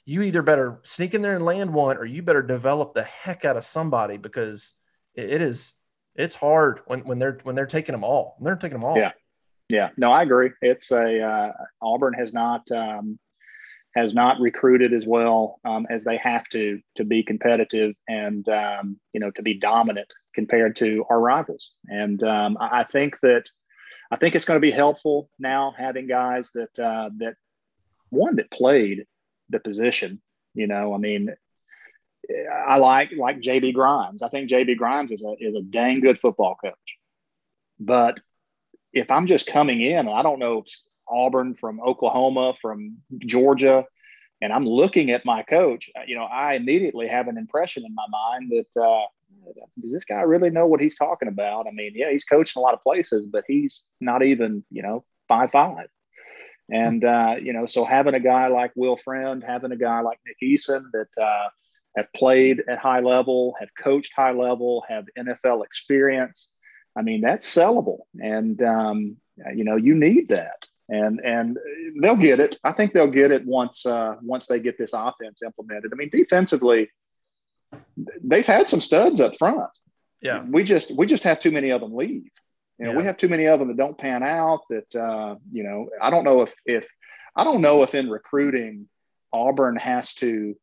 you 0.10 0.24
either 0.24 0.42
better 0.42 0.80
sneak 0.82 1.14
in 1.14 1.22
there 1.22 1.36
and 1.36 1.46
land 1.46 1.72
one, 1.72 1.96
or 1.96 2.04
you 2.04 2.24
better 2.24 2.42
develop 2.42 2.96
the 2.96 3.04
heck 3.04 3.46
out 3.46 3.58
of 3.58 3.64
somebody 3.64 4.18
because 4.18 4.74
it, 5.14 5.40
is 5.40 5.76
it's 6.16 6.34
hard 6.34 6.82
when, 6.88 7.02
when 7.02 7.20
they're 7.20 7.38
when 7.44 7.54
they're 7.54 7.68
taking 7.68 7.94
them 7.94 8.04
all. 8.04 8.36
They're 8.42 8.56
taking 8.56 8.80
them 8.80 8.84
all. 8.84 8.98
Yeah, 8.98 9.12
yeah. 9.70 9.90
No, 9.98 10.12
I 10.12 10.24
agree. 10.24 10.50
It's 10.64 10.92
a 10.92 11.22
uh, 11.22 11.52
Auburn 11.80 12.14
has 12.14 12.34
not 12.34 12.72
um, 12.72 13.20
has 13.96 14.16
not 14.16 14.40
recruited 14.40 14.94
as 14.94 15.06
well 15.06 15.60
um, 15.64 15.86
as 15.92 16.06
they 16.06 16.18
have 16.18 16.50
to 16.50 16.80
to 16.96 17.04
be 17.04 17.22
competitive 17.22 17.94
and 18.08 18.50
um, 18.50 19.00
you 19.14 19.20
know 19.20 19.30
to 19.30 19.44
be 19.44 19.60
dominant 19.60 20.12
compared 20.34 20.76
to 20.78 21.06
our 21.12 21.22
rivals. 21.22 21.70
And 21.86 22.24
um, 22.24 22.58
I 22.60 22.84
think 22.84 23.16
that 23.22 23.44
I 24.10 24.16
think 24.16 24.34
it's 24.34 24.46
going 24.46 24.58
to 24.58 24.68
be 24.68 24.72
helpful 24.72 25.30
now 25.38 25.76
having 25.78 26.08
guys 26.08 26.50
that 26.56 26.80
uh, 26.84 27.12
that 27.20 27.36
one 28.10 28.38
that 28.38 28.50
played 28.50 29.06
the 29.50 29.60
position. 29.60 30.22
You 30.54 30.68
know, 30.68 30.94
I 30.94 30.98
mean, 30.98 31.30
I 32.52 32.78
like 32.78 33.12
like 33.18 33.40
JB 33.40 33.74
Grimes. 33.74 34.22
I 34.24 34.30
think 34.30 34.50
JB 34.50 34.78
Grimes 34.78 35.12
is 35.12 35.24
a 35.24 35.36
is 35.40 35.56
a 35.56 35.62
dang 35.62 36.02
good 36.02 36.20
football 36.20 36.56
coach. 36.56 36.74
But 37.80 38.20
if 38.94 39.12
I'm 39.12 39.28
just 39.28 39.48
coming 39.48 39.82
in, 39.82 40.08
I 40.08 40.22
don't 40.22 40.40
know 40.40 40.64
Auburn 41.08 41.56
from 41.56 41.80
Oklahoma 41.82 42.54
from 42.62 42.98
Georgia, 43.18 43.86
and 44.42 44.54
I'm 44.54 44.66
looking 44.66 45.12
at 45.12 45.26
my 45.26 45.44
coach, 45.44 45.90
you 46.08 46.16
know, 46.16 46.24
I 46.24 46.54
immediately 46.54 47.08
have 47.08 47.28
an 47.28 47.38
impression 47.38 47.84
in 47.86 47.94
my 47.94 48.06
mind 48.10 48.52
that 48.52 48.82
uh, 48.82 49.06
does 49.82 49.92
this 49.92 50.06
guy 50.06 50.22
really 50.22 50.50
know 50.50 50.66
what 50.66 50.82
he's 50.82 50.96
talking 50.96 51.28
about? 51.28 51.68
I 51.68 51.72
mean, 51.72 51.94
yeah, 51.96 52.12
he's 52.12 52.26
coaching 52.26 52.60
a 52.60 52.64
lot 52.64 52.74
of 52.74 52.84
places, 52.84 53.26
but 53.26 53.44
he's 53.48 53.86
not 54.00 54.24
even 54.24 54.64
you 54.70 54.82
know 54.82 55.04
five 55.28 55.52
five. 55.52 55.88
And 56.72 57.04
uh, 57.04 57.36
you 57.42 57.54
know, 57.54 57.66
so 57.66 57.84
having 57.84 58.14
a 58.14 58.20
guy 58.20 58.48
like 58.48 58.72
Will 58.76 58.98
Friend, 58.98 59.44
having 59.46 59.72
a 59.72 59.78
guy 59.78 60.02
like 60.02 60.20
Nick 60.26 60.38
Eason 60.44 60.84
that 60.94 61.22
uh, 61.22 61.50
have 61.98 62.12
played 62.14 62.64
at 62.68 62.78
high 62.78 63.00
level, 63.00 63.56
have 63.60 63.70
coached 63.76 64.14
high 64.16 64.32
level, 64.32 64.84
have 64.88 65.06
NFL 65.18 65.64
experience. 65.66 66.52
I 66.96 67.02
mean, 67.02 67.22
that's 67.22 67.48
sellable, 67.48 68.00
and 68.22 68.62
um, 68.62 69.18
you 69.56 69.64
know, 69.64 69.78
you 69.78 69.96
need 69.96 70.30
that, 70.30 70.66
and 70.90 71.20
and 71.24 71.58
they'll 72.02 72.18
get 72.18 72.40
it. 72.40 72.58
I 72.64 72.74
think 72.74 72.94
they'll 72.94 73.08
get 73.08 73.32
it 73.32 73.46
once 73.46 73.86
uh, 73.86 74.16
once 74.22 74.48
they 74.48 74.60
get 74.60 74.78
this 74.78 74.94
offense 74.94 75.42
implemented. 75.44 75.92
I 75.92 75.96
mean, 75.96 76.10
defensively, 76.12 76.90
they've 78.24 78.46
had 78.46 78.70
some 78.70 78.82
studs 78.82 79.22
up 79.22 79.38
front. 79.38 79.70
Yeah, 80.22 80.44
we 80.44 80.64
just 80.64 80.96
we 80.96 81.06
just 81.06 81.24
have 81.24 81.40
too 81.40 81.52
many 81.52 81.72
of 81.72 81.82
them 81.82 81.96
leave. 81.96 82.30
You 82.80 82.86
know, 82.86 82.92
yeah. 82.92 82.98
we 82.98 83.04
have 83.04 83.18
too 83.18 83.28
many 83.28 83.46
of 83.46 83.60
them 83.60 83.68
that 83.68 83.78
don't 83.78 83.98
pan 83.98 84.24
out. 84.24 84.62
That 84.70 84.96
uh, 84.96 85.36
you 85.52 85.64
know, 85.64 85.90
I 86.02 86.10
don't 86.10 86.24
know 86.24 86.42
if 86.42 86.54
if 86.66 86.88
I 87.36 87.44
don't 87.44 87.62
know 87.62 87.84
if 87.84 87.94
in 87.94 88.10
recruiting 88.10 88.88
Auburn 89.34 89.76
has 89.76 90.14
to 90.16 90.56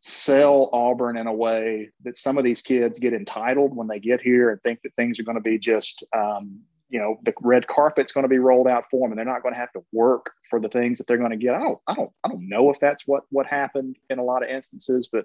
sell 0.00 0.68
Auburn 0.72 1.16
in 1.16 1.26
a 1.26 1.32
way 1.32 1.90
that 2.02 2.16
some 2.16 2.36
of 2.36 2.44
these 2.44 2.60
kids 2.60 2.98
get 2.98 3.14
entitled 3.14 3.74
when 3.74 3.88
they 3.88 3.98
get 3.98 4.20
here 4.20 4.50
and 4.50 4.60
think 4.62 4.80
that 4.82 4.94
things 4.96 5.18
are 5.18 5.22
going 5.22 5.36
to 5.36 5.42
be 5.42 5.58
just, 5.58 6.04
um, 6.14 6.60
you 6.90 6.98
know, 6.98 7.18
the 7.22 7.32
red 7.40 7.66
carpet's 7.66 8.12
going 8.12 8.24
to 8.24 8.28
be 8.28 8.38
rolled 8.38 8.68
out 8.68 8.84
for 8.90 9.00
them 9.00 9.12
and 9.12 9.18
they're 9.18 9.24
not 9.24 9.42
going 9.42 9.54
to 9.54 9.60
have 9.60 9.72
to 9.72 9.82
work 9.94 10.32
for 10.50 10.60
the 10.60 10.68
things 10.68 10.98
that 10.98 11.06
they're 11.06 11.16
going 11.16 11.30
to 11.30 11.38
get. 11.38 11.54
I 11.54 11.60
don't, 11.60 11.78
I 11.86 11.94
don't, 11.94 12.10
I 12.22 12.28
don't 12.28 12.48
know 12.48 12.70
if 12.70 12.78
that's 12.80 13.06
what 13.06 13.24
what 13.30 13.46
happened 13.46 13.96
in 14.10 14.18
a 14.18 14.24
lot 14.24 14.42
of 14.42 14.50
instances, 14.50 15.08
but 15.10 15.24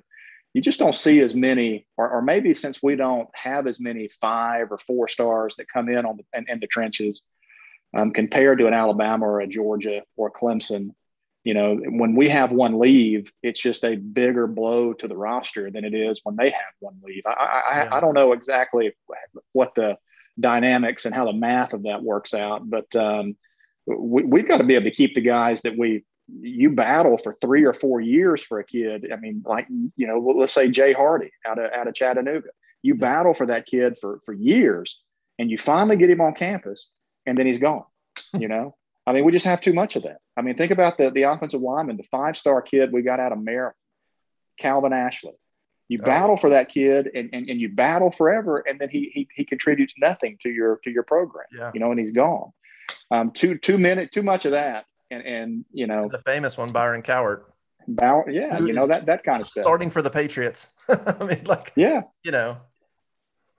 you 0.54 0.62
just 0.62 0.80
don't 0.80 0.96
see 0.96 1.20
as 1.20 1.36
many, 1.36 1.86
or, 1.98 2.10
or 2.10 2.22
maybe 2.22 2.54
since 2.54 2.82
we 2.82 2.96
don't 2.96 3.30
have 3.34 3.68
as 3.68 3.80
many 3.80 4.10
five 4.20 4.72
or 4.72 4.78
four 4.78 5.08
stars 5.08 5.56
that 5.58 5.68
come 5.72 5.90
in 5.90 6.06
on 6.06 6.18
the 6.18 6.38
in, 6.38 6.46
in 6.50 6.60
the 6.60 6.68
trenches 6.68 7.22
um, 7.96 8.12
compared 8.12 8.60
to 8.60 8.68
an 8.68 8.74
Alabama 8.74 9.26
or 9.26 9.42
a 9.42 9.48
Georgia 9.48 10.02
or 10.16 10.28
a 10.28 10.32
Clemson 10.32 10.92
you 11.44 11.54
know, 11.54 11.76
when 11.78 12.16
we 12.16 12.30
have 12.30 12.52
one 12.52 12.80
leave, 12.80 13.32
it's 13.42 13.60
just 13.60 13.84
a 13.84 13.96
bigger 13.96 14.46
blow 14.46 14.94
to 14.94 15.08
the 15.08 15.16
roster 15.16 15.72
than 15.72 15.86
it 15.86 15.94
is 15.94 16.20
when 16.24 16.36
they 16.36 16.50
have 16.50 16.74
one 16.80 17.00
leave. 17.02 17.24
I, 17.26 17.32
I, 17.32 17.84
yeah. 17.84 17.96
I 17.96 18.00
don't 18.00 18.14
know 18.14 18.34
exactly 18.34 18.92
what 19.54 19.74
the 19.76 19.98
dynamics 20.40 21.06
and 21.06 21.16
how 21.16 21.26
the 21.26 21.34
math 21.34 21.74
of 21.74 21.84
that 21.84 22.04
works 22.04 22.34
out, 22.34 22.70
but 22.70 22.94
um, 22.96 23.38
we, 23.88 24.42
have 24.42 24.50
got 24.50 24.58
to 24.58 24.64
be 24.64 24.76
able 24.76 24.86
to 24.86 24.92
keep 24.92 25.16
the 25.16 25.22
guys 25.22 25.62
that 25.62 25.78
we 25.78 26.04
you 26.42 26.72
battle 26.72 27.18
for 27.18 27.36
three 27.42 27.66
or 27.66 27.74
four 27.74 28.00
years 28.02 28.42
for 28.42 28.60
a 28.60 28.64
kid. 28.64 29.12
I 29.12 29.18
mean, 29.18 29.44
like 29.46 29.68
you 29.70 30.08
know, 30.08 30.20
let's 30.20 30.54
say 30.54 30.70
Jay 30.70 30.94
Hardy 30.94 31.32
out 31.48 31.60
of 31.60 31.72
out 31.72 31.88
of 31.88 31.94
Chattanooga. 31.94 32.50
You 32.82 32.96
battle 32.96 33.34
for 33.34 33.48
that 33.48 33.66
kid 33.66 33.98
for 33.98 34.20
for 34.26 34.34
years, 34.34 35.02
and 35.38 35.50
you 35.50 35.58
finally 35.58 35.98
get 35.98 36.10
him 36.10 36.22
on 36.22 36.34
campus, 36.34 36.92
and 37.26 37.38
then 37.38 37.46
he's 37.46 37.60
gone. 37.60 37.86
You 38.34 38.48
know, 38.48 38.76
I 39.08 39.14
mean, 39.14 39.26
we 39.26 39.32
just 39.32 39.46
have 39.46 39.62
too 39.62 39.74
much 39.74 39.96
of 39.96 40.04
that. 40.04 40.20
I 40.38 40.42
mean, 40.42 40.56
think 40.56 40.72
about 40.72 40.98
the, 40.98 41.10
the 41.10 41.24
offensive 41.24 41.62
lineman, 41.62 41.98
the 41.98 42.04
five 42.04 42.38
star 42.38 42.62
kid 42.62 42.92
we 42.92 43.02
got 43.02 43.20
out 43.20 43.32
of 43.32 43.42
Maryland, 43.42 43.76
Calvin 44.58 44.94
Ashley. 44.94 45.34
You 45.88 46.00
oh. 46.04 46.06
battle 46.06 46.38
for 46.38 46.52
that 46.52 46.70
kid 46.70 47.10
and, 47.16 47.30
and, 47.34 47.50
and 47.50 47.60
you 47.60 47.70
battle 47.70 48.12
forever, 48.12 48.60
and 48.60 48.80
then 48.80 48.90
he, 48.90 49.10
he 49.12 49.28
he 49.34 49.44
contributes 49.44 49.94
nothing 49.98 50.38
to 50.44 50.50
your 50.50 50.80
to 50.84 50.92
your 50.92 51.04
program. 51.04 51.48
Yeah. 51.52 51.72
You 51.74 51.80
know, 51.80 51.92
and 51.92 52.00
he's 52.00 52.12
gone. 52.12 52.52
Um, 53.12 53.32
too 53.32 53.58
too 53.58 53.78
minute 53.78 54.12
too 54.12 54.24
much 54.24 54.46
of 54.46 54.52
that, 54.52 54.86
and 55.12 55.26
and 55.26 55.66
you 55.72 55.88
know 55.88 56.10
the 56.10 56.20
famous 56.20 56.58
one, 56.58 56.72
Byron 56.72 57.02
Cowart. 57.02 57.44
Bauer, 57.88 58.30
yeah, 58.30 58.60
you 58.60 58.74
know 58.74 58.88
that 58.88 59.06
that 59.08 59.24
kind 59.24 59.42
of 59.42 59.48
stuff. 59.48 59.64
Starting 59.64 59.90
for 59.90 60.02
the 60.02 60.10
Patriots. 60.10 60.72
I 60.90 61.24
mean, 61.24 61.44
like 61.46 61.72
yeah, 61.76 62.02
you 62.24 62.32
know, 62.32 62.58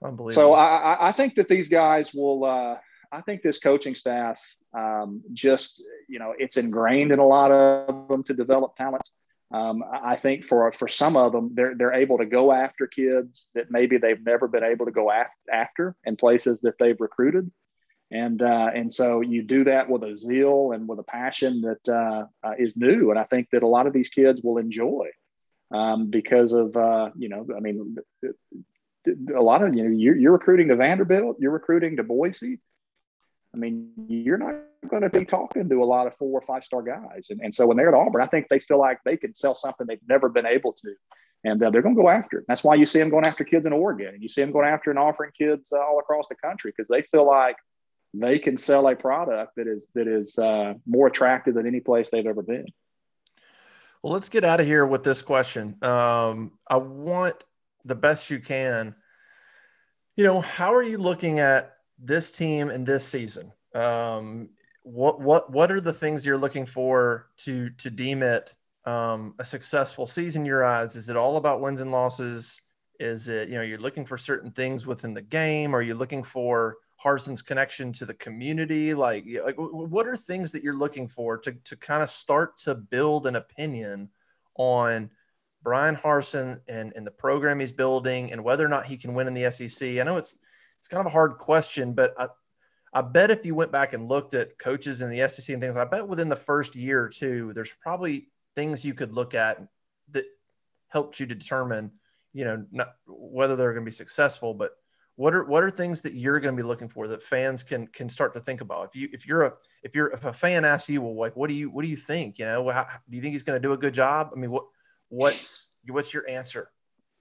unbelievable. 0.03 0.31
So 0.31 0.53
I 0.53 1.09
I 1.09 1.11
think 1.11 1.35
that 1.35 1.47
these 1.47 1.67
guys 1.67 2.13
will. 2.13 2.45
Uh, 2.45 2.77
I 3.11 3.19
think 3.21 3.41
this 3.41 3.59
coaching 3.59 3.93
staff 3.93 4.41
um, 4.73 5.21
just 5.33 5.83
you 6.07 6.19
know 6.19 6.33
it's 6.37 6.57
ingrained 6.57 7.11
in 7.11 7.19
a 7.19 7.25
lot 7.25 7.51
of 7.51 8.07
them 8.07 8.23
to 8.23 8.33
develop 8.33 8.75
talent. 8.75 9.09
Um, 9.53 9.83
I 9.91 10.15
think 10.15 10.45
for 10.45 10.71
for 10.71 10.87
some 10.87 11.17
of 11.17 11.33
them, 11.33 11.51
they're 11.53 11.75
they're 11.75 11.93
able 11.93 12.17
to 12.19 12.25
go 12.25 12.53
after 12.53 12.87
kids 12.87 13.51
that 13.53 13.69
maybe 13.69 13.97
they've 13.97 14.23
never 14.23 14.47
been 14.47 14.63
able 14.63 14.85
to 14.85 14.91
go 14.91 15.11
af- 15.11 15.27
after 15.51 15.95
in 16.05 16.15
places 16.15 16.61
that 16.61 16.75
they've 16.79 16.99
recruited, 16.99 17.51
and 18.11 18.41
uh, 18.41 18.69
and 18.73 18.93
so 18.93 19.21
you 19.21 19.41
do 19.41 19.63
that 19.63 19.89
with 19.89 20.03
a 20.03 20.15
zeal 20.15 20.71
and 20.73 20.87
with 20.87 20.99
a 20.99 21.03
passion 21.03 21.61
that 21.61 21.89
uh, 21.89 22.25
uh, 22.45 22.53
is 22.57 22.77
new, 22.77 23.09
and 23.09 23.19
I 23.19 23.23
think 23.23 23.49
that 23.51 23.63
a 23.63 23.67
lot 23.67 23.87
of 23.87 23.93
these 23.93 24.09
kids 24.09 24.41
will 24.43 24.57
enjoy 24.57 25.09
um, 25.71 26.09
because 26.09 26.51
of 26.51 26.75
uh, 26.75 27.09
you 27.17 27.29
know 27.29 27.47
I 27.55 27.59
mean 27.59 27.95
a 29.35 29.41
lot 29.41 29.63
of 29.63 29.75
you 29.75 29.83
know 29.83 29.89
you're, 29.89 30.17
you're 30.17 30.33
recruiting 30.33 30.67
to 30.67 30.75
Vanderbilt, 30.75 31.37
you're 31.39 31.51
recruiting 31.51 31.97
to 31.97 32.03
Boise 32.03 32.59
I 33.53 33.57
mean, 33.57 33.91
you're 34.07 34.37
not 34.37 34.55
going 34.87 35.03
to 35.03 35.09
be 35.09 35.25
talking 35.25 35.67
to 35.67 35.83
a 35.83 35.85
lot 35.85 36.07
of 36.07 36.15
four 36.15 36.37
or 36.37 36.41
five 36.41 36.63
star 36.63 36.81
guys. 36.81 37.27
And, 37.29 37.41
and 37.41 37.53
so 37.53 37.67
when 37.67 37.77
they're 37.77 37.89
at 37.89 37.93
Auburn, 37.93 38.21
I 38.21 38.27
think 38.27 38.47
they 38.49 38.59
feel 38.59 38.79
like 38.79 38.99
they 39.03 39.17
can 39.17 39.33
sell 39.33 39.55
something 39.55 39.85
they've 39.87 39.99
never 40.07 40.29
been 40.29 40.45
able 40.45 40.73
to. 40.73 40.93
And 41.43 41.61
uh, 41.61 41.69
they're 41.69 41.81
going 41.81 41.95
to 41.95 42.01
go 42.01 42.09
after 42.09 42.37
it. 42.39 42.45
That's 42.47 42.63
why 42.63 42.75
you 42.75 42.85
see 42.85 42.99
them 42.99 43.09
going 43.09 43.25
after 43.25 43.43
kids 43.43 43.65
in 43.65 43.73
Oregon 43.73 44.13
and 44.13 44.21
you 44.21 44.29
see 44.29 44.41
them 44.41 44.51
going 44.51 44.67
after 44.67 44.89
and 44.89 44.99
offering 44.99 45.31
kids 45.37 45.73
uh, 45.73 45.79
all 45.79 45.99
across 45.99 46.27
the 46.29 46.35
country 46.35 46.71
because 46.71 46.87
they 46.87 47.01
feel 47.01 47.25
like 47.25 47.57
they 48.13 48.37
can 48.37 48.57
sell 48.57 48.87
a 48.87 48.95
product 48.95 49.55
that 49.55 49.67
is 49.67 49.87
that 49.95 50.07
is 50.07 50.37
uh, 50.37 50.73
more 50.85 51.07
attractive 51.07 51.55
than 51.55 51.65
any 51.65 51.79
place 51.79 52.09
they've 52.09 52.25
ever 52.25 52.41
been. 52.41 52.65
Well, 54.03 54.13
let's 54.13 54.29
get 54.29 54.43
out 54.43 54.59
of 54.59 54.65
here 54.65 54.85
with 54.85 55.03
this 55.03 55.21
question. 55.21 55.77
Um, 55.83 56.53
I 56.67 56.77
want 56.77 57.45
the 57.85 57.95
best 57.95 58.29
you 58.29 58.39
can. 58.39 58.95
You 60.15 60.23
know, 60.23 60.41
how 60.41 60.73
are 60.73 60.83
you 60.83 60.97
looking 60.97 61.39
at 61.39 61.77
this 62.01 62.31
team 62.31 62.69
and 62.69 62.85
this 62.85 63.05
season, 63.05 63.51
um, 63.75 64.49
what 64.83 65.21
what 65.21 65.51
what 65.51 65.71
are 65.71 65.79
the 65.79 65.93
things 65.93 66.25
you're 66.25 66.37
looking 66.37 66.65
for 66.65 67.27
to 67.37 67.69
to 67.71 67.89
deem 67.89 68.23
it 68.23 68.53
um, 68.85 69.35
a 69.37 69.45
successful 69.45 70.07
season 70.07 70.41
in 70.41 70.47
your 70.47 70.65
eyes? 70.65 70.95
Is 70.95 71.09
it 71.09 71.15
all 71.15 71.37
about 71.37 71.61
wins 71.61 71.81
and 71.81 71.91
losses? 71.91 72.61
Is 72.99 73.27
it 73.27 73.49
you 73.49 73.55
know 73.55 73.61
you're 73.61 73.77
looking 73.77 74.05
for 74.05 74.17
certain 74.17 74.51
things 74.51 74.87
within 74.87 75.13
the 75.13 75.21
game? 75.21 75.75
Are 75.75 75.81
you 75.81 75.93
looking 75.93 76.23
for 76.23 76.77
Harsin's 77.03 77.41
connection 77.41 77.91
to 77.93 78.05
the 78.05 78.13
community? 78.13 78.93
Like, 78.93 79.25
like 79.43 79.55
what 79.57 80.07
are 80.07 80.17
things 80.17 80.51
that 80.51 80.63
you're 80.63 80.77
looking 80.77 81.07
for 81.07 81.37
to 81.39 81.51
to 81.51 81.75
kind 81.75 82.03
of 82.03 82.09
start 82.09 82.57
to 82.59 82.75
build 82.75 83.27
an 83.27 83.35
opinion 83.35 84.09
on 84.55 85.09
Bryan 85.63 85.95
Harsin 85.95 86.59
and 86.67 86.93
and 86.95 87.05
the 87.05 87.11
program 87.11 87.59
he's 87.59 87.71
building 87.71 88.31
and 88.31 88.43
whether 88.43 88.65
or 88.65 88.69
not 88.69 88.85
he 88.85 88.97
can 88.97 89.13
win 89.13 89.27
in 89.27 89.33
the 89.33 89.49
SEC? 89.51 89.87
I 89.99 90.03
know 90.03 90.17
it's 90.17 90.35
it's 90.79 90.87
kind 90.87 91.01
of 91.01 91.05
a 91.05 91.11
hard 91.13 91.37
question, 91.37 91.93
but 91.93 92.13
I, 92.17 92.27
I 92.93 93.01
bet 93.03 93.29
if 93.29 93.45
you 93.45 93.53
went 93.53 93.71
back 93.71 93.93
and 93.93 94.09
looked 94.09 94.33
at 94.33 94.57
coaches 94.57 95.01
in 95.01 95.09
the 95.09 95.27
SEC 95.29 95.53
and 95.53 95.61
things, 95.61 95.77
I 95.77 95.85
bet 95.85 96.07
within 96.07 96.27
the 96.27 96.35
first 96.35 96.75
year 96.75 97.03
or 97.03 97.09
two, 97.09 97.53
there's 97.53 97.73
probably 97.81 98.29
things 98.55 98.83
you 98.83 98.95
could 98.95 99.13
look 99.13 99.35
at 99.35 99.61
that 100.09 100.25
helped 100.87 101.19
you 101.19 101.27
determine, 101.27 101.91
you 102.33 102.45
know, 102.45 102.65
not 102.71 102.95
whether 103.07 103.55
they're 103.55 103.73
going 103.73 103.85
to 103.85 103.89
be 103.89 103.95
successful, 103.95 104.55
but 104.55 104.71
what 105.21 105.35
are 105.35 105.45
what 105.45 105.63
are 105.63 105.69
things 105.69 106.01
that 106.01 106.15
you're 106.15 106.39
going 106.39 106.57
to 106.57 106.63
be 106.63 106.67
looking 106.67 106.87
for 106.87 107.07
that 107.09 107.21
fans 107.21 107.63
can 107.63 107.85
can 107.85 108.09
start 108.09 108.33
to 108.33 108.39
think 108.39 108.61
about? 108.61 108.87
If 108.87 108.95
you 108.95 109.07
if 109.13 109.27
you're 109.27 109.43
a 109.43 109.53
if 109.83 109.93
you're 109.93 110.07
if 110.07 110.25
a 110.25 110.33
fan 110.33 110.65
asks 110.65 110.89
you, 110.89 110.99
well, 110.99 111.15
like, 111.15 111.35
what 111.35 111.47
do 111.47 111.53
you 111.53 111.69
what 111.69 111.83
do 111.83 111.89
you 111.89 111.95
think? 111.95 112.39
You 112.39 112.45
know, 112.45 112.67
how, 112.71 112.87
do 113.07 113.15
you 113.15 113.21
think 113.21 113.33
he's 113.33 113.43
going 113.43 113.61
to 113.61 113.67
do 113.67 113.73
a 113.73 113.77
good 113.77 113.93
job? 113.93 114.31
I 114.35 114.39
mean, 114.39 114.49
what 114.49 114.63
what's 115.09 115.67
what's 115.87 116.11
your 116.11 116.27
answer 116.27 116.71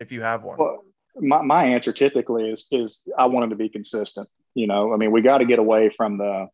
if 0.00 0.12
you 0.12 0.22
have 0.22 0.44
one? 0.44 0.56
Well, 0.56 0.82
my, 1.16 1.42
my 1.42 1.64
answer 1.64 1.92
typically 1.92 2.48
is 2.48 2.66
is 2.70 3.06
I 3.18 3.26
want 3.26 3.44
him 3.44 3.50
to 3.50 3.56
be 3.56 3.68
consistent. 3.68 4.30
You 4.54 4.66
know, 4.66 4.94
I 4.94 4.96
mean, 4.96 5.12
we 5.12 5.20
got 5.20 5.38
to 5.38 5.44
get 5.44 5.58
away 5.58 5.90
from 5.90 6.16
the 6.16 6.46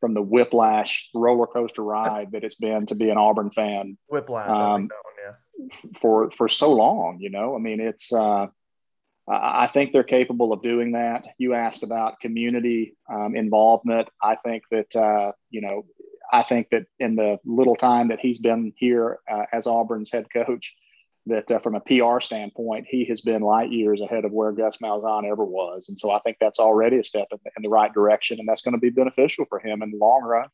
from 0.00 0.14
the 0.14 0.22
whiplash 0.22 1.10
roller 1.14 1.46
coaster 1.46 1.84
ride 1.84 2.32
that 2.32 2.44
it's 2.44 2.54
been 2.54 2.86
to 2.86 2.94
be 2.94 3.10
an 3.10 3.18
Auburn 3.18 3.50
fan. 3.50 3.98
Whiplash, 4.08 4.48
um, 4.48 4.88
yeah. 5.22 5.76
For 5.98 6.30
for 6.30 6.48
so 6.48 6.72
long, 6.72 7.18
you 7.20 7.28
know. 7.28 7.54
I 7.54 7.58
mean, 7.58 7.78
it's. 7.78 8.10
Uh, 8.10 8.46
I 9.30 9.66
think 9.66 9.92
they're 9.92 10.04
capable 10.04 10.52
of 10.52 10.62
doing 10.62 10.92
that. 10.92 11.24
You 11.38 11.54
asked 11.54 11.82
about 11.82 12.20
community 12.20 12.96
um, 13.12 13.36
involvement. 13.36 14.08
I 14.22 14.36
think 14.36 14.64
that 14.70 14.94
uh, 14.96 15.32
you 15.50 15.60
know. 15.60 15.84
I 16.30 16.42
think 16.42 16.68
that 16.72 16.84
in 16.98 17.16
the 17.16 17.38
little 17.46 17.74
time 17.74 18.08
that 18.08 18.20
he's 18.20 18.36
been 18.36 18.74
here 18.76 19.18
uh, 19.30 19.44
as 19.50 19.66
Auburn's 19.66 20.12
head 20.12 20.26
coach, 20.30 20.74
that 21.28 21.50
uh, 21.50 21.58
from 21.58 21.74
a 21.74 21.80
PR 21.80 22.20
standpoint, 22.20 22.86
he 22.88 23.04
has 23.06 23.20
been 23.20 23.42
light 23.42 23.70
years 23.70 24.00
ahead 24.00 24.24
of 24.24 24.32
where 24.32 24.52
Gus 24.52 24.78
Malzahn 24.78 25.30
ever 25.30 25.44
was. 25.44 25.88
And 25.88 25.98
so 25.98 26.10
I 26.10 26.18
think 26.20 26.38
that's 26.40 26.58
already 26.58 26.98
a 26.98 27.04
step 27.04 27.28
in, 27.30 27.38
in 27.56 27.62
the 27.62 27.68
right 27.68 27.92
direction, 27.92 28.38
and 28.38 28.48
that's 28.48 28.62
going 28.62 28.74
to 28.74 28.80
be 28.80 28.90
beneficial 28.90 29.44
for 29.48 29.58
him 29.58 29.82
in 29.82 29.90
the 29.90 29.98
long 29.98 30.22
run. 30.22 30.48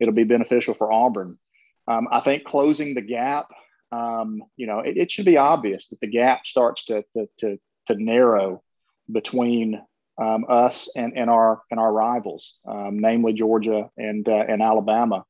It'll 0.00 0.14
be 0.14 0.24
beneficial 0.24 0.74
for 0.74 0.92
Auburn. 0.92 1.38
Um, 1.86 2.08
I 2.10 2.20
think 2.20 2.44
closing 2.44 2.94
the 2.94 3.02
gap, 3.02 3.48
um, 3.92 4.42
you 4.56 4.66
know, 4.66 4.80
it, 4.80 4.96
it, 4.96 5.10
should 5.10 5.26
be 5.26 5.36
obvious 5.36 5.88
that 5.88 6.00
the 6.00 6.06
gap 6.06 6.46
starts 6.46 6.86
to, 6.86 7.04
to, 7.16 7.28
to, 7.38 7.58
to 7.86 7.94
narrow 7.94 8.62
between 9.10 9.80
um, 10.20 10.44
us 10.48 10.88
and, 10.94 11.16
and 11.16 11.28
our 11.28 11.62
and 11.70 11.80
our 11.80 11.92
rivals, 11.92 12.54
um, 12.66 12.98
namely 12.98 13.32
Georgia 13.32 13.90
and 13.96 14.28
uh, 14.28 14.44
and 14.48 14.62
Alabama. 14.62 15.24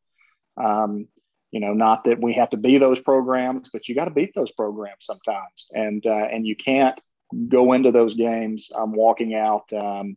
Um, 0.57 1.09
you 1.51 1.61
know 1.61 1.73
not 1.73 2.05
that 2.05 2.21
we 2.21 2.35
have 2.35 2.51
to 2.51 2.57
be 2.57 2.79
those 2.79 2.99
programs 2.99 3.69
but 3.73 3.89
you 3.89 3.95
got 3.95 4.07
to 4.07 4.11
beat 4.11 4.33
those 4.35 4.51
programs 4.51 5.07
sometimes. 5.07 5.69
And 5.73 6.05
uh, 6.07 6.27
and 6.31 6.47
you 6.47 6.57
can't 6.57 7.01
go 7.49 7.73
into 7.73 7.93
those 7.93 8.15
games 8.15 8.71
um, 8.75 8.93
walking 8.93 9.35
out 9.35 9.73
um, 9.73 10.17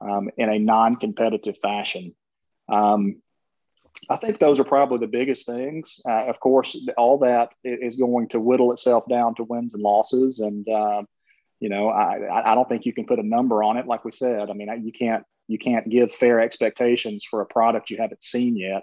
um, 0.00 0.30
in 0.36 0.48
a 0.50 0.58
non-competitive 0.58 1.58
fashion. 1.58 2.14
I 4.10 4.16
think 4.16 4.38
those 4.38 4.58
are 4.58 4.64
probably 4.64 4.98
the 4.98 5.06
biggest 5.06 5.46
things. 5.46 6.00
Uh, 6.04 6.24
of 6.24 6.40
course 6.40 6.76
all 6.96 7.18
that 7.18 7.52
is 7.64 7.96
going 7.96 8.28
to 8.28 8.40
whittle 8.40 8.72
itself 8.72 9.04
down 9.08 9.34
to 9.36 9.44
wins 9.44 9.74
and 9.74 9.82
losses. 9.82 10.40
And 10.40 10.68
uh, 10.68 11.02
you 11.62 11.68
know 11.68 11.88
I, 11.88 12.52
I 12.52 12.54
don't 12.54 12.68
think 12.68 12.84
you 12.84 12.92
can 12.92 13.06
put 13.06 13.18
a 13.18 13.22
number 13.36 13.62
on 13.62 13.76
it 13.76 13.86
like 13.86 14.04
we 14.04 14.10
said 14.10 14.50
i 14.50 14.52
mean 14.52 14.68
you 14.84 14.92
can't 14.92 15.24
you 15.48 15.58
can't 15.58 15.88
give 15.88 16.12
fair 16.12 16.40
expectations 16.40 17.24
for 17.28 17.40
a 17.40 17.46
product 17.46 17.90
you 17.90 17.98
haven't 17.98 18.22
seen 18.22 18.56
yet 18.56 18.82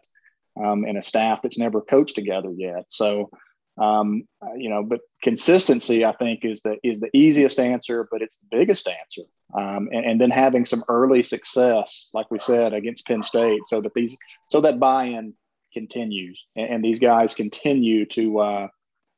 um, 0.62 0.84
and 0.86 0.98
a 0.98 1.02
staff 1.02 1.42
that's 1.42 1.58
never 1.58 1.82
coached 1.82 2.16
together 2.16 2.52
yet. 2.52 2.86
So, 2.90 3.30
um, 3.78 4.28
you 4.58 4.70
know, 4.70 4.84
but 4.84 5.02
consistency, 5.24 6.04
I 6.04 6.12
think, 6.14 6.44
is 6.44 6.62
the 6.62 6.78
is 6.84 7.00
the 7.00 7.10
easiest 7.16 7.60
answer, 7.60 8.08
but 8.12 8.22
it's 8.22 8.38
the 8.38 8.48
biggest 8.52 8.88
answer. 8.88 9.22
Um, 9.54 9.90
and, 9.92 10.06
and, 10.06 10.22
then 10.22 10.30
having 10.30 10.66
some 10.66 10.84
early 10.90 11.24
success, 11.24 12.10
like 12.14 12.30
we 12.30 12.38
said, 12.38 12.74
against 12.74 13.08
Penn 13.08 13.24
State, 13.24 13.66
so 13.66 13.82
that 13.82 13.94
these 13.96 14.18
so 14.50 14.62
that 14.62 14.80
buy-in 14.80 15.34
continues, 15.74 16.44
and, 16.56 16.70
and 16.70 16.84
these 16.84 17.00
guys 17.00 17.36
continue 17.36 18.06
to. 18.08 18.40
Uh, 18.40 18.68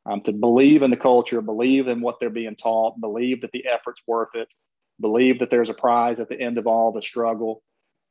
um, 0.06 0.22
to 0.22 0.32
believe 0.32 0.82
in 0.82 0.91
the 0.91 0.97
culture, 0.97 1.41
believe 1.41 1.88
in 1.88 2.02
what 2.02 2.20
they're 2.20 2.30
being 2.30 2.56
taught, 2.56 2.99
believe 2.99 3.41
that 3.41 3.52
the 3.52 3.66
effort's 3.68 4.02
worth 4.08 4.36
it, 4.36 4.47
believe 4.99 5.39
that 5.39 5.49
there's 5.49 5.70
a 5.70 5.74
prize 5.74 6.20
at 6.20 6.30
the 6.30 6.39
end 6.39 6.58
of 6.58 6.68
all 6.68 6.91
the 6.91 7.02
struggle, 7.02 7.62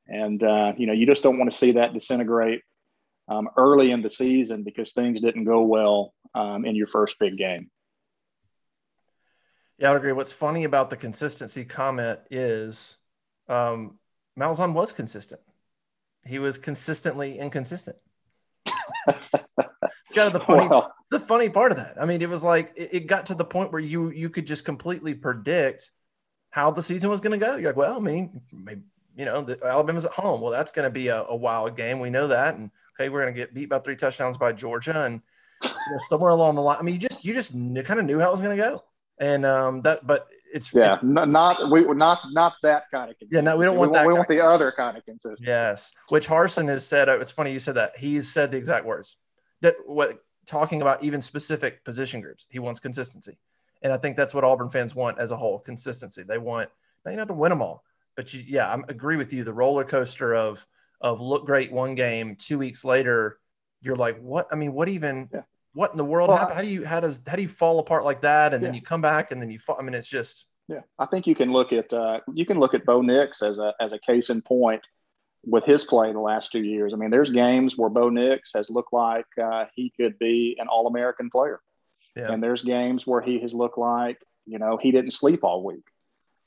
and 0.06 0.42
uh, 0.42 0.72
you 0.76 0.86
know 0.86 0.92
you 0.92 1.06
just 1.06 1.22
don't 1.22 1.38
want 1.38 1.50
to 1.50 1.56
see 1.56 1.72
that 1.72 1.92
disintegrate 1.92 2.62
um, 3.28 3.48
early 3.56 3.90
in 3.90 4.02
the 4.02 4.10
season 4.10 4.62
because 4.62 4.92
things 4.92 5.20
didn't 5.20 5.44
go 5.44 5.62
well 5.62 6.14
um, 6.34 6.64
in 6.64 6.74
your 6.74 6.86
first 6.86 7.18
big 7.18 7.36
game. 7.36 7.70
Yeah, 9.78 9.88
I 9.88 9.92
would 9.92 9.98
agree. 9.98 10.12
What's 10.12 10.32
funny 10.32 10.64
about 10.64 10.90
the 10.90 10.96
consistency 10.96 11.64
comment 11.64 12.20
is 12.30 12.98
um, 13.48 13.98
Malzahn 14.38 14.74
was 14.74 14.92
consistent. 14.92 15.40
He 16.26 16.38
was 16.38 16.58
consistently 16.58 17.38
inconsistent. 17.38 17.96
kind 20.20 20.34
of 20.34 20.40
the 20.40 20.46
funny, 20.46 20.68
well, 20.68 20.94
the 21.10 21.20
funny 21.20 21.48
part 21.48 21.72
of 21.72 21.78
that. 21.78 21.96
I 22.00 22.06
mean, 22.06 22.22
it 22.22 22.28
was 22.28 22.42
like 22.42 22.72
it, 22.76 22.90
it 22.92 23.06
got 23.06 23.26
to 23.26 23.34
the 23.34 23.44
point 23.44 23.72
where 23.72 23.80
you 23.80 24.10
you 24.10 24.30
could 24.30 24.46
just 24.46 24.64
completely 24.64 25.14
predict 25.14 25.90
how 26.50 26.70
the 26.70 26.82
season 26.82 27.10
was 27.10 27.20
going 27.20 27.38
to 27.38 27.44
go. 27.44 27.56
You're 27.56 27.70
like, 27.70 27.76
well, 27.76 27.96
I 27.96 28.00
mean, 28.00 28.40
maybe, 28.52 28.82
you 29.16 29.24
know, 29.24 29.40
the, 29.42 29.58
Alabama's 29.64 30.04
at 30.04 30.10
home. 30.12 30.40
Well, 30.40 30.50
that's 30.50 30.72
going 30.72 30.84
to 30.84 30.90
be 30.90 31.08
a, 31.08 31.22
a 31.24 31.36
wild 31.36 31.76
game. 31.76 32.00
We 32.00 32.10
know 32.10 32.26
that, 32.28 32.56
and 32.56 32.70
okay, 32.98 33.08
we're 33.08 33.22
going 33.22 33.34
to 33.34 33.40
get 33.40 33.54
beat 33.54 33.68
by 33.68 33.78
three 33.78 33.96
touchdowns 33.96 34.36
by 34.36 34.52
Georgia, 34.52 35.04
and 35.04 35.20
you 35.62 35.70
know, 35.70 35.98
somewhere 36.08 36.30
along 36.30 36.54
the 36.56 36.62
line, 36.62 36.78
I 36.78 36.82
mean, 36.82 36.94
you 36.94 37.00
just 37.00 37.24
you 37.24 37.34
just 37.34 37.52
kind 37.52 38.00
of 38.00 38.04
knew 38.04 38.18
how 38.18 38.28
it 38.28 38.32
was 38.32 38.40
going 38.40 38.56
to 38.56 38.62
go, 38.62 38.84
and 39.18 39.46
um, 39.46 39.82
that, 39.82 40.06
but 40.06 40.28
it's 40.52 40.74
yeah, 40.74 40.94
it's, 40.94 41.02
not 41.02 41.70
we 41.70 41.82
not 41.82 42.18
not 42.32 42.54
that 42.62 42.84
kind 42.90 43.10
of 43.10 43.16
yeah, 43.30 43.40
no, 43.40 43.56
we 43.56 43.64
don't 43.64 43.76
want 43.76 43.92
we 43.92 43.98
that. 43.98 44.06
we 44.06 44.14
want 44.14 44.28
the 44.28 44.44
other 44.44 44.72
kind 44.76 44.96
of 44.96 45.04
consistency. 45.04 45.44
Yes, 45.46 45.92
which 46.08 46.26
Harsin 46.26 46.68
has 46.68 46.86
said. 46.86 47.08
Uh, 47.08 47.18
it's 47.20 47.30
funny 47.30 47.52
you 47.52 47.60
said 47.60 47.76
that. 47.76 47.96
He's 47.96 48.32
said 48.32 48.50
the 48.50 48.58
exact 48.58 48.84
words 48.84 49.16
that 49.62 49.76
what 49.86 50.22
talking 50.46 50.82
about 50.82 51.02
even 51.02 51.20
specific 51.22 51.84
position 51.84 52.20
groups. 52.20 52.46
He 52.50 52.58
wants 52.58 52.80
consistency, 52.80 53.38
and 53.82 53.92
I 53.92 53.96
think 53.96 54.16
that's 54.16 54.34
what 54.34 54.44
Auburn 54.44 54.70
fans 54.70 54.94
want 54.94 55.18
as 55.18 55.30
a 55.30 55.36
whole: 55.36 55.58
consistency. 55.58 56.22
They 56.22 56.38
want 56.38 56.70
now 57.04 57.10
you 57.10 57.16
don't 57.16 57.22
have 57.22 57.28
to 57.28 57.34
win 57.34 57.50
them 57.50 57.62
all, 57.62 57.84
but 58.16 58.32
you, 58.34 58.42
yeah, 58.46 58.72
I 58.72 58.80
agree 58.88 59.16
with 59.16 59.32
you. 59.32 59.44
The 59.44 59.52
roller 59.52 59.84
coaster 59.84 60.34
of 60.34 60.66
of 61.00 61.20
look 61.20 61.46
great 61.46 61.72
one 61.72 61.94
game, 61.94 62.36
two 62.36 62.58
weeks 62.58 62.84
later, 62.84 63.38
you're 63.80 63.96
like, 63.96 64.18
what? 64.20 64.48
I 64.52 64.56
mean, 64.56 64.72
what 64.72 64.88
even? 64.88 65.28
Yeah. 65.32 65.42
What 65.72 65.92
in 65.92 65.96
the 65.96 66.04
world? 66.04 66.30
Well, 66.30 66.38
how, 66.38 66.52
how, 66.52 66.62
do 66.62 66.68
you 66.68 66.84
how 66.84 66.98
does 66.98 67.20
how 67.26 67.36
do 67.36 67.42
you 67.42 67.48
fall 67.48 67.78
apart 67.78 68.04
like 68.04 68.22
that? 68.22 68.52
And 68.52 68.62
yeah. 68.62 68.68
then 68.68 68.74
you 68.74 68.82
come 68.82 69.00
back 69.00 69.30
and 69.30 69.40
then 69.40 69.50
you 69.50 69.58
fall. 69.58 69.76
I 69.78 69.82
mean, 69.82 69.94
it's 69.94 70.08
just. 70.08 70.46
Yeah, 70.66 70.82
I 70.98 71.06
think 71.06 71.26
you 71.26 71.34
can 71.34 71.52
look 71.52 71.72
at 71.72 71.92
uh, 71.92 72.20
you 72.32 72.44
can 72.44 72.58
look 72.58 72.74
at 72.74 72.84
Bo 72.84 73.02
Nix 73.02 73.42
as 73.42 73.58
a 73.58 73.72
as 73.80 73.92
a 73.92 73.98
case 73.98 74.30
in 74.30 74.42
point 74.42 74.82
with 75.44 75.64
his 75.64 75.84
play 75.84 76.12
the 76.12 76.20
last 76.20 76.52
two 76.52 76.62
years. 76.62 76.92
I 76.92 76.96
mean, 76.96 77.10
there's 77.10 77.30
games 77.30 77.76
where 77.76 77.88
Bo 77.88 78.10
Nix 78.10 78.52
has 78.54 78.70
looked 78.70 78.92
like 78.92 79.26
uh, 79.42 79.66
he 79.74 79.92
could 79.96 80.18
be 80.18 80.56
an 80.58 80.68
All 80.68 80.86
American 80.86 81.30
player, 81.30 81.60
yeah. 82.16 82.32
and 82.32 82.42
there's 82.42 82.62
games 82.62 83.06
where 83.06 83.20
he 83.20 83.40
has 83.40 83.54
looked 83.54 83.78
like 83.78 84.18
you 84.46 84.58
know 84.58 84.78
he 84.80 84.90
didn't 84.90 85.12
sleep 85.12 85.44
all 85.44 85.64
week, 85.64 85.84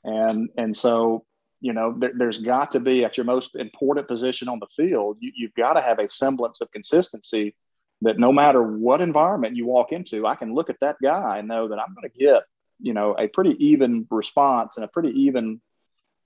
and 0.04 0.48
and 0.56 0.76
so 0.76 1.24
you 1.64 1.72
know, 1.72 1.98
there, 1.98 2.26
has 2.26 2.40
got 2.40 2.72
to 2.72 2.78
be 2.78 3.06
at 3.06 3.16
your 3.16 3.24
most 3.24 3.54
important 3.54 4.06
position 4.06 4.50
on 4.50 4.58
the 4.58 4.66
field, 4.66 5.16
you, 5.18 5.32
you've 5.34 5.54
got 5.54 5.72
to 5.72 5.80
have 5.80 5.98
a 5.98 6.06
semblance 6.10 6.60
of 6.60 6.70
consistency 6.70 7.54
that 8.02 8.18
no 8.18 8.32
matter 8.34 8.62
what 8.62 9.00
environment 9.00 9.56
you 9.56 9.64
walk 9.64 9.90
into, 9.90 10.26
I 10.26 10.34
can 10.34 10.52
look 10.52 10.68
at 10.68 10.78
that 10.80 10.96
guy 11.02 11.38
and 11.38 11.48
know 11.48 11.68
that 11.68 11.78
I'm 11.78 11.94
going 11.94 12.10
to 12.10 12.18
get, 12.18 12.42
you 12.82 12.92
know, 12.92 13.16
a 13.18 13.28
pretty 13.28 13.56
even 13.64 14.06
response 14.10 14.76
and 14.76 14.84
a 14.84 14.88
pretty 14.88 15.22
even, 15.22 15.62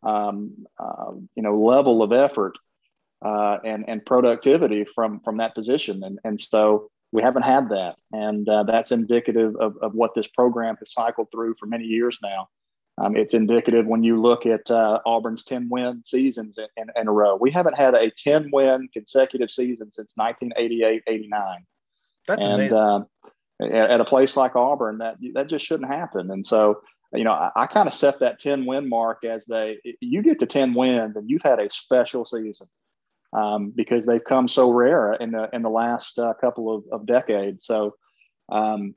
um, 0.02 0.66
uh, 0.78 1.12
you 1.34 1.42
know, 1.42 1.58
level 1.60 2.02
of 2.02 2.12
effort 2.12 2.58
uh, 3.24 3.58
and 3.64 3.84
and 3.88 4.04
productivity 4.04 4.84
from 4.84 5.20
from 5.20 5.36
that 5.36 5.54
position. 5.54 6.02
And 6.04 6.18
and 6.24 6.40
so 6.40 6.90
we 7.12 7.22
haven't 7.22 7.42
had 7.42 7.70
that, 7.70 7.96
and 8.12 8.48
uh, 8.48 8.64
that's 8.64 8.92
indicative 8.92 9.56
of 9.56 9.76
of 9.82 9.94
what 9.94 10.14
this 10.14 10.28
program 10.28 10.76
has 10.78 10.92
cycled 10.92 11.28
through 11.32 11.54
for 11.58 11.66
many 11.66 11.84
years 11.84 12.18
now. 12.22 12.48
Um, 13.00 13.16
it's 13.16 13.34
indicative 13.34 13.86
when 13.86 14.02
you 14.02 14.20
look 14.20 14.44
at 14.44 14.68
uh, 14.70 14.98
Auburn's 15.06 15.44
10 15.44 15.68
win 15.70 16.02
seasons 16.04 16.58
in, 16.58 16.66
in, 16.76 16.88
in, 16.96 17.06
a 17.06 17.12
row. 17.12 17.36
We 17.36 17.50
haven't 17.52 17.76
had 17.76 17.94
a 17.94 18.10
10 18.10 18.50
win 18.52 18.88
consecutive 18.92 19.52
season 19.52 19.92
since 19.92 20.14
1988 20.16 21.04
89. 21.06 21.66
That's 22.26 22.44
and, 22.44 22.54
amazing. 22.54 22.76
Uh, 22.76 23.04
at, 23.62 23.90
at, 23.90 24.00
a 24.00 24.04
place 24.04 24.36
like 24.36 24.56
Auburn, 24.56 24.98
that 24.98 25.16
that 25.34 25.48
just 25.48 25.64
shouldn't 25.64 25.88
happen. 25.88 26.30
And 26.30 26.44
so, 26.44 26.80
you 27.12 27.24
know, 27.24 27.32
I, 27.32 27.50
I 27.56 27.66
kind 27.66 27.88
of 27.88 27.94
set 27.94 28.20
that 28.20 28.40
10 28.40 28.66
win 28.66 28.88
mark 28.88 29.24
as 29.24 29.46
they, 29.46 29.78
you 30.00 30.22
get 30.22 30.40
to 30.40 30.46
10 30.46 30.74
wins 30.74 31.16
and 31.16 31.28
you've 31.28 31.42
had 31.42 31.58
a 31.58 31.70
special 31.70 32.24
season 32.24 32.66
um, 33.32 33.72
because 33.74 34.04
they've 34.06 34.24
come 34.24 34.48
so 34.48 34.70
rare 34.70 35.14
in 35.14 35.30
the, 35.30 35.48
in 35.52 35.62
the 35.62 35.70
last 35.70 36.18
uh, 36.18 36.34
couple 36.40 36.74
of, 36.74 36.84
of 36.92 37.06
decades. 37.06 37.64
So, 37.64 37.94
um, 38.50 38.94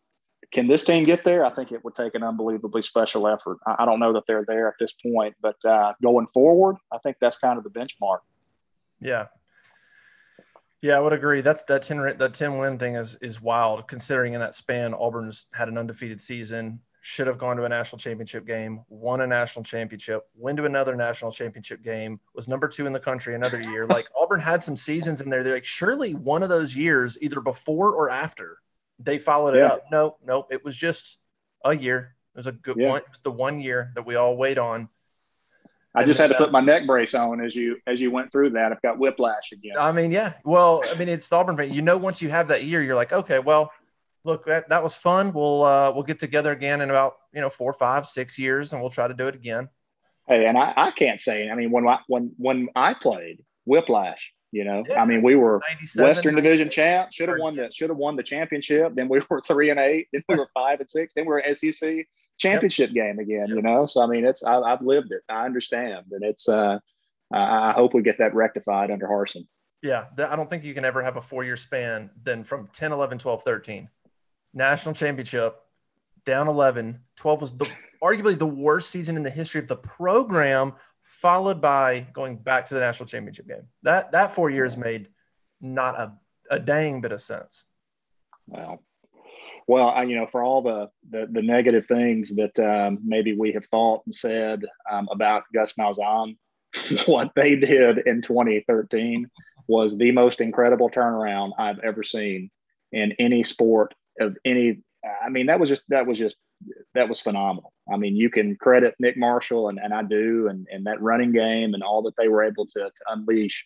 can 0.52 0.68
this 0.68 0.84
team 0.84 1.06
get 1.06 1.24
there? 1.24 1.46
I 1.46 1.50
think 1.50 1.72
it 1.72 1.84
would 1.86 1.96
take 1.96 2.14
an 2.14 2.24
unbelievably 2.24 2.82
special 2.82 3.28
effort. 3.28 3.58
I, 3.66 3.86
don't 3.86 4.00
know 4.00 4.14
that 4.14 4.24
they're 4.28 4.46
there 4.46 4.68
at 4.68 4.74
this 4.80 4.94
point, 4.94 5.36
but 5.42 5.56
uh, 5.64 5.94
going 6.04 6.28
forward, 6.34 6.76
I 6.92 6.98
think 6.98 7.18
that's 7.22 7.38
kind 7.38 7.58
of 7.58 7.64
the 7.64 7.70
benchmark. 7.70 8.20
Yeah. 9.00 9.28
Yeah, 10.82 10.98
I 10.98 11.00
would 11.00 11.14
agree. 11.14 11.42
That's 11.42 11.64
that 11.64 11.84
10 11.84 12.18
that 12.18 12.34
10 12.34 12.58
win 12.58 12.80
thing 12.80 12.96
is 12.96 13.16
is 13.18 13.40
wild 13.40 13.88
considering 13.88 14.34
in 14.34 14.40
that 14.40 14.56
span 14.56 14.94
Auburn's 14.96 15.46
had 15.54 15.70
an 15.70 15.78
undefeated 15.78 16.20
season, 16.20 16.80
should 17.02 17.26
have 17.26 17.40
gone 17.40 17.58
to 17.58 17.64
a 17.64 17.70
national 17.70 17.98
championship 17.98 18.46
game, 18.46 18.82
won 18.88 19.22
a 19.22 19.28
national 19.28 19.64
championship, 19.64 20.24
went 20.36 20.56
to 20.58 20.66
another 20.66 20.96
national 20.96 21.32
championship 21.32 21.84
game, 21.84 22.20
was 22.36 22.48
number 22.48 22.68
2 22.68 22.86
in 22.86 22.94
the 22.94 23.00
country 23.00 23.34
another 23.34 23.60
year. 23.60 23.88
Like 23.88 24.08
Auburn 24.16 24.40
had 24.40 24.62
some 24.62 24.76
seasons 24.76 25.20
in 25.22 25.30
there. 25.30 25.42
They're 25.42 25.56
like 25.56 25.66
surely 25.66 26.14
one 26.14 26.44
of 26.44 26.50
those 26.50 26.76
years 26.76 27.18
either 27.22 27.42
before 27.42 27.92
or 27.92 28.12
after 28.12 28.60
they 29.00 29.18
followed 29.18 29.56
it 29.56 29.64
up. 29.64 29.86
No, 29.92 30.18
no, 30.24 30.46
it 30.52 30.64
was 30.64 30.78
just 30.78 31.18
a 31.66 31.76
year. 31.76 32.16
It 32.36 32.38
was 32.38 32.48
a 32.48 32.52
good 32.52 32.78
yeah. 32.78 32.90
one. 32.90 32.98
It 33.00 33.10
was 33.10 33.20
the 33.20 33.32
one 33.32 33.60
year 33.60 33.92
that 33.96 34.06
we 34.06 34.16
all 34.16 34.38
wait 34.38 34.60
on. 34.60 34.88
I 35.94 36.06
just 36.06 36.20
had 36.20 36.28
to 36.28 36.36
put 36.36 36.50
uh, 36.50 36.52
my 36.52 36.62
neck 36.62 36.88
brace 36.88 37.14
on 37.14 37.44
as 37.44 37.54
you 37.54 37.78
as 37.86 38.00
you 38.00 38.12
went 38.12 38.32
through 38.32 38.52
that. 38.52 38.72
I've 38.72 38.82
got 38.82 38.98
whiplash 38.98 39.52
again. 39.52 39.74
I 39.78 39.92
mean, 39.92 40.10
yeah. 40.12 40.34
Well, 40.46 40.84
I 40.90 40.96
mean, 40.96 41.10
it's 41.10 41.28
the 41.28 41.36
Auburn 41.36 41.58
fan. 41.58 41.74
You 41.74 41.82
know, 41.82 41.98
once 41.98 42.22
you 42.22 42.30
have 42.30 42.48
that 42.48 42.64
year, 42.64 42.82
you're 42.82 42.96
like, 42.96 43.12
okay, 43.12 43.40
well, 43.40 43.72
look, 44.24 44.46
that, 44.46 44.70
that 44.70 44.84
was 44.84 44.96
fun. 44.96 45.34
We'll 45.34 45.64
uh, 45.64 45.92
we'll 45.94 46.04
get 46.04 46.20
together 46.20 46.52
again 46.52 46.82
in 46.82 46.90
about 46.90 47.16
you 47.34 47.42
know 47.42 47.50
four, 47.50 47.74
five, 47.74 48.06
six 48.08 48.38
years, 48.38 48.74
and 48.74 48.82
we'll 48.82 48.92
try 48.92 49.08
to 49.08 49.14
do 49.14 49.28
it 49.28 49.36
again. 49.36 49.70
Hey, 50.28 50.46
and 50.46 50.58
I, 50.58 50.74
I 50.76 50.92
can't 50.92 51.20
say. 51.20 51.50
I 51.50 51.56
mean, 51.56 51.72
when 51.72 51.88
I, 51.88 52.00
when 52.08 52.32
when 52.38 52.70
I 52.76 52.94
played 52.94 53.44
whiplash, 53.66 54.32
You 54.52 54.66
know, 54.66 54.84
yeah. 54.88 55.02
I 55.02 55.06
mean, 55.06 55.22
we 55.22 55.36
were 55.36 55.62
Western 55.96 56.36
Division 56.36 56.70
champ. 56.70 57.12
Should 57.12 57.30
have 57.30 57.40
won 57.40 57.56
the 57.56 57.72
should 57.72 57.90
have 57.90 57.98
won 57.98 58.16
the 58.16 58.24
championship. 58.24 58.96
Then 58.96 59.10
we 59.10 59.22
were 59.30 59.42
three 59.42 59.70
and 59.70 59.80
eight. 59.80 60.08
Then 60.12 60.24
we 60.30 60.38
were 60.38 60.50
five 60.54 60.80
and 60.80 60.90
six. 60.90 61.14
Then 61.16 61.26
we 61.26 61.30
were 61.30 61.44
SEC 61.54 62.06
championship 62.38 62.92
yep. 62.94 63.06
game 63.06 63.20
again. 63.20 63.48
Yep. 63.48 63.56
You 63.56 63.62
know, 63.62 63.86
so 63.86 64.02
I 64.02 64.08
mean, 64.08 64.26
it's 64.26 64.44
I, 64.44 64.70
have 64.70 64.82
lived 64.82 65.12
it. 65.12 65.22
I 65.30 65.46
understand, 65.46 66.06
and 66.12 66.24
it's. 66.24 66.48
uh 66.48 66.80
I 67.34 67.72
hope 67.72 67.94
we 67.94 68.02
get 68.02 68.18
that 68.18 68.36
rectified 68.36 68.92
under 68.92 69.08
Harsin. 69.08 69.48
Yeah, 69.82 70.06
I 70.18 70.36
don't 70.36 70.50
think 70.50 70.64
you 70.64 70.74
can 70.74 70.86
ever 70.86 71.02
have 71.02 71.18
a 71.18 71.22
four 71.22 71.44
year 71.44 71.58
span. 71.58 72.10
than 72.24 72.44
from 72.44 72.68
10, 72.74 72.92
11, 72.92 73.20
12, 73.20 73.44
13, 73.44 73.90
national 74.54 74.96
championship, 74.96 75.58
down 76.26 76.48
11. 76.48 77.00
12 77.18 77.42
was 77.42 77.58
the 77.58 77.70
arguably 78.04 78.38
the 78.38 78.46
worst 78.46 78.90
season 78.90 79.16
in 79.16 79.24
the 79.24 79.30
history 79.30 79.60
of 79.60 79.68
the 79.68 79.76
program, 79.76 80.74
followed 81.04 81.62
by 81.62 82.08
going 82.14 82.38
back 82.38 82.66
to 82.68 82.74
the 82.74 82.80
national 82.80 83.08
championship 83.08 83.48
game. 83.48 83.68
That 83.84 84.12
that 84.12 84.34
four 84.34 84.50
years 84.50 84.78
made 84.78 85.10
not 85.60 85.96
a, 85.96 86.14
a 86.50 86.60
dang 86.60 87.02
bit 87.02 87.12
of 87.12 87.22
sense. 87.22 87.66
Well, 88.48 88.84
well, 89.68 89.90
I, 89.90 90.04
you 90.04 90.16
know, 90.16 90.28
for 90.28 90.44
all 90.44 90.62
the, 90.62 90.90
the, 91.10 91.28
the 91.32 91.42
negative 91.42 91.86
things 91.86 92.36
that 92.36 92.60
um, 92.60 93.00
maybe 93.06 93.36
we 93.36 93.52
have 93.54 93.66
thought 93.68 94.02
and 94.06 94.14
said 94.14 94.64
um, 94.92 95.08
about 95.12 95.44
Gus 95.54 95.74
Malzahn, 95.74 96.36
what 97.06 97.32
they 97.36 97.56
did 97.56 98.00
in 98.00 98.22
2013 98.22 99.30
was 99.68 99.98
the 99.98 100.12
most 100.12 100.42
incredible 100.42 100.90
turnaround 100.90 101.52
I've 101.58 101.80
ever 101.80 102.04
seen 102.04 102.50
in 102.92 103.14
any 103.20 103.44
sport 103.44 103.94
of 104.20 104.38
any. 104.46 104.82
I 105.24 105.30
mean, 105.30 105.48
that 105.48 105.60
was 105.60 105.70
just 105.70 105.82
that 105.90 106.06
was 106.06 106.20
just 106.20 106.36
that 106.94 107.10
was 107.10 107.22
phenomenal. 107.22 107.74
I 107.92 107.98
mean, 107.98 108.16
you 108.16 108.30
can 108.30 108.56
credit 108.56 108.96
Nick 109.00 109.18
Marshall 109.18 109.70
and, 109.70 109.80
and 109.80 109.94
I 109.94 110.04
do, 110.04 110.48
and, 110.48 110.68
and 110.72 110.86
that 110.86 111.02
running 111.02 111.32
game 111.32 111.74
and 111.74 111.84
all 111.84 112.04
that 112.04 112.16
they 112.18 112.28
were 112.28 112.44
able 112.44 112.68
to, 112.68 112.80
to 112.80 112.92
unleash. 113.10 113.66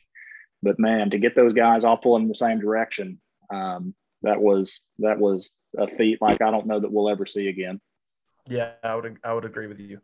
But 0.63 0.79
man, 0.79 1.09
to 1.09 1.19
get 1.19 1.35
those 1.35 1.53
guys 1.53 1.83
all 1.83 1.97
pulling 1.97 2.23
in 2.23 2.29
the 2.29 2.35
same 2.35 2.59
direction, 2.59 3.19
um, 3.53 3.93
that 4.21 4.41
was 4.41 4.81
that 4.99 5.19
was 5.19 5.49
a 5.77 5.87
feat 5.87 6.21
like 6.21 6.41
I 6.41 6.51
don't 6.51 6.67
know 6.67 6.79
that 6.79 6.91
we'll 6.91 7.09
ever 7.09 7.25
see 7.25 7.47
again. 7.47 7.81
Yeah, 8.47 8.71
I 8.83 8.95
would 8.95 9.17
I 9.23 9.33
would 9.33 9.45
agree 9.45 9.67
with 9.67 9.79
you. 9.79 9.99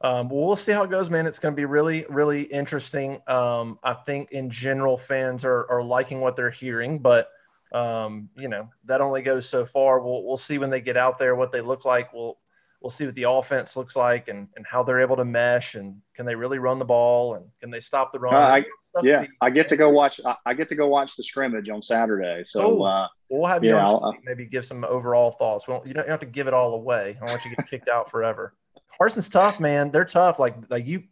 Um, 0.00 0.28
well, 0.28 0.46
we'll 0.46 0.56
see 0.56 0.72
how 0.72 0.82
it 0.82 0.90
goes, 0.90 1.10
man. 1.10 1.26
It's 1.26 1.38
going 1.38 1.54
to 1.54 1.56
be 1.56 1.64
really, 1.64 2.04
really 2.08 2.42
interesting. 2.42 3.20
Um, 3.28 3.78
I 3.84 3.94
think 3.94 4.32
in 4.32 4.50
general, 4.50 4.96
fans 4.96 5.44
are, 5.44 5.70
are 5.70 5.82
liking 5.82 6.20
what 6.20 6.34
they're 6.34 6.50
hearing, 6.50 6.98
but 6.98 7.28
um, 7.72 8.28
you 8.36 8.48
know 8.48 8.68
that 8.84 9.00
only 9.00 9.22
goes 9.22 9.48
so 9.48 9.64
far. 9.64 10.00
We'll 10.00 10.24
we'll 10.24 10.36
see 10.36 10.58
when 10.58 10.70
they 10.70 10.80
get 10.80 10.96
out 10.96 11.18
there 11.18 11.34
what 11.34 11.52
they 11.52 11.60
look 11.60 11.84
like. 11.84 12.12
We'll 12.12 12.38
we'll 12.82 12.90
see 12.90 13.06
what 13.06 13.14
the 13.14 13.22
offense 13.22 13.76
looks 13.76 13.96
like 13.96 14.28
and 14.28 14.48
and 14.56 14.66
how 14.66 14.82
they're 14.82 15.00
able 15.00 15.16
to 15.16 15.24
mesh 15.24 15.74
and 15.74 15.96
can 16.14 16.26
they 16.26 16.34
really 16.34 16.58
run 16.58 16.78
the 16.78 16.84
ball 16.84 17.34
and 17.34 17.46
can 17.60 17.70
they 17.70 17.80
stop 17.80 18.12
the 18.12 18.18
run? 18.18 18.34
Uh, 18.34 18.38
I, 18.38 18.64
yeah, 19.02 19.24
I 19.40 19.50
get 19.50 19.68
to 19.70 19.76
go 19.76 19.88
watch. 19.88 20.20
I, 20.24 20.36
I, 20.44 20.54
get 20.54 20.68
to 20.70 20.74
go 20.74 20.88
watch 20.88 21.16
the 21.16 21.22
scrimmage 21.22 21.70
on 21.70 21.80
Saturday. 21.80 22.42
So 22.44 22.80
oh, 22.80 22.82
uh, 22.82 23.08
we'll 23.30 23.46
have 23.46 23.64
you 23.64 23.70
yeah, 23.70 23.90
uh, 23.90 24.12
maybe 24.24 24.44
give 24.44 24.66
some 24.66 24.84
overall 24.84 25.30
thoughts. 25.30 25.66
Well, 25.66 25.82
you 25.86 25.94
don't, 25.94 26.04
you 26.04 26.08
don't 26.08 26.10
have 26.10 26.20
to 26.20 26.26
give 26.26 26.48
it 26.48 26.54
all 26.54 26.74
away. 26.74 27.16
I 27.16 27.20
don't 27.20 27.28
want 27.28 27.44
you 27.44 27.50
to 27.50 27.56
get 27.56 27.66
kicked 27.68 27.88
out 27.88 28.10
forever. 28.10 28.54
Harsin's 28.98 29.28
tough, 29.28 29.60
man. 29.60 29.90
They're 29.90 30.04
tough. 30.04 30.38
Like 30.38 30.56
like 30.68 30.86
you 30.86 31.04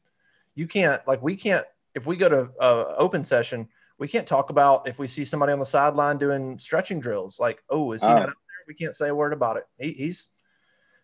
you 0.54 0.66
can't 0.66 1.00
like 1.06 1.22
we 1.22 1.36
can't 1.36 1.64
if 1.94 2.06
we 2.06 2.16
go 2.16 2.28
to 2.28 2.50
uh, 2.60 2.94
open 2.98 3.24
session 3.24 3.68
we 4.00 4.08
can't 4.08 4.26
talk 4.26 4.50
about 4.50 4.88
if 4.88 4.98
we 4.98 5.06
see 5.06 5.24
somebody 5.24 5.52
on 5.52 5.58
the 5.58 5.66
sideline 5.66 6.16
doing 6.16 6.58
stretching 6.58 6.98
drills. 7.00 7.38
Like, 7.38 7.62
oh, 7.68 7.92
is 7.92 8.00
he 8.00 8.08
uh, 8.08 8.14
not 8.14 8.22
out 8.22 8.26
there? 8.28 8.64
We 8.66 8.74
can't 8.74 8.96
say 8.96 9.08
a 9.08 9.14
word 9.14 9.34
about 9.34 9.58
it. 9.58 9.64
He, 9.78 9.92
he's 9.92 10.28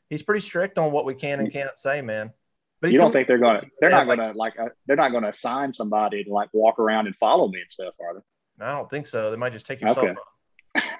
he's 0.09 0.23
pretty 0.23 0.41
strict 0.41 0.79
on 0.79 0.91
what 0.91 1.05
we 1.05 1.15
can 1.15 1.39
and 1.39 1.53
can't 1.53 1.79
say, 1.79 2.01
man. 2.01 2.33
But 2.81 2.93
you 2.93 2.99
don't 2.99 3.13
think 3.13 3.29
they're 3.29 3.39
going 3.39 3.61
to? 3.61 3.67
They're 3.81 3.91
not 3.91 4.07
going 4.07 4.19
to 4.19 4.33
like. 4.33 4.59
Uh, 4.59 4.71
they're 4.87 4.97
not 4.97 5.11
going 5.11 5.25
to 5.25 5.29
assign 5.29 5.73
somebody 5.73 6.25
to 6.25 6.33
like 6.33 6.49
walk 6.55 6.79
around 6.79 7.07
and 7.07 7.15
follow 7.15 7.49
me 7.49 7.61
and 7.61 7.71
stuff, 7.71 7.95
are 8.01 8.15
they? 8.15 8.65
I 8.65 8.73
don't 8.73 8.89
think 8.91 9.07
so. 9.07 9.31
They 9.31 9.37
might 9.37 9.53
just 9.53 9.67
take 9.67 9.83
your 9.83 9.91
okay. 9.91 10.15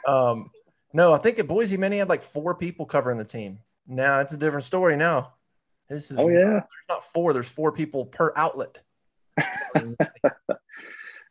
Um, 0.07 0.51
no, 0.93 1.13
I 1.13 1.19
think 1.19 1.39
at 1.39 1.49
Boise, 1.49 1.77
many 1.77 1.99
had 1.99 2.09
like 2.09 2.23
four 2.23 2.55
people 2.55 2.87
covering 2.87 3.19
the 3.19 3.25
team. 3.25 3.59
Now 3.87 4.21
it's 4.21 4.33
a 4.33 4.37
different 4.37 4.65
story. 4.65 4.97
Now 4.97 5.33
this 5.89 6.11
is. 6.11 6.19
Oh 6.19 6.29
yeah. 6.29 6.45
There's 6.45 6.63
not 6.91 7.05
four. 7.05 7.33
There's 7.33 7.49
four 7.49 7.73
people 7.73 8.05
per 8.05 8.33
outlet. 8.37 8.83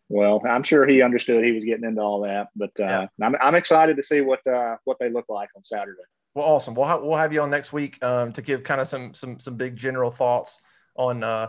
well, 0.09 0.41
I'm 0.47 0.63
sure 0.63 0.85
he 0.85 1.01
understood 1.01 1.43
he 1.43 1.51
was 1.51 1.63
getting 1.63 1.85
into 1.85 2.01
all 2.01 2.21
that, 2.21 2.49
but 2.55 2.71
uh, 2.79 2.83
yeah. 2.83 3.07
I'm, 3.21 3.35
I'm 3.41 3.55
excited 3.55 3.97
to 3.97 4.03
see 4.03 4.21
what 4.21 4.45
uh, 4.45 4.77
what 4.83 4.97
they 4.99 5.09
look 5.09 5.25
like 5.29 5.49
on 5.55 5.63
Saturday. 5.63 6.03
Well, 6.35 6.45
awesome. 6.45 6.75
We'll 6.75 6.85
ha- 6.85 6.99
we'll 6.99 7.17
have 7.17 7.33
you 7.33 7.41
on 7.41 7.49
next 7.49 7.73
week 7.73 8.03
um, 8.03 8.31
to 8.33 8.41
give 8.41 8.63
kind 8.63 8.81
of 8.81 8.87
some 8.87 9.13
some 9.13 9.39
some 9.39 9.55
big 9.55 9.75
general 9.75 10.11
thoughts 10.11 10.61
on 10.95 11.23
uh, 11.23 11.47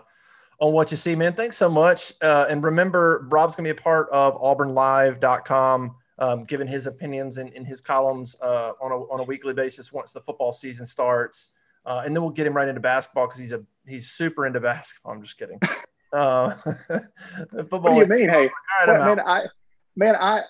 on 0.58 0.72
what 0.72 0.90
you 0.90 0.96
see, 0.96 1.14
man. 1.14 1.34
Thanks 1.34 1.56
so 1.56 1.68
much. 1.68 2.14
Uh, 2.22 2.46
and 2.48 2.64
remember, 2.64 3.26
Rob's 3.30 3.56
gonna 3.56 3.66
be 3.66 3.78
a 3.78 3.82
part 3.82 4.08
of 4.10 4.40
AuburnLive.com, 4.40 5.94
um, 6.18 6.44
giving 6.44 6.66
his 6.66 6.86
opinions 6.86 7.36
in, 7.36 7.48
in 7.48 7.64
his 7.64 7.82
columns 7.82 8.36
uh, 8.40 8.72
on 8.80 8.90
a 8.90 8.96
on 9.12 9.20
a 9.20 9.24
weekly 9.24 9.52
basis 9.52 9.92
once 9.92 10.12
the 10.12 10.20
football 10.20 10.52
season 10.52 10.86
starts. 10.86 11.50
Uh, 11.84 12.02
and 12.04 12.16
then 12.16 12.22
we'll 12.22 12.32
get 12.32 12.46
him 12.46 12.54
right 12.54 12.68
into 12.68 12.80
basketball 12.80 13.26
because 13.26 13.38
he's 13.38 13.52
a 13.52 13.62
he's 13.86 14.08
super 14.08 14.46
into 14.46 14.60
basketball. 14.60 15.12
I'm 15.12 15.22
just 15.22 15.38
kidding. 15.38 15.60
Uh, 16.12 16.50
football. 17.50 17.80
What 17.80 18.08
do 18.08 18.14
you 18.14 18.20
mean? 18.20 18.28
Hey, 18.28 18.50
right, 18.86 18.98
man, 18.98 19.20
I 19.20 19.46
man, 19.96 20.14
I, 20.16 20.38
I, 20.38 20.42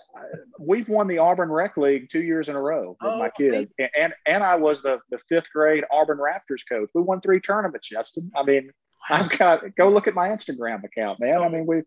we've 0.59 0.89
won 0.89 1.07
the 1.07 1.19
Auburn 1.19 1.51
Rec 1.51 1.77
League 1.77 2.09
two 2.11 2.23
years 2.23 2.49
in 2.49 2.57
a 2.57 2.61
row 2.61 2.97
with 3.01 3.13
oh, 3.13 3.19
my 3.19 3.31
kids, 3.31 3.73
and, 3.79 3.91
and 3.99 4.15
and 4.27 4.43
I 4.43 4.57
was 4.57 4.83
the 4.83 5.01
the 5.11 5.19
fifth 5.29 5.51
grade 5.53 5.85
Auburn 5.91 6.19
Raptors 6.19 6.63
coach. 6.69 6.91
We 6.95 7.03
won 7.03 7.21
three 7.21 7.41
tournaments, 7.41 7.89
Justin. 7.89 8.31
I 8.37 8.43
mean, 8.43 8.71
I've 9.09 9.31
got 9.39 9.63
go 9.77 9.89
look 9.89 10.07
at 10.07 10.15
my 10.15 10.29
Instagram 10.29 10.85
account, 10.85 11.21
man. 11.21 11.39
I 11.39 11.49
mean, 11.49 11.67
we. 11.67 11.83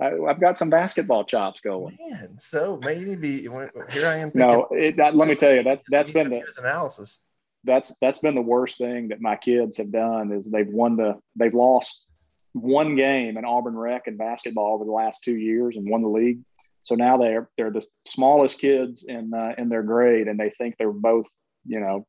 I, 0.00 0.10
have 0.26 0.40
got 0.40 0.58
some 0.58 0.70
basketball 0.70 1.24
chops 1.24 1.60
going. 1.60 1.96
Man, 2.10 2.36
so 2.38 2.80
maybe 2.82 3.42
here 3.42 4.08
I 4.08 4.16
am. 4.16 4.32
no, 4.34 4.66
it, 4.72 4.96
let 4.96 5.28
me 5.28 5.36
tell 5.36 5.54
you 5.54 5.62
that's 5.62 5.84
that's 5.88 6.10
been 6.10 6.30
the 6.30 6.42
analysis. 6.58 7.20
That's 7.62 7.96
that's 8.00 8.18
been 8.18 8.34
the 8.34 8.42
worst 8.42 8.78
thing 8.78 9.08
that 9.08 9.20
my 9.20 9.36
kids 9.36 9.76
have 9.76 9.92
done 9.92 10.32
is 10.32 10.50
they've 10.50 10.68
won 10.68 10.96
the 10.96 11.14
they've 11.36 11.54
lost 11.54 12.06
one 12.54 12.94
game 12.94 13.36
in 13.36 13.44
Auburn 13.44 13.76
Rec 13.76 14.06
and 14.06 14.16
basketball 14.16 14.74
over 14.74 14.84
the 14.84 14.92
last 14.92 15.22
two 15.24 15.36
years 15.36 15.76
and 15.76 15.88
won 15.88 16.02
the 16.02 16.08
league. 16.08 16.40
So 16.82 16.94
now 16.94 17.16
they're 17.16 17.50
they're 17.56 17.70
the 17.70 17.84
smallest 18.06 18.58
kids 18.58 19.04
in 19.04 19.34
uh, 19.34 19.54
in 19.58 19.68
their 19.68 19.82
grade, 19.82 20.28
and 20.28 20.38
they 20.38 20.50
think 20.50 20.76
they're 20.78 20.92
both 20.92 21.26
you 21.66 21.80
know 21.80 22.06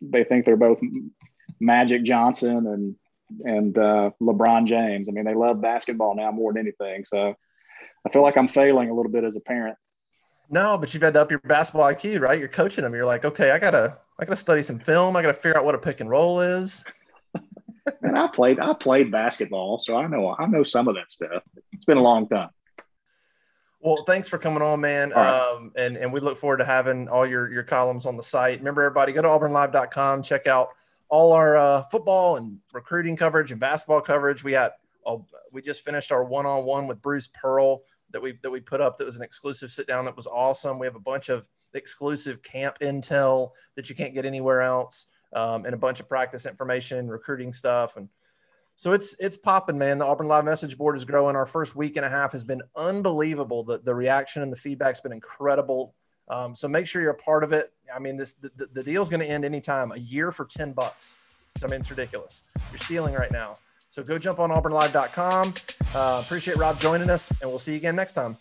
they 0.00 0.24
think 0.24 0.44
they're 0.44 0.56
both 0.56 0.80
Magic 1.60 2.02
Johnson 2.02 2.66
and 2.66 2.96
and 3.44 3.78
uh, 3.78 4.10
LeBron 4.20 4.66
James. 4.66 5.08
I 5.08 5.12
mean, 5.12 5.24
they 5.24 5.34
love 5.34 5.60
basketball 5.60 6.14
now 6.16 6.30
more 6.30 6.52
than 6.52 6.60
anything. 6.60 7.04
So 7.04 7.34
I 8.04 8.10
feel 8.10 8.22
like 8.22 8.36
I'm 8.36 8.48
failing 8.48 8.90
a 8.90 8.94
little 8.94 9.12
bit 9.12 9.24
as 9.24 9.36
a 9.36 9.40
parent. 9.40 9.76
No, 10.48 10.78
but 10.78 10.94
you've 10.94 11.02
had 11.02 11.14
to 11.14 11.20
up 11.20 11.30
your 11.30 11.40
basketball 11.40 11.92
IQ, 11.92 12.20
right? 12.20 12.38
You're 12.38 12.48
coaching 12.48 12.84
them. 12.84 12.94
You're 12.94 13.04
like, 13.04 13.24
okay, 13.24 13.50
I 13.50 13.58
gotta 13.58 13.98
I 14.18 14.24
gotta 14.24 14.36
study 14.36 14.62
some 14.62 14.78
film. 14.78 15.16
I 15.16 15.22
gotta 15.22 15.34
figure 15.34 15.58
out 15.58 15.64
what 15.64 15.74
a 15.74 15.78
pick 15.78 16.00
and 16.00 16.10
roll 16.10 16.40
is 16.40 16.84
and 18.02 18.18
I 18.18 18.28
played 18.28 18.58
I 18.58 18.72
played 18.74 19.10
basketball, 19.10 19.78
so 19.78 19.96
I 19.96 20.06
know 20.06 20.34
I 20.38 20.46
know 20.46 20.62
some 20.62 20.88
of 20.88 20.94
that 20.96 21.10
stuff. 21.10 21.42
It's 21.72 21.84
been 21.84 21.98
a 21.98 22.02
long 22.02 22.28
time. 22.28 22.50
Well, 23.80 24.02
thanks 24.04 24.26
for 24.26 24.38
coming 24.38 24.62
on, 24.62 24.80
man. 24.80 25.10
Right. 25.10 25.38
Um, 25.38 25.70
and, 25.76 25.96
and 25.96 26.12
we 26.12 26.18
look 26.18 26.38
forward 26.38 26.56
to 26.56 26.64
having 26.64 27.08
all 27.08 27.24
your, 27.24 27.52
your 27.52 27.62
columns 27.62 28.04
on 28.04 28.16
the 28.16 28.22
site. 28.22 28.58
Remember, 28.58 28.82
everybody, 28.82 29.12
go 29.12 29.22
to 29.22 29.28
auburnlive.com, 29.28 30.24
check 30.24 30.48
out 30.48 30.70
all 31.08 31.32
our 31.32 31.56
uh, 31.56 31.82
football 31.84 32.36
and 32.36 32.58
recruiting 32.72 33.16
coverage 33.16 33.52
and 33.52 33.60
basketball 33.60 34.00
coverage. 34.00 34.42
We 34.42 34.52
got 34.52 34.72
uh, 35.06 35.18
we 35.52 35.62
just 35.62 35.84
finished 35.84 36.10
our 36.10 36.24
one 36.24 36.46
on 36.46 36.64
one 36.64 36.88
with 36.88 37.00
Bruce 37.00 37.28
Pearl 37.28 37.82
that 38.10 38.20
we 38.20 38.38
that 38.42 38.50
we 38.50 38.60
put 38.60 38.80
up. 38.80 38.98
That 38.98 39.04
was 39.04 39.16
an 39.16 39.22
exclusive 39.22 39.70
sit 39.70 39.86
down. 39.86 40.04
That 40.04 40.16
was 40.16 40.26
awesome. 40.26 40.78
We 40.78 40.86
have 40.86 40.96
a 40.96 41.00
bunch 41.00 41.28
of 41.28 41.46
exclusive 41.74 42.42
camp 42.42 42.78
intel 42.80 43.50
that 43.76 43.88
you 43.88 43.94
can't 43.94 44.14
get 44.14 44.24
anywhere 44.24 44.62
else 44.62 45.06
um, 45.32 45.64
and 45.64 45.74
a 45.74 45.78
bunch 45.78 46.00
of 46.00 46.08
practice 46.08 46.46
information, 46.46 47.08
recruiting 47.08 47.52
stuff, 47.52 47.96
and 47.96 48.08
so 48.76 48.92
it's 48.92 49.16
it's 49.18 49.38
popping, 49.38 49.78
man. 49.78 49.98
The 49.98 50.04
Auburn 50.04 50.28
Live 50.28 50.44
message 50.44 50.76
board 50.76 50.96
is 50.96 51.04
growing. 51.04 51.34
Our 51.34 51.46
first 51.46 51.74
week 51.76 51.96
and 51.96 52.04
a 52.04 52.10
half 52.10 52.32
has 52.32 52.44
been 52.44 52.62
unbelievable. 52.76 53.64
The 53.64 53.78
the 53.78 53.94
reaction 53.94 54.42
and 54.42 54.52
the 54.52 54.56
feedback's 54.56 55.00
been 55.00 55.12
incredible. 55.12 55.94
Um, 56.28 56.54
so 56.54 56.68
make 56.68 56.86
sure 56.86 57.00
you're 57.00 57.12
a 57.12 57.14
part 57.14 57.42
of 57.42 57.52
it. 57.52 57.72
I 57.94 57.98
mean, 57.98 58.18
this 58.18 58.34
the, 58.34 58.50
the 58.72 58.82
deal's 58.82 59.08
going 59.08 59.20
to 59.20 59.28
end 59.28 59.44
anytime. 59.46 59.92
A 59.92 59.96
year 59.96 60.30
for 60.30 60.44
ten 60.44 60.72
bucks. 60.72 61.52
I 61.64 61.68
mean, 61.68 61.80
it's 61.80 61.90
ridiculous. 61.90 62.54
You're 62.70 62.78
stealing 62.78 63.14
right 63.14 63.32
now. 63.32 63.54
So 63.90 64.02
go 64.02 64.18
jump 64.18 64.40
on 64.40 64.50
auburnlive.com. 64.50 65.54
Uh, 65.94 66.22
appreciate 66.22 66.58
Rob 66.58 66.78
joining 66.78 67.08
us, 67.08 67.30
and 67.40 67.48
we'll 67.48 67.58
see 67.58 67.72
you 67.72 67.78
again 67.78 67.96
next 67.96 68.12
time. 68.12 68.36